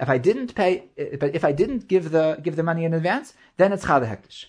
if 0.00 0.08
I 0.08 0.18
didn't 0.18 0.54
pay, 0.54 0.88
but 1.18 1.34
if 1.34 1.44
I 1.44 1.52
didn't 1.52 1.88
give 1.88 2.10
the 2.10 2.38
give 2.42 2.56
the 2.56 2.62
money 2.62 2.84
in 2.84 2.94
advance, 2.94 3.34
then 3.56 3.72
it's 3.72 3.84
chal 3.84 4.00
hektish. 4.00 4.46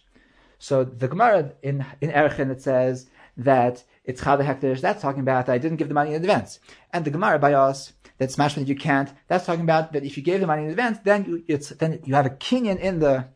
So 0.59 0.83
the 0.83 1.07
Gemara 1.07 1.51
in 1.61 1.85
in 2.01 2.11
Erchin 2.11 2.49
it 2.51 2.61
says 2.61 3.07
that 3.37 3.83
it's 4.03 4.21
chal 4.23 4.37
hektish. 4.37 4.81
That's 4.81 5.01
talking 5.01 5.21
about 5.21 5.45
that 5.45 5.53
I 5.53 5.57
didn't 5.57 5.77
give 5.77 5.87
the 5.87 5.93
money 5.93 6.13
in 6.13 6.21
advance, 6.21 6.59
and 6.93 7.05
the 7.05 7.11
Gemara 7.11 7.39
by 7.39 7.53
us 7.53 7.93
that 8.17 8.31
smash 8.31 8.55
that 8.55 8.67
you 8.67 8.75
can't. 8.75 9.11
That's 9.27 9.45
talking 9.45 9.63
about 9.63 9.93
that 9.93 10.03
if 10.03 10.17
you 10.17 10.23
gave 10.23 10.39
the 10.39 10.47
money 10.47 10.63
in 10.63 10.69
advance, 10.69 10.99
then 11.03 11.25
you, 11.25 11.43
it's 11.47 11.69
then 11.69 12.01
you 12.05 12.15
have 12.15 12.25
a 12.25 12.31
kinyan 12.31 12.79
in 12.79 12.99
the 12.99 13.27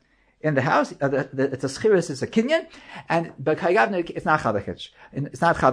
in 0.42 0.56
the 0.56 0.62
house. 0.62 0.94
Uh, 1.02 1.10
the, 1.10 1.30
the, 1.34 1.44
it's 1.54 1.64
a 1.64 1.68
schiris, 1.68 2.10
it's 2.10 2.22
a 2.22 2.28
kinyan, 2.28 2.68
and 3.08 3.34
but 3.38 3.58
kayavnik 3.58 4.10
it's 4.12 4.26
not 4.26 4.42
chal 4.42 4.56
It's 5.14 5.42
not 5.42 5.60
chal 5.60 5.72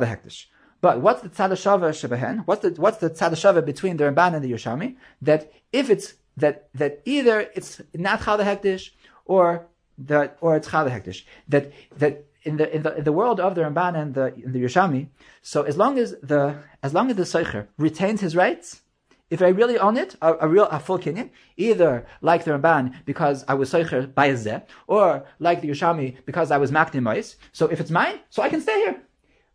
but 0.81 1.01
what's 1.01 1.23
the 1.23 1.29
tzadashava 1.29 1.91
shebehen? 1.91 2.43
What's 2.47 2.63
the 2.63 2.71
what's 2.81 2.99
the 2.99 3.11
tzadashava 3.11 3.65
between 3.65 3.97
the 3.97 4.05
Ramban 4.05 4.35
and 4.35 4.45
the 4.45 4.53
Yerushalmi? 4.53 4.97
That 5.23 5.53
if 5.73 5.91
it's 5.91 6.15
that 6.37 6.69
that 6.75 7.03
either 7.05 7.49
it's 7.55 7.81
not 7.95 8.23
chal 8.23 8.39
hektish 8.39 8.91
or 9.25 9.67
that 9.99 10.37
or 10.41 10.57
it's 10.57 10.69
chal 10.69 10.87
hektish. 10.87 11.25
That 11.49 11.73
that 11.97 12.27
in 12.43 12.57
the 12.59 12.75
in 12.75 12.83
the 12.83 12.97
in 12.99 13.05
the 13.05 13.13
world 13.13 13.41
of 13.41 13.55
the 13.55 13.63
Ramban 13.63 13.97
and 14.01 14.15
the 14.15 14.35
in 14.35 14.53
the 14.53 14.63
Yerushalmi, 14.63 15.09
so 15.43 15.63
as 15.63 15.77
long 15.77 15.99
as 15.99 16.15
the 16.23 16.57
as 16.83 16.95
long 16.95 17.11
as 17.11 17.17
the 17.17 17.25
Seicher 17.25 17.67
retains 17.77 18.21
his 18.21 18.37
rights, 18.37 18.83
if 19.31 19.43
I 19.43 19.49
really 19.49 19.79
own 19.79 19.97
it, 19.97 20.15
a, 20.23 20.35
a 20.41 20.49
real 20.49 20.67
a 20.67 20.79
full 20.79 20.99
kinyan, 20.99 21.31
either 21.57 22.07
like 22.21 22.45
the 22.45 22.53
Ramban 22.53 23.05
because 23.05 23.45
I 23.49 23.55
was 23.55 23.73
Seicher 23.73 24.15
by 24.15 24.27
a 24.27 24.63
or 24.87 25.25
like 25.39 25.61
the 25.61 25.69
Yerushalmi 25.69 26.19
because 26.25 26.51
I 26.51 26.59
was 26.59 26.71
maknim 26.71 27.35
So 27.53 27.67
if 27.67 27.81
it's 27.81 27.91
mine, 27.91 28.21
so 28.31 28.43
I 28.43 28.49
can 28.49 28.61
stay 28.61 28.77
here. 28.85 29.03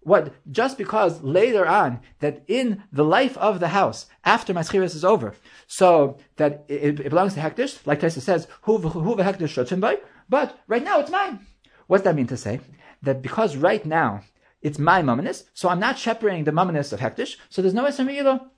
What 0.03 0.33
just 0.51 0.77
because 0.77 1.21
later 1.21 1.67
on 1.67 1.99
that 2.19 2.43
in 2.47 2.83
the 2.91 3.03
life 3.03 3.37
of 3.37 3.59
the 3.59 3.69
house 3.69 4.07
after 4.25 4.53
my 4.53 4.61
is 4.61 5.05
over, 5.05 5.35
so 5.67 6.17
that 6.37 6.65
it, 6.67 6.99
it 6.99 7.09
belongs 7.09 7.35
to 7.35 7.39
hektish, 7.39 7.85
like 7.85 8.01
Taisa 8.01 8.21
says, 8.21 8.47
who 8.63 8.77
who 8.77 9.15
hektish 9.15 10.03
but 10.27 10.59
right 10.67 10.83
now 10.83 10.99
it's 10.99 11.11
mine. 11.11 11.45
What's 11.85 12.03
that 12.05 12.15
mean 12.15 12.27
to 12.27 12.37
say? 12.37 12.61
That 13.03 13.21
because 13.21 13.55
right 13.57 13.85
now 13.85 14.21
it's 14.61 14.79
my 14.79 15.03
mumminess, 15.03 15.43
so 15.53 15.69
I'm 15.69 15.79
not 15.79 15.99
shepherding 15.99 16.45
the 16.45 16.51
mumminess 16.51 16.91
of 16.93 16.99
hektish, 16.99 17.37
so 17.49 17.61
there's 17.61 17.73
no 17.73 17.85
esrei 17.85 18.49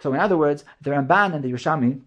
So 0.00 0.12
in 0.12 0.18
other 0.18 0.36
words, 0.36 0.64
the 0.80 0.90
Ramban 0.90 1.34
and 1.34 1.44
the 1.44 1.52
Yerushalmi 1.52 2.00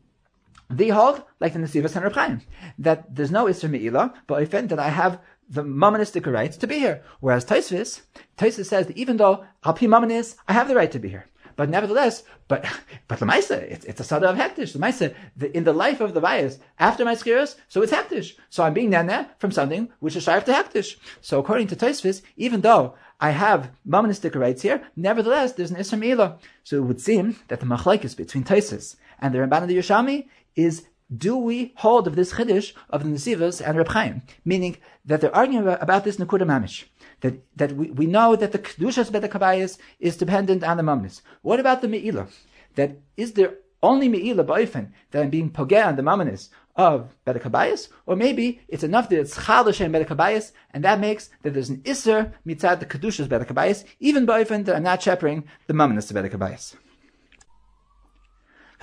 they 0.71 0.89
hold, 0.89 1.23
like 1.39 1.53
the 1.53 1.59
Nesivas 1.59 1.95
and 1.95 2.05
Reb 2.05 2.41
that 2.79 3.13
there's 3.13 3.31
no 3.31 3.45
Isra 3.45 3.69
Me'ilah, 3.69 4.13
but 4.27 4.41
I 4.41 4.45
that 4.69 4.79
I 4.79 4.89
have 4.89 5.19
the 5.51 5.63
monistic 5.63 6.25
rights 6.25 6.57
to 6.57 6.67
be 6.67 6.79
here. 6.79 7.03
Whereas 7.19 7.45
Taisvis, 7.45 8.01
Taisvis 8.37 8.65
says 8.65 8.87
that 8.87 8.97
even 8.97 9.17
though 9.17 9.43
Alpi 9.65 9.87
Mominis, 9.87 10.35
I 10.47 10.53
have 10.53 10.67
the 10.67 10.75
right 10.75 10.91
to 10.91 10.99
be 10.99 11.09
here. 11.09 11.25
But 11.57 11.69
nevertheless, 11.69 12.23
but 12.47 12.65
but 13.07 13.19
the 13.19 13.25
Maisa, 13.25 13.61
it's, 13.61 13.85
it's 13.85 13.99
a 13.99 14.05
sada 14.05 14.29
of 14.29 14.37
hektish. 14.37 14.71
The 14.71 14.79
Maisa, 14.79 15.13
the, 15.35 15.55
in 15.55 15.65
the 15.65 15.73
life 15.73 15.99
of 15.99 16.13
the 16.13 16.21
bias, 16.21 16.57
after 16.79 17.03
my 17.03 17.15
skiras, 17.15 17.55
so 17.67 17.81
it's 17.81 17.91
hektish. 17.91 18.33
So 18.49 18.63
I'm 18.63 18.73
being 18.73 18.89
nana 18.89 19.29
from 19.37 19.51
something 19.51 19.89
which 19.99 20.15
is 20.15 20.23
sharp 20.23 20.45
to 20.45 20.53
hektish. 20.53 20.95
So 21.19 21.39
according 21.39 21.67
to 21.67 21.75
Taisvis, 21.75 22.21
even 22.37 22.61
though 22.61 22.95
I 23.19 23.31
have 23.31 23.71
monistic 23.85 24.33
rights 24.35 24.61
here, 24.61 24.81
nevertheless, 24.95 25.53
there's 25.53 25.71
an 25.71 25.77
Isra 25.77 26.39
So 26.63 26.77
it 26.77 26.85
would 26.85 27.01
seem 27.01 27.35
that 27.49 27.59
the 27.59 27.65
machlaikis 27.65 28.15
between 28.15 28.45
Taisis 28.45 28.95
and 29.19 29.33
the 29.33 29.39
Ramban 29.39 29.63
of 29.63 29.67
the 29.67 29.77
Yerushalmi 29.77 30.27
is 30.55 30.87
do 31.15 31.35
we 31.37 31.73
hold 31.77 32.07
of 32.07 32.15
this 32.15 32.33
chiddush 32.33 32.73
of 32.89 33.03
the 33.03 33.09
Nesivas 33.09 33.65
and 33.65 33.77
Reb 33.77 33.89
Chaim? 33.89 34.21
Meaning 34.45 34.77
that 35.05 35.21
they're 35.21 35.35
arguing 35.35 35.67
about 35.67 36.03
this 36.03 36.17
Nakuda 36.17 36.43
Mamish. 36.43 36.85
That, 37.21 37.41
that 37.57 37.73
we, 37.73 37.91
we 37.91 38.05
know 38.05 38.35
that 38.35 38.51
the 38.51 38.59
Kedushas 38.59 39.11
Beta 39.11 39.77
is 39.99 40.17
dependent 40.17 40.63
on 40.63 40.77
the 40.77 40.83
Mamnis. 40.83 41.21
What 41.41 41.59
about 41.59 41.81
the 41.81 41.87
Me'ilah? 41.87 42.29
That 42.75 42.97
is 43.17 43.33
there 43.33 43.55
only 43.83 44.09
Me'ilah 44.09 44.45
Ba'ifin 44.45 44.91
that 45.11 45.23
I'm 45.23 45.29
being 45.29 45.51
pogeh 45.51 45.85
on 45.85 45.97
the 45.97 46.01
Mamnis 46.01 46.49
of 46.75 47.13
Beta 47.25 47.77
Or 48.05 48.15
maybe 48.15 48.61
it's 48.67 48.83
enough 48.83 49.09
that 49.09 49.19
it's 49.19 49.37
Chalash 49.37 49.81
and 49.81 49.91
Beta 49.91 50.43
and 50.73 50.83
that 50.83 50.99
makes 50.99 51.29
that 51.43 51.53
there's 51.53 51.69
an 51.69 51.81
Isser 51.81 52.33
mitzad 52.47 52.79
the 52.79 52.85
Kedushas 52.85 53.27
Beta 53.27 53.85
even 53.99 54.25
Ba'ifin 54.25 54.65
that 54.65 54.75
I'm 54.75 54.83
not 54.83 55.03
shepherding 55.03 55.43
the 55.67 55.73
Mamnis 55.73 56.09
of 56.09 56.15
Beta 56.15 56.77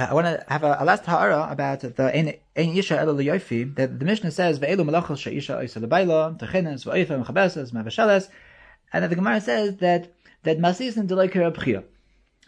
I 0.00 0.14
want 0.14 0.26
to 0.26 0.44
have 0.48 0.62
a, 0.62 0.76
a 0.78 0.84
last 0.84 1.04
ha'ara 1.06 1.48
about 1.50 1.80
the 1.80 2.16
Ein 2.16 2.34
Isha 2.54 2.98
El 3.00 3.16
Yofi 3.16 3.74
that 3.74 3.98
the 3.98 4.04
Mishnah 4.04 4.30
says 4.30 4.60
Ve'elu 4.60 4.88
Malachos 4.88 5.18
She'isha 5.18 5.60
Isa 5.64 5.80
Lebaila 5.80 6.38
Techenes 6.38 6.84
Va'ifah 6.84 7.24
Mechabeses 7.24 7.72
Mavasheles 7.72 8.28
and 8.92 9.02
that 9.02 9.10
the 9.10 9.16
Gemara 9.16 9.40
says 9.40 9.78
that 9.78 10.14
that 10.44 10.58
Masis 10.60 10.96
and 10.96 11.08
Deloiker 11.08 11.52
Abchia 11.52 11.82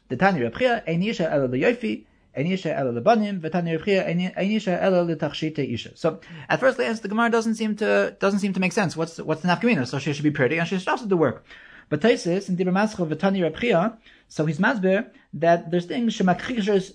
the 0.09 0.17
Tani 0.17 0.41
Rabchia 0.41 0.89
Ein 0.89 1.03
Isha 1.03 1.29
El 1.29 1.49
Yofi 1.49 2.07
Ein 2.37 2.47
Isha 2.47 2.73
El 2.73 2.93
Lebanim 2.93 3.41
V'Tani 3.41 3.77
Rabchia 3.77 4.07
Ein 4.07 4.51
Isha 4.53 4.81
El 4.81 4.93
Letachshite 5.07 5.59
Isha. 5.59 5.97
So 5.97 6.21
at 6.49 6.61
first 6.61 6.77
glance 6.77 7.01
the 7.01 7.09
Gemara 7.09 7.31
doesn't 7.31 7.57
seem 7.57 7.75
to 7.77 8.17
doesn't 8.21 8.39
seem 8.39 8.53
to 8.53 8.61
make 8.61 8.73
sense. 8.73 8.97
What's 8.97 9.19
what's 9.19 9.43
the 9.43 9.49
nafkamina? 9.49 9.89
So 9.89 9.99
she 9.99 10.13
should 10.13 10.23
be 10.23 10.31
pretty 10.31 10.59
and 10.59 10.69
she 10.69 10.79
should 10.79 10.89
also 10.89 11.07
do 11.07 11.17
work 11.17 11.45
but 11.91 12.01
Taisis 12.01 12.49
in 12.49 12.57
Dibra 12.57 12.73
Mascha 12.73 13.07
V'Tani 13.07 13.41
Rabchia 13.47 13.99
so 14.31 14.47
he's 14.47 14.59
masber 14.59 15.11
that 15.35 15.71
there's 15.71 15.87
things 15.87 16.17
shemakrishes 16.17 16.95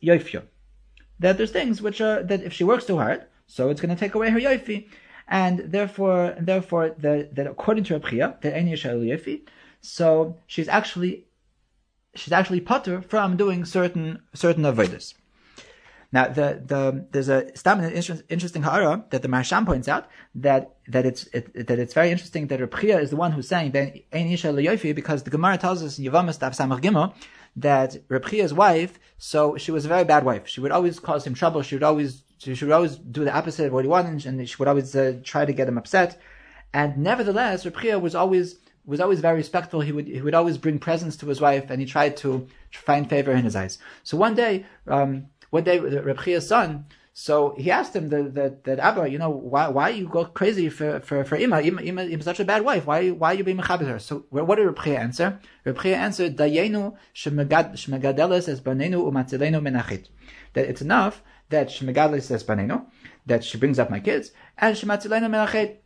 yoifyo. 0.00 0.42
That 1.18 1.36
there's 1.36 1.50
things 1.50 1.82
which 1.82 2.00
are 2.00 2.22
that 2.22 2.42
if 2.42 2.52
she 2.52 2.64
works 2.64 2.86
too 2.86 2.96
hard, 2.96 3.26
so 3.46 3.70
it's 3.70 3.80
going 3.80 3.94
to 3.94 4.00
take 4.00 4.14
away 4.14 4.30
her 4.30 4.38
yoifi, 4.38 4.88
and 5.28 5.58
therefore, 5.58 6.36
therefore, 6.40 6.94
the, 6.96 7.28
that 7.32 7.46
according 7.46 7.84
to 7.84 7.98
Rabchia, 7.98 8.40
that 8.40 8.54
any 8.54 8.72
yoifi, 8.72 9.42
so 9.80 10.36
she's 10.46 10.68
actually 10.68 11.26
she's 12.14 12.32
actually 12.32 12.60
putter 12.60 13.02
from 13.02 13.36
doing 13.36 13.64
certain 13.64 14.22
certain 14.32 14.62
avodas. 14.62 15.14
Now, 16.12 16.28
the, 16.28 16.62
the, 16.64 17.06
there's 17.10 17.30
a 17.30 17.56
statement, 17.56 17.94
interesting 18.28 18.62
ha'ara 18.62 19.04
that 19.10 19.22
the 19.22 19.28
Maharsham 19.28 19.64
points 19.64 19.88
out 19.88 20.08
that, 20.34 20.76
that 20.88 21.06
it's, 21.06 21.24
it, 21.28 21.66
that 21.66 21.78
it's 21.78 21.94
very 21.94 22.10
interesting 22.10 22.48
that 22.48 22.60
Rabchia 22.60 23.00
is 23.00 23.08
the 23.08 23.16
one 23.16 23.32
who's 23.32 23.48
saying 23.48 23.70
Ben 23.70 23.98
Ein 24.12 24.26
Isha 24.26 24.48
Leyofi 24.48 24.94
because 24.94 25.22
the 25.22 25.30
Gemara 25.30 25.56
tells 25.56 25.82
us 25.82 25.98
in 25.98 26.04
Yavamas 26.04 26.38
Samach 26.38 26.82
Gimel 26.82 27.14
that 27.56 28.06
Rabchia's 28.08 28.52
wife, 28.52 28.98
so 29.16 29.56
she 29.56 29.70
was 29.70 29.86
a 29.86 29.88
very 29.88 30.04
bad 30.04 30.24
wife. 30.24 30.46
She 30.46 30.60
would 30.60 30.70
always 30.70 31.00
cause 31.00 31.26
him 31.26 31.32
trouble. 31.32 31.62
She 31.62 31.76
would 31.76 31.82
always, 31.82 32.24
she 32.36 32.50
would 32.50 32.72
always 32.72 32.96
do 32.96 33.24
the 33.24 33.34
opposite 33.34 33.68
of 33.68 33.72
what 33.72 33.84
he 33.84 33.88
wanted 33.88 34.26
and 34.26 34.46
she 34.46 34.56
would 34.58 34.68
always 34.68 34.94
uh, 34.94 35.18
try 35.24 35.46
to 35.46 35.52
get 35.54 35.66
him 35.66 35.78
upset. 35.78 36.20
And 36.74 36.98
nevertheless, 36.98 37.64
Rabchia 37.64 37.98
was 37.98 38.14
always, 38.14 38.56
was 38.84 39.00
always 39.00 39.20
very 39.20 39.36
respectful. 39.36 39.80
He 39.80 39.92
would, 39.92 40.08
he 40.08 40.20
would 40.20 40.34
always 40.34 40.58
bring 40.58 40.78
presents 40.78 41.16
to 41.18 41.26
his 41.26 41.40
wife 41.40 41.70
and 41.70 41.80
he 41.80 41.86
tried 41.86 42.18
to 42.18 42.46
find 42.70 43.08
favor 43.08 43.32
in 43.32 43.44
his 43.44 43.56
eyes. 43.56 43.78
So 44.02 44.18
one 44.18 44.34
day, 44.34 44.66
um, 44.86 45.28
one 45.52 45.64
day 45.64 45.78
Reb 45.78 46.18
Chia's 46.24 46.48
son, 46.48 46.86
so 47.12 47.54
he 47.58 47.70
asked 47.70 47.94
him 47.94 48.08
that, 48.08 48.34
that, 48.34 48.64
that 48.64 48.78
Abba, 48.78 49.10
you 49.10 49.18
know, 49.18 49.28
why, 49.28 49.68
why 49.68 49.90
you 49.90 50.08
go 50.08 50.24
crazy 50.24 50.70
for, 50.70 51.00
for, 51.00 51.24
for 51.24 51.36
Ima? 51.36 51.60
Ima, 51.60 51.82
Ima, 51.82 52.04
Ima 52.04 52.22
such 52.22 52.40
a 52.40 52.44
bad 52.44 52.64
wife. 52.64 52.86
Why, 52.86 53.10
why 53.10 53.32
you 53.32 53.44
being 53.44 53.58
mechabit 53.58 53.86
her? 53.86 53.98
So 53.98 54.24
what 54.30 54.56
did 54.56 54.64
Reb 54.64 54.82
Chia 54.82 54.98
answer? 54.98 55.40
Reb 55.66 55.78
Chia 55.82 55.96
answered, 55.96 56.38
Dayenu 56.38 56.96
shmegadeles 57.14 58.48
es 58.48 58.60
banenu 58.60 59.04
umatzilenu 59.12 59.60
menachit. 59.60 60.08
That 60.54 60.70
it's 60.70 60.80
enough 60.80 61.22
that 61.50 61.68
shmegadeles 61.68 62.30
es 62.30 62.44
banenu, 62.44 62.86
that 63.26 63.44
she 63.44 63.58
brings 63.58 63.78
up 63.78 63.90
my 63.90 64.00
kids, 64.00 64.30
and 64.56 64.74
shematzilenu 64.74 65.28
menachit. 65.28 65.76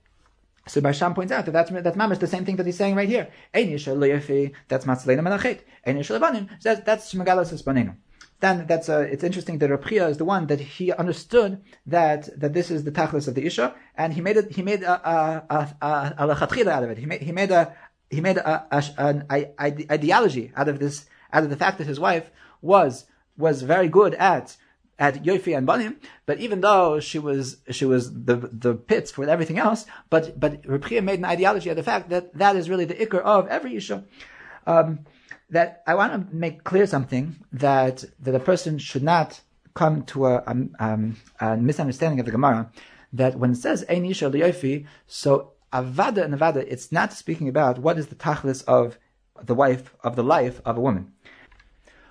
So 0.68 0.80
Barsham 0.80 1.12
points 1.12 1.32
out 1.32 1.44
that 1.46 1.50
that's 1.50 1.70
that's 1.72 1.96
mamish 1.96 2.20
the 2.20 2.28
same 2.28 2.44
thing 2.44 2.54
that 2.54 2.66
he's 2.66 2.76
saying 2.76 2.94
right 2.94 3.08
here. 3.08 3.32
Ein 3.52 3.70
yisha 3.70 4.54
that's 4.68 4.84
matzilenu 4.84 5.22
menachit. 5.22 5.62
Ein 5.84 5.96
yisha 5.96 6.20
lebanim 6.20 6.48
says 6.62 6.82
that's 6.84 7.12
shmegadeles 7.12 7.52
es 7.52 7.62
banenu 7.62 7.96
then 8.40 8.66
that's 8.66 8.88
a, 8.88 9.00
it's 9.00 9.24
interesting 9.24 9.58
that 9.58 9.70
Rabchia 9.70 10.10
is 10.10 10.18
the 10.18 10.24
one 10.24 10.46
that 10.48 10.60
he 10.60 10.92
understood 10.92 11.62
that 11.86 12.38
that 12.38 12.52
this 12.52 12.70
is 12.70 12.84
the 12.84 12.92
tachlis 12.92 13.28
of 13.28 13.34
the 13.34 13.46
isha, 13.46 13.74
and 13.96 14.12
he 14.12 14.20
made 14.20 14.36
it. 14.36 14.52
He 14.52 14.62
made 14.62 14.82
a 14.82 14.94
a 15.08 15.46
a, 15.48 15.74
a, 15.80 16.68
out 16.70 16.82
of 16.84 16.90
it. 16.90 16.98
He 16.98 17.06
made 17.06 17.22
he 17.22 17.32
made 17.32 17.50
a 17.50 17.74
he 18.10 18.20
made 18.20 18.36
a, 18.36 18.66
a, 18.70 18.84
an 18.98 19.24
ideology 19.30 20.52
out 20.54 20.68
of 20.68 20.78
this 20.78 21.06
out 21.32 21.44
of 21.44 21.50
the 21.50 21.56
fact 21.56 21.78
that 21.78 21.86
his 21.86 21.98
wife 21.98 22.30
was 22.60 23.06
was 23.38 23.62
very 23.62 23.88
good 23.88 24.14
at 24.14 24.56
at 24.98 25.22
Yofi 25.22 25.56
and 25.56 25.66
Banim, 25.66 25.98
but 26.24 26.38
even 26.38 26.60
though 26.60 27.00
she 27.00 27.18
was 27.18 27.58
she 27.70 27.84
was 27.84 28.12
the 28.12 28.36
the 28.36 28.74
pits 28.74 29.10
for 29.10 29.28
everything 29.28 29.58
else, 29.58 29.86
but 30.10 30.38
but 30.38 30.62
Rabchia 30.62 31.02
made 31.02 31.18
an 31.18 31.24
ideology 31.24 31.70
of 31.70 31.76
the 31.76 31.82
fact 31.82 32.10
that 32.10 32.34
that 32.34 32.56
is 32.56 32.68
really 32.68 32.84
the 32.84 32.94
ikr 32.94 33.20
of 33.20 33.48
every 33.48 33.76
isha. 33.76 34.04
um, 34.66 35.00
that 35.50 35.82
I 35.86 35.94
want 35.94 36.12
to 36.12 36.34
make 36.34 36.64
clear 36.64 36.86
something 36.86 37.36
that 37.52 38.04
that 38.20 38.34
a 38.34 38.40
person 38.40 38.78
should 38.78 39.02
not 39.02 39.40
come 39.74 40.02
to 40.04 40.26
a, 40.26 40.42
um, 40.80 41.16
a 41.40 41.56
misunderstanding 41.56 42.18
of 42.18 42.26
the 42.26 42.32
Gemara 42.32 42.70
that 43.12 43.38
when 43.38 43.52
it 43.52 43.56
says 43.56 43.84
Ein 43.88 44.06
Isha 44.06 44.30
Liyofi, 44.30 44.86
so 45.06 45.52
Avada 45.72 46.24
and 46.24 46.34
Avada, 46.34 46.64
it's 46.66 46.90
not 46.90 47.12
speaking 47.12 47.48
about 47.48 47.78
what 47.78 47.98
is 47.98 48.06
the 48.08 48.14
tachlis 48.14 48.64
of 48.64 48.98
the 49.42 49.54
wife 49.54 49.94
of 50.02 50.16
the 50.16 50.24
life 50.24 50.60
of 50.64 50.78
a 50.78 50.80
woman. 50.80 51.12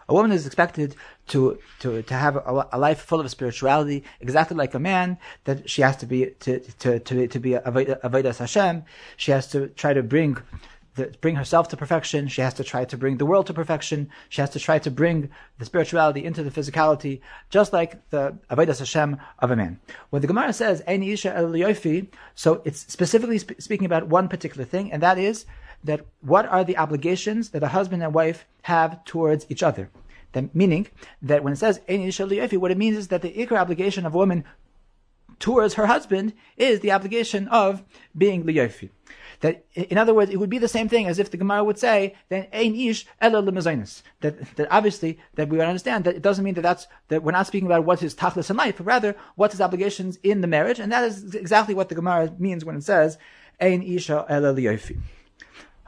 A 0.07 0.13
woman 0.13 0.31
is 0.31 0.45
expected 0.45 0.95
to 1.27 1.57
to 1.79 2.03
to 2.03 2.13
have 2.13 2.36
a, 2.36 2.67
a, 2.71 2.77
life 2.77 2.99
full 2.99 3.19
of 3.19 3.29
spirituality, 3.31 4.03
exactly 4.19 4.55
like 4.55 4.75
a 4.75 4.79
man. 4.79 5.17
That 5.45 5.67
she 5.67 5.81
has 5.81 5.97
to 5.97 6.05
be 6.05 6.27
to 6.41 6.59
to 6.59 6.99
to, 6.99 7.27
to 7.27 7.39
be 7.39 7.55
a 7.55 7.61
avodas 7.61 8.38
Hashem. 8.38 8.83
She 9.17 9.31
has 9.31 9.47
to 9.47 9.67
try 9.69 9.93
to 9.93 10.03
bring 10.03 10.38
bring 11.21 11.35
herself 11.35 11.67
to 11.69 11.77
perfection. 11.77 12.27
She 12.27 12.41
has 12.41 12.53
to 12.55 12.63
try 12.63 12.85
to 12.85 12.97
bring 12.97 13.17
the 13.17 13.25
world 13.25 13.47
to 13.47 13.53
perfection. 13.53 14.09
She 14.29 14.41
has 14.41 14.49
to 14.51 14.59
try 14.59 14.79
to 14.79 14.91
bring 14.91 15.29
the 15.57 15.65
spirituality 15.65 16.23
into 16.23 16.43
the 16.43 16.51
physicality, 16.51 17.21
just 17.49 17.73
like 17.73 18.09
the 18.09 18.37
avodas 18.49 18.79
Hashem 18.79 19.17
of 19.39 19.51
a 19.51 19.55
man. 19.55 19.79
When 20.09 20.21
the 20.21 20.27
Gemara 20.27 20.53
says 20.53 20.81
"Ein 20.87 21.03
isha 21.03 21.35
el 21.35 21.51
yofi," 21.51 22.07
so 22.33 22.61
it's 22.65 22.79
specifically 22.91 23.39
sp- 23.39 23.59
speaking 23.59 23.85
about 23.85 24.07
one 24.07 24.27
particular 24.27 24.65
thing, 24.65 24.91
and 24.91 25.01
that 25.03 25.17
is 25.17 25.45
that 25.83 26.05
what 26.21 26.45
are 26.47 26.63
the 26.63 26.77
obligations 26.77 27.49
that 27.49 27.63
a 27.63 27.69
husband 27.69 28.01
and 28.01 28.13
wife 28.13 28.45
have 28.63 29.03
towards 29.05 29.45
each 29.49 29.63
other. 29.63 29.89
That, 30.31 30.53
meaning 30.55 30.87
that 31.21 31.43
when 31.43 31.53
it 31.53 31.57
says 31.57 31.81
Ein 31.87 32.01
isha 32.01 32.23
yofi, 32.23 32.57
what 32.57 32.71
it 32.71 32.77
means 32.77 32.97
is 32.97 33.07
that 33.09 33.21
the 33.21 33.33
ikar 33.33 33.57
obligation 33.57 34.05
of 34.05 34.15
a 34.15 34.17
woman 34.17 34.43
towards 35.39 35.75
her 35.75 35.87
husband 35.87 36.33
is 36.57 36.79
the 36.79 36.91
obligation 36.91 37.47
of 37.49 37.83
being 38.17 38.43
liyofi. 38.43 38.89
That, 39.45 39.63
in 39.75 39.99
other 39.99 40.15
words, 40.15 40.31
it 40.31 40.37
would 40.37 40.49
be 40.49 40.57
the 40.57 40.67
same 40.67 40.89
thing 40.89 41.05
as 41.05 41.19
if 41.19 41.29
the 41.29 41.37
Gemara 41.37 41.63
would 41.63 41.77
say, 41.77 42.15
then 42.29 42.47
ein 42.51 42.73
ish 42.75 43.05
ela 43.21 43.43
That, 43.43 44.55
that 44.55 44.67
obviously, 44.71 45.19
that 45.35 45.49
we 45.49 45.57
would 45.57 45.67
understand 45.67 46.03
that 46.05 46.15
it 46.15 46.23
doesn't 46.23 46.43
mean 46.43 46.55
that 46.55 46.63
that's, 46.63 46.87
that 47.09 47.21
we're 47.21 47.31
not 47.31 47.45
speaking 47.45 47.67
about 47.67 47.85
what's 47.85 48.01
his 48.01 48.15
tachlis 48.15 48.49
in 48.49 48.57
life, 48.57 48.77
but 48.77 48.87
rather 48.87 49.15
what's 49.35 49.53
his 49.53 49.61
obligations 49.61 50.17
in 50.23 50.41
the 50.41 50.47
marriage, 50.47 50.79
and 50.79 50.91
that 50.91 51.03
is 51.03 51.35
exactly 51.35 51.75
what 51.75 51.89
the 51.89 51.93
Gemara 51.93 52.33
means 52.39 52.65
when 52.65 52.75
it 52.75 52.83
says, 52.83 53.19
ein 53.61 53.83
isha 53.83 54.25
ela 54.27 54.51
liyofi. 54.51 54.97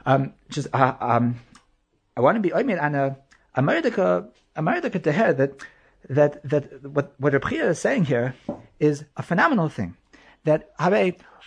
Um, 0.06 0.34
just, 0.50 0.68
uh, 0.72 0.94
um, 1.00 1.40
I 2.16 2.20
want 2.20 2.36
to 2.36 2.40
be, 2.40 2.54
mean, 2.62 2.78
on 2.78 2.94
a, 2.94 3.18
a 3.56 3.60
merdika, 3.60 4.28
a 4.54 4.62
merdika 4.62 5.02
to 5.02 5.10
her 5.10 5.32
that, 5.32 5.66
that, 6.08 6.48
that 6.48 6.88
what, 6.88 7.12
what 7.18 7.32
Rabchia 7.32 7.70
is 7.70 7.80
saying 7.80 8.04
here 8.04 8.36
is 8.78 9.04
a 9.16 9.22
phenomenal 9.24 9.68
thing. 9.68 9.96
That, 10.44 10.70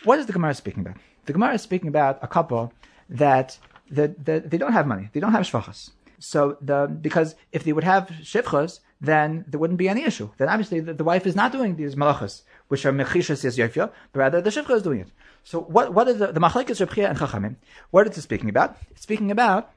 what 0.03 0.20
is 0.20 0.26
the 0.26 0.34
Gemara 0.34 0.53
speaking 0.55 0.82
about? 0.82 0.97
The 1.26 1.34
Gemara 1.34 1.54
is 1.54 1.62
speaking 1.62 1.88
about 1.88 2.20
a 2.22 2.28
couple 2.28 2.74
that, 3.10 3.58
that, 3.90 4.26
that 4.26 4.50
they 4.50 4.58
don't 4.58 4.74
have 4.74 4.88
money. 4.88 5.10
They 5.14 5.20
don't 5.20 5.32
have 5.32 5.44
shvachas. 5.44 5.92
So 6.20 6.58
the, 6.62 6.88
because 6.88 7.36
if 7.52 7.64
they 7.64 7.74
would 7.74 7.84
have 7.84 8.08
shivchas, 8.22 8.80
then 9.00 9.46
there 9.48 9.60
wouldn't 9.60 9.80
be 9.80 9.90
any 9.90 10.04
issue. 10.04 10.30
Then 10.38 10.50
obviously 10.50 10.80
the, 10.80 10.94
the 10.94 11.04
wife 11.04 11.26
is 11.26 11.36
not 11.36 11.52
doing 11.52 11.76
these 11.76 11.96
malachas, 11.96 12.44
which 12.68 12.86
are 12.86 12.94
mechishas 12.94 13.44
is 13.44 13.58
yofya, 13.58 13.92
but 14.14 14.20
rather 14.20 14.42
the 14.42 14.52
shivcha 14.52 14.76
is 14.76 14.84
doing 14.84 15.00
it. 15.00 15.08
So 15.44 15.60
what, 15.60 15.94
what 15.94 16.08
is 16.08 16.20
the, 16.20 16.32
the 16.32 16.40
machlekes 16.40 16.80
and 16.80 17.18
Chachamim? 17.18 17.56
What 17.90 18.08
is 18.08 18.18
it 18.18 18.22
speaking 18.22 18.50
about? 18.50 18.78
It's 18.92 19.02
speaking 19.02 19.32
about 19.32 19.72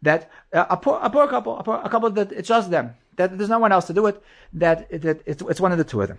that 0.00 0.30
uh, 0.52 0.64
a, 0.70 0.76
poor, 0.76 0.98
a 1.02 1.10
poor 1.10 1.28
couple, 1.28 1.58
a, 1.58 1.62
poor, 1.62 1.80
a 1.84 1.88
couple 1.88 2.10
that 2.10 2.32
it's 2.32 2.48
just 2.48 2.70
them, 2.70 2.94
that 3.16 3.36
there's 3.36 3.50
no 3.50 3.58
one 3.58 3.72
else 3.72 3.86
to 3.86 3.92
do 3.92 4.06
it, 4.06 4.22
that, 4.54 4.88
that 5.02 5.20
it's, 5.26 5.42
it's 5.42 5.60
one 5.60 5.72
of 5.72 5.78
the 5.78 5.84
two 5.84 6.00
of 6.00 6.08
them. 6.08 6.18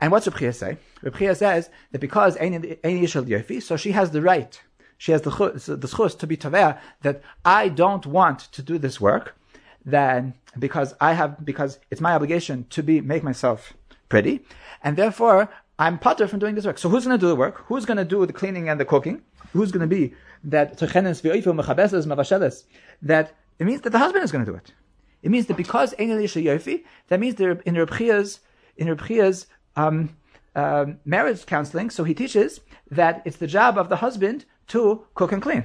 And 0.00 0.12
what's 0.12 0.26
Reb 0.26 0.54
say? 0.54 0.78
Reb 1.02 1.36
says 1.36 1.70
that 1.92 2.00
because 2.00 2.36
Ein 2.36 2.62
Yishal 2.62 3.26
Yofi, 3.26 3.62
so 3.62 3.76
she 3.76 3.92
has 3.92 4.10
the 4.10 4.22
right, 4.22 4.60
she 4.96 5.12
has 5.12 5.22
the 5.22 5.30
the 5.30 5.88
schus 5.88 6.18
to 6.18 6.26
be 6.26 6.36
taveh 6.36 6.78
that 7.02 7.22
I 7.44 7.68
don't 7.68 8.06
want 8.06 8.40
to 8.40 8.62
do 8.62 8.78
this 8.78 9.00
work, 9.00 9.36
then 9.84 10.34
because 10.58 10.94
I 11.00 11.12
have 11.14 11.44
because 11.44 11.78
it's 11.90 12.00
my 12.00 12.14
obligation 12.14 12.66
to 12.70 12.82
be 12.82 13.00
make 13.00 13.22
myself 13.22 13.74
pretty, 14.08 14.44
and 14.82 14.96
therefore 14.96 15.48
I'm 15.78 15.98
potter 15.98 16.26
from 16.26 16.40
doing 16.40 16.56
this 16.56 16.66
work. 16.66 16.78
So 16.78 16.88
who's 16.88 17.04
going 17.04 17.18
to 17.18 17.20
do 17.20 17.28
the 17.28 17.36
work? 17.36 17.64
Who's 17.66 17.84
going 17.84 17.98
to 17.98 18.04
do 18.04 18.26
the 18.26 18.32
cleaning 18.32 18.68
and 18.68 18.80
the 18.80 18.84
cooking? 18.84 19.22
Who's 19.52 19.72
going 19.72 19.88
to 19.88 19.96
be 19.96 20.14
that 20.44 20.78
that 20.78 20.90
it 23.58 23.66
means 23.66 23.80
that 23.80 23.90
the 23.90 23.98
husband 23.98 24.24
is 24.24 24.32
going 24.32 24.44
to 24.44 24.50
do 24.50 24.56
it. 24.56 24.72
It 25.22 25.30
means 25.30 25.46
that 25.46 25.56
because 25.56 25.94
Ein 25.98 26.10
Yofi, 26.10 26.84
that 27.08 27.18
means 27.18 27.34
that 27.36 27.62
in 27.64 27.74
Reb 27.74 27.90
in 28.76 28.88
Reb 28.88 29.00
um, 29.78 30.16
uh, 30.54 30.86
marriage 31.04 31.46
counseling, 31.46 31.88
so 31.90 32.04
he 32.04 32.14
teaches 32.14 32.60
that 32.90 33.22
it's 33.24 33.36
the 33.36 33.46
job 33.46 33.78
of 33.78 33.88
the 33.88 33.96
husband 33.96 34.44
to 34.68 35.06
cook 35.14 35.32
and 35.32 35.42
clean. 35.42 35.64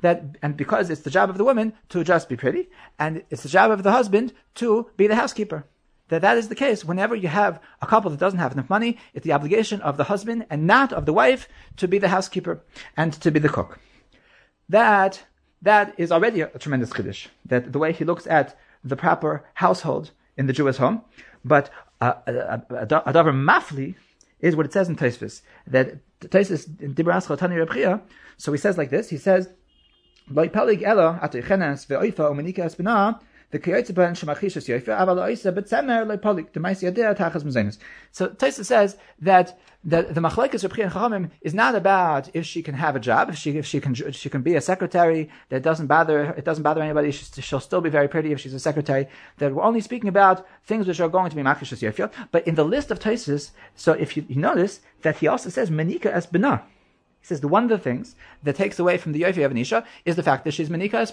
That 0.00 0.36
and 0.42 0.56
because 0.56 0.90
it's 0.90 1.00
the 1.00 1.10
job 1.10 1.30
of 1.30 1.38
the 1.38 1.44
woman 1.44 1.72
to 1.88 2.04
just 2.04 2.28
be 2.28 2.36
pretty, 2.36 2.68
and 2.98 3.22
it's 3.30 3.42
the 3.42 3.48
job 3.48 3.70
of 3.70 3.82
the 3.82 3.92
husband 3.92 4.34
to 4.56 4.90
be 4.98 5.06
the 5.06 5.14
housekeeper. 5.14 5.64
That 6.08 6.20
that 6.20 6.36
is 6.36 6.48
the 6.48 6.54
case 6.54 6.84
whenever 6.84 7.14
you 7.14 7.28
have 7.28 7.60
a 7.80 7.86
couple 7.86 8.10
that 8.10 8.20
doesn't 8.20 8.38
have 8.38 8.52
enough 8.52 8.68
money. 8.68 8.98
It's 9.14 9.24
the 9.24 9.32
obligation 9.32 9.80
of 9.80 9.96
the 9.96 10.04
husband 10.04 10.44
and 10.50 10.66
not 10.66 10.92
of 10.92 11.06
the 11.06 11.14
wife 11.14 11.48
to 11.78 11.88
be 11.88 11.98
the 11.98 12.08
housekeeper 12.08 12.62
and 12.96 13.14
to 13.14 13.30
be 13.30 13.40
the 13.40 13.48
cook. 13.48 13.80
That 14.68 15.24
that 15.62 15.94
is 15.96 16.12
already 16.12 16.42
a, 16.42 16.48
tremendous 16.58 16.90
chiddush. 16.90 17.28
That 17.46 17.72
the 17.72 17.78
way 17.78 17.92
he 17.92 18.04
looks 18.04 18.26
at 18.26 18.58
the 18.84 18.96
proper 18.96 19.46
household 19.54 20.10
in 20.36 20.46
the 20.46 20.52
Jewish 20.52 20.76
home, 20.76 21.02
but 21.42 21.70
a, 22.26 22.62
a, 22.70 23.12
davar 23.12 23.32
mafli 23.32 23.94
is 24.40 24.56
what 24.56 24.66
it 24.66 24.72
says 24.72 24.88
in 24.88 24.96
Taisvis 24.96 25.42
that 25.66 25.96
Taisvis 26.20 26.68
Dibras 26.94 27.26
Chatani 27.26 27.58
Reb 27.58 27.70
Chiya. 27.70 28.02
So 28.36 28.52
he 28.52 28.58
says 28.58 28.76
like 28.76 28.90
this. 28.90 29.10
He 29.10 29.16
says, 29.16 29.48
"Lo 30.28 30.46
palig 30.48 30.82
ela 30.82 31.18
atichenes 31.22 31.86
ve'oifa 31.86 32.30
umenika 32.30 32.64
espina." 32.64 33.20
The 33.54 33.60
shemachishas 33.60 34.66
yoifa 34.66 34.98
aval 34.98 35.18
oisa 35.22 35.52
betzemer. 35.54 36.04
So 38.10 38.28
Taisa 38.30 38.64
says 38.64 38.96
that 39.20 39.56
the 39.84 40.02
machlekes 40.02 40.64
Reb 40.64 40.76
and 40.80 40.92
Chachamim 40.92 41.30
is 41.40 41.54
not 41.54 41.76
about 41.76 42.30
if 42.34 42.46
she 42.46 42.64
can 42.64 42.74
have 42.74 42.96
a 42.96 42.98
job, 42.98 43.28
if 43.28 43.36
she 43.36 43.56
if 43.56 43.64
she 43.64 43.80
can 43.80 43.94
she 43.94 44.28
can 44.28 44.42
be 44.42 44.56
a 44.56 44.60
secretary 44.60 45.30
that 45.50 45.62
doesn't 45.62 45.86
bother 45.86 46.34
it 46.36 46.44
doesn't 46.44 46.64
bother 46.64 46.82
anybody. 46.82 47.12
She'll 47.12 47.60
still 47.60 47.80
be 47.80 47.90
very 47.90 48.08
pretty 48.08 48.32
if 48.32 48.40
she's 48.40 48.54
a 48.54 48.58
secretary. 48.58 49.06
That 49.38 49.54
we're 49.54 49.62
only 49.62 49.82
speaking 49.82 50.08
about 50.08 50.44
things 50.64 50.88
which 50.88 50.98
are 50.98 51.08
going 51.08 51.30
to 51.30 51.36
be 51.36 51.42
makishas 51.42 51.80
yefiyot. 51.80 52.12
But 52.32 52.48
in 52.48 52.56
the 52.56 52.64
list 52.64 52.90
of 52.90 52.98
Taisus, 52.98 53.52
so 53.76 53.92
if 53.92 54.16
you, 54.16 54.24
you 54.28 54.34
notice 54.34 54.80
that 55.02 55.18
he 55.18 55.28
also 55.28 55.48
says 55.48 55.70
manika 55.70 56.06
as 56.06 56.26
bina. 56.26 56.64
He 57.24 57.28
says 57.28 57.40
the 57.40 57.48
one 57.48 57.62
of 57.62 57.70
the 57.70 57.78
things 57.78 58.16
that 58.42 58.54
takes 58.54 58.78
away 58.78 58.98
from 58.98 59.12
the 59.12 59.22
yofi 59.22 59.46
of 59.46 59.50
Anisha 59.50 59.86
is 60.04 60.14
the 60.14 60.22
fact 60.22 60.44
that 60.44 60.52
she's 60.52 60.68
manika 60.68 60.96
as 60.96 61.10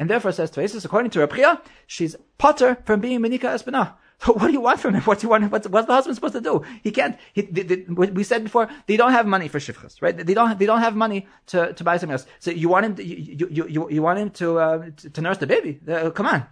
and 0.00 0.10
therefore 0.10 0.32
says 0.32 0.50
Taisus 0.50 0.84
according 0.84 1.12
to 1.12 1.20
Reb 1.20 1.60
she's 1.86 2.16
potter 2.38 2.78
from 2.84 2.98
being 2.98 3.20
manika 3.20 3.44
as 3.44 3.62
So 4.18 4.32
what 4.32 4.48
do 4.48 4.52
you 4.52 4.60
want 4.60 4.80
from 4.80 4.94
him? 4.94 5.02
What 5.02 5.20
do 5.20 5.26
you 5.26 5.30
want? 5.30 5.52
What's, 5.52 5.68
what's 5.68 5.86
the 5.86 5.92
husband 5.92 6.16
supposed 6.16 6.34
to 6.34 6.40
do? 6.40 6.62
He 6.82 6.90
can't. 6.90 7.16
He, 7.32 7.42
they, 7.42 7.62
they, 7.62 7.76
we 7.88 8.24
said 8.24 8.42
before 8.42 8.68
they 8.86 8.96
don't 8.96 9.12
have 9.12 9.26
money 9.26 9.46
for 9.46 9.60
shivchas, 9.60 10.00
right? 10.02 10.16
They 10.16 10.34
don't. 10.34 10.58
They 10.58 10.66
don't 10.66 10.80
have 10.80 10.96
money 10.96 11.28
to, 11.48 11.72
to 11.72 11.84
buy 11.84 11.98
something 11.98 12.12
else. 12.12 12.26
So 12.40 12.50
you 12.50 12.68
want 12.68 12.86
him. 12.86 12.94
To, 12.96 13.04
you, 13.04 13.48
you, 13.50 13.66
you, 13.68 13.90
you 13.90 14.02
want 14.02 14.18
him 14.18 14.30
to, 14.30 14.58
uh, 14.58 14.90
to, 14.96 15.10
to 15.10 15.20
nurse 15.20 15.38
the 15.38 15.46
baby? 15.46 15.80
Uh, 15.86 16.10
come 16.10 16.26
on. 16.26 16.46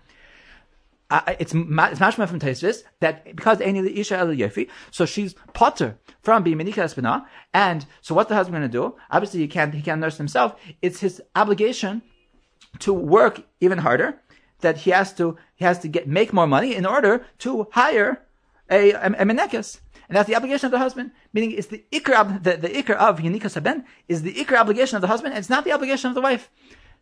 Uh, 1.12 1.20
it's 1.38 1.52
it's 1.52 2.00
mashma 2.00 2.26
from 2.26 2.40
Taisvis 2.40 2.84
that 3.00 3.36
because 3.36 3.60
any 3.60 3.80
isha 4.00 4.16
el 4.16 4.28
yofi, 4.28 4.70
so 4.90 5.04
she's 5.04 5.34
potter 5.52 5.98
from 6.22 6.42
being 6.42 6.56
menika 6.56 7.26
and 7.52 7.84
so 8.00 8.14
what's 8.14 8.30
the 8.30 8.34
husband 8.34 8.56
going 8.56 8.70
to 8.70 8.78
do? 8.78 8.96
Obviously, 9.10 9.40
he 9.40 9.46
can't 9.46 9.74
he 9.74 9.82
can't 9.82 10.00
nurse 10.00 10.16
himself. 10.16 10.58
It's 10.80 11.00
his 11.00 11.20
obligation 11.36 12.00
to 12.78 12.94
work 12.94 13.42
even 13.60 13.76
harder 13.76 14.22
that 14.60 14.78
he 14.78 14.90
has 14.90 15.12
to 15.16 15.36
he 15.54 15.66
has 15.66 15.78
to 15.80 15.88
get 15.88 16.08
make 16.08 16.32
more 16.32 16.46
money 16.46 16.74
in 16.74 16.86
order 16.86 17.26
to 17.40 17.66
hire 17.72 18.22
a, 18.70 18.92
a, 18.92 19.06
a 19.08 19.24
menekes. 19.26 19.80
And 20.08 20.16
that's 20.16 20.28
the 20.28 20.36
obligation 20.36 20.64
of 20.64 20.72
the 20.72 20.78
husband. 20.78 21.10
Meaning 21.34 21.52
it's 21.52 21.66
the 21.66 21.84
ikr, 21.92 22.42
the, 22.42 22.56
the 22.56 22.68
ikr 22.68 22.96
of 22.96 23.18
Yanika 23.18 23.50
Saben 23.52 23.84
is 24.08 24.22
the 24.22 24.32
ikr 24.32 24.56
obligation 24.58 24.96
of 24.96 25.02
the 25.02 25.08
husband, 25.08 25.34
and 25.34 25.40
it's 25.40 25.50
not 25.50 25.64
the 25.64 25.72
obligation 25.72 26.08
of 26.08 26.14
the 26.14 26.22
wife. 26.22 26.50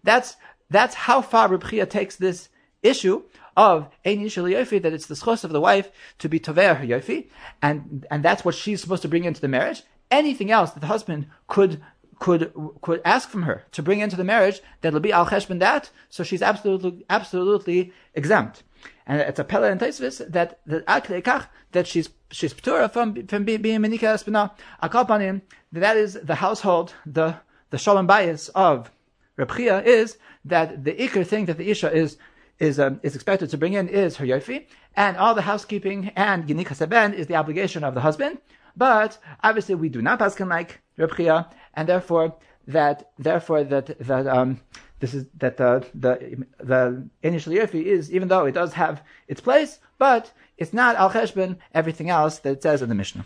That's, 0.03 0.37
that's 0.69 0.95
how 0.95 1.23
far 1.23 1.49
Reb 1.49 1.91
takes 1.91 2.17
this 2.17 2.49
issue 2.83 3.23
of 3.61 3.89
Ein 4.07 4.21
Yofi, 4.21 4.81
that 4.81 4.95
it's 4.95 5.07
the 5.07 5.15
schos 5.15 5.45
of 5.45 5.51
the 5.51 5.61
wife 5.61 5.91
to 6.19 6.29
be 6.29 6.39
Tover 6.39 6.75
her 6.75 6.87
Yofi, 6.87 7.29
and, 7.61 8.07
and 8.11 8.23
that's 8.23 8.45
what 8.45 8.55
she's 8.55 8.81
supposed 8.81 9.03
to 9.03 9.09
bring 9.09 9.25
into 9.25 9.41
the 9.43 9.49
marriage. 9.49 9.83
Anything 10.11 10.51
else 10.51 10.71
that 10.71 10.81
the 10.81 10.87
husband 10.87 11.27
could 11.47 11.83
could 12.19 12.53
could 12.83 13.01
ask 13.05 13.29
from 13.31 13.43
her 13.43 13.65
to 13.73 13.83
bring 13.83 14.01
into 14.01 14.17
the 14.17 14.25
marriage 14.25 14.61
that'll 14.81 15.01
be 15.01 15.13
al 15.13 15.27
cheshbon 15.27 15.59
that, 15.59 15.91
so 16.09 16.23
she's 16.23 16.43
absolutely 16.43 17.05
absolutely 17.09 17.93
exempt. 18.15 18.63
And 19.07 19.21
it's 19.21 19.39
a 19.39 19.45
pella 19.45 19.71
and 19.71 19.81
taisvis 19.81 20.17
that 20.31 20.61
that 20.67 21.51
that 21.73 21.87
she's 21.87 22.11
she's 22.31 22.55
ptura 22.55 22.93
from 22.93 23.27
from 23.27 23.45
being 23.45 23.81
menika 23.85 24.09
espina 24.17 24.51
akapanim. 24.83 25.43
That 25.73 25.97
is 25.97 26.15
the 26.31 26.37
household 26.47 26.95
the 27.07 27.37
the 27.71 27.79
shalom 27.79 28.07
bayis 28.09 28.51
of 28.55 28.91
Reb 29.37 29.53
is 29.97 30.19
that 30.45 30.85
the 30.85 30.93
ikr 30.93 31.27
thing 31.27 31.47
that 31.47 31.57
the 31.57 31.71
isha 31.71 31.91
is 31.93 32.19
is 32.61 32.79
um, 32.79 33.01
is 33.03 33.15
expected 33.15 33.51
to 33.51 33.59
bring 33.59 33.73
in 33.73 33.89
is 33.89 34.17
her 34.19 34.27
yofi, 34.27 34.67
and 34.95 35.17
all 35.17 35.35
the 35.35 35.43
housekeeping 35.43 36.13
and 36.15 36.47
ginika 36.47 36.77
seben 36.77 37.15
is 37.15 37.27
the 37.27 37.35
obligation 37.35 37.83
of 37.83 37.95
the 37.95 38.01
husband. 38.01 38.39
But 38.77 39.19
obviously, 39.43 39.75
we 39.75 39.89
do 39.89 40.01
not 40.03 40.21
paskin 40.21 40.49
like 40.49 40.81
Reb 40.97 41.11
Chiya, 41.11 41.51
and 41.75 41.89
therefore 41.89 42.37
that 42.69 43.11
therefore 43.19 43.65
that 43.65 43.99
that 43.99 44.27
um, 44.27 44.61
this 45.01 45.15
is 45.15 45.27
that 45.39 45.57
the 45.57 45.85
the 45.95 46.47
the 46.59 47.09
initial 47.23 47.53
yofi 47.53 47.83
is 47.83 48.13
even 48.13 48.29
though 48.29 48.45
it 48.45 48.53
does 48.53 48.75
have 48.75 49.03
its 49.27 49.41
place, 49.41 49.81
but 49.99 50.33
it's 50.59 50.73
not 50.73 50.97
al 50.97 51.11
cheshbon 51.11 51.57
everything 51.75 52.11
else 52.11 52.39
that 52.41 52.53
it 52.53 52.63
says 52.63 52.83
in 52.83 52.89
the 52.89 52.95
Mishnah. 52.95 53.25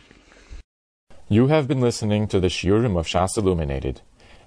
You 1.29 1.49
have 1.49 1.67
been 1.67 1.81
listening 1.81 2.29
to 2.29 2.39
the 2.39 2.49
Shiurim 2.49 2.99
of 2.99 3.07
Shas 3.07 3.37
Illuminated. 3.37 4.03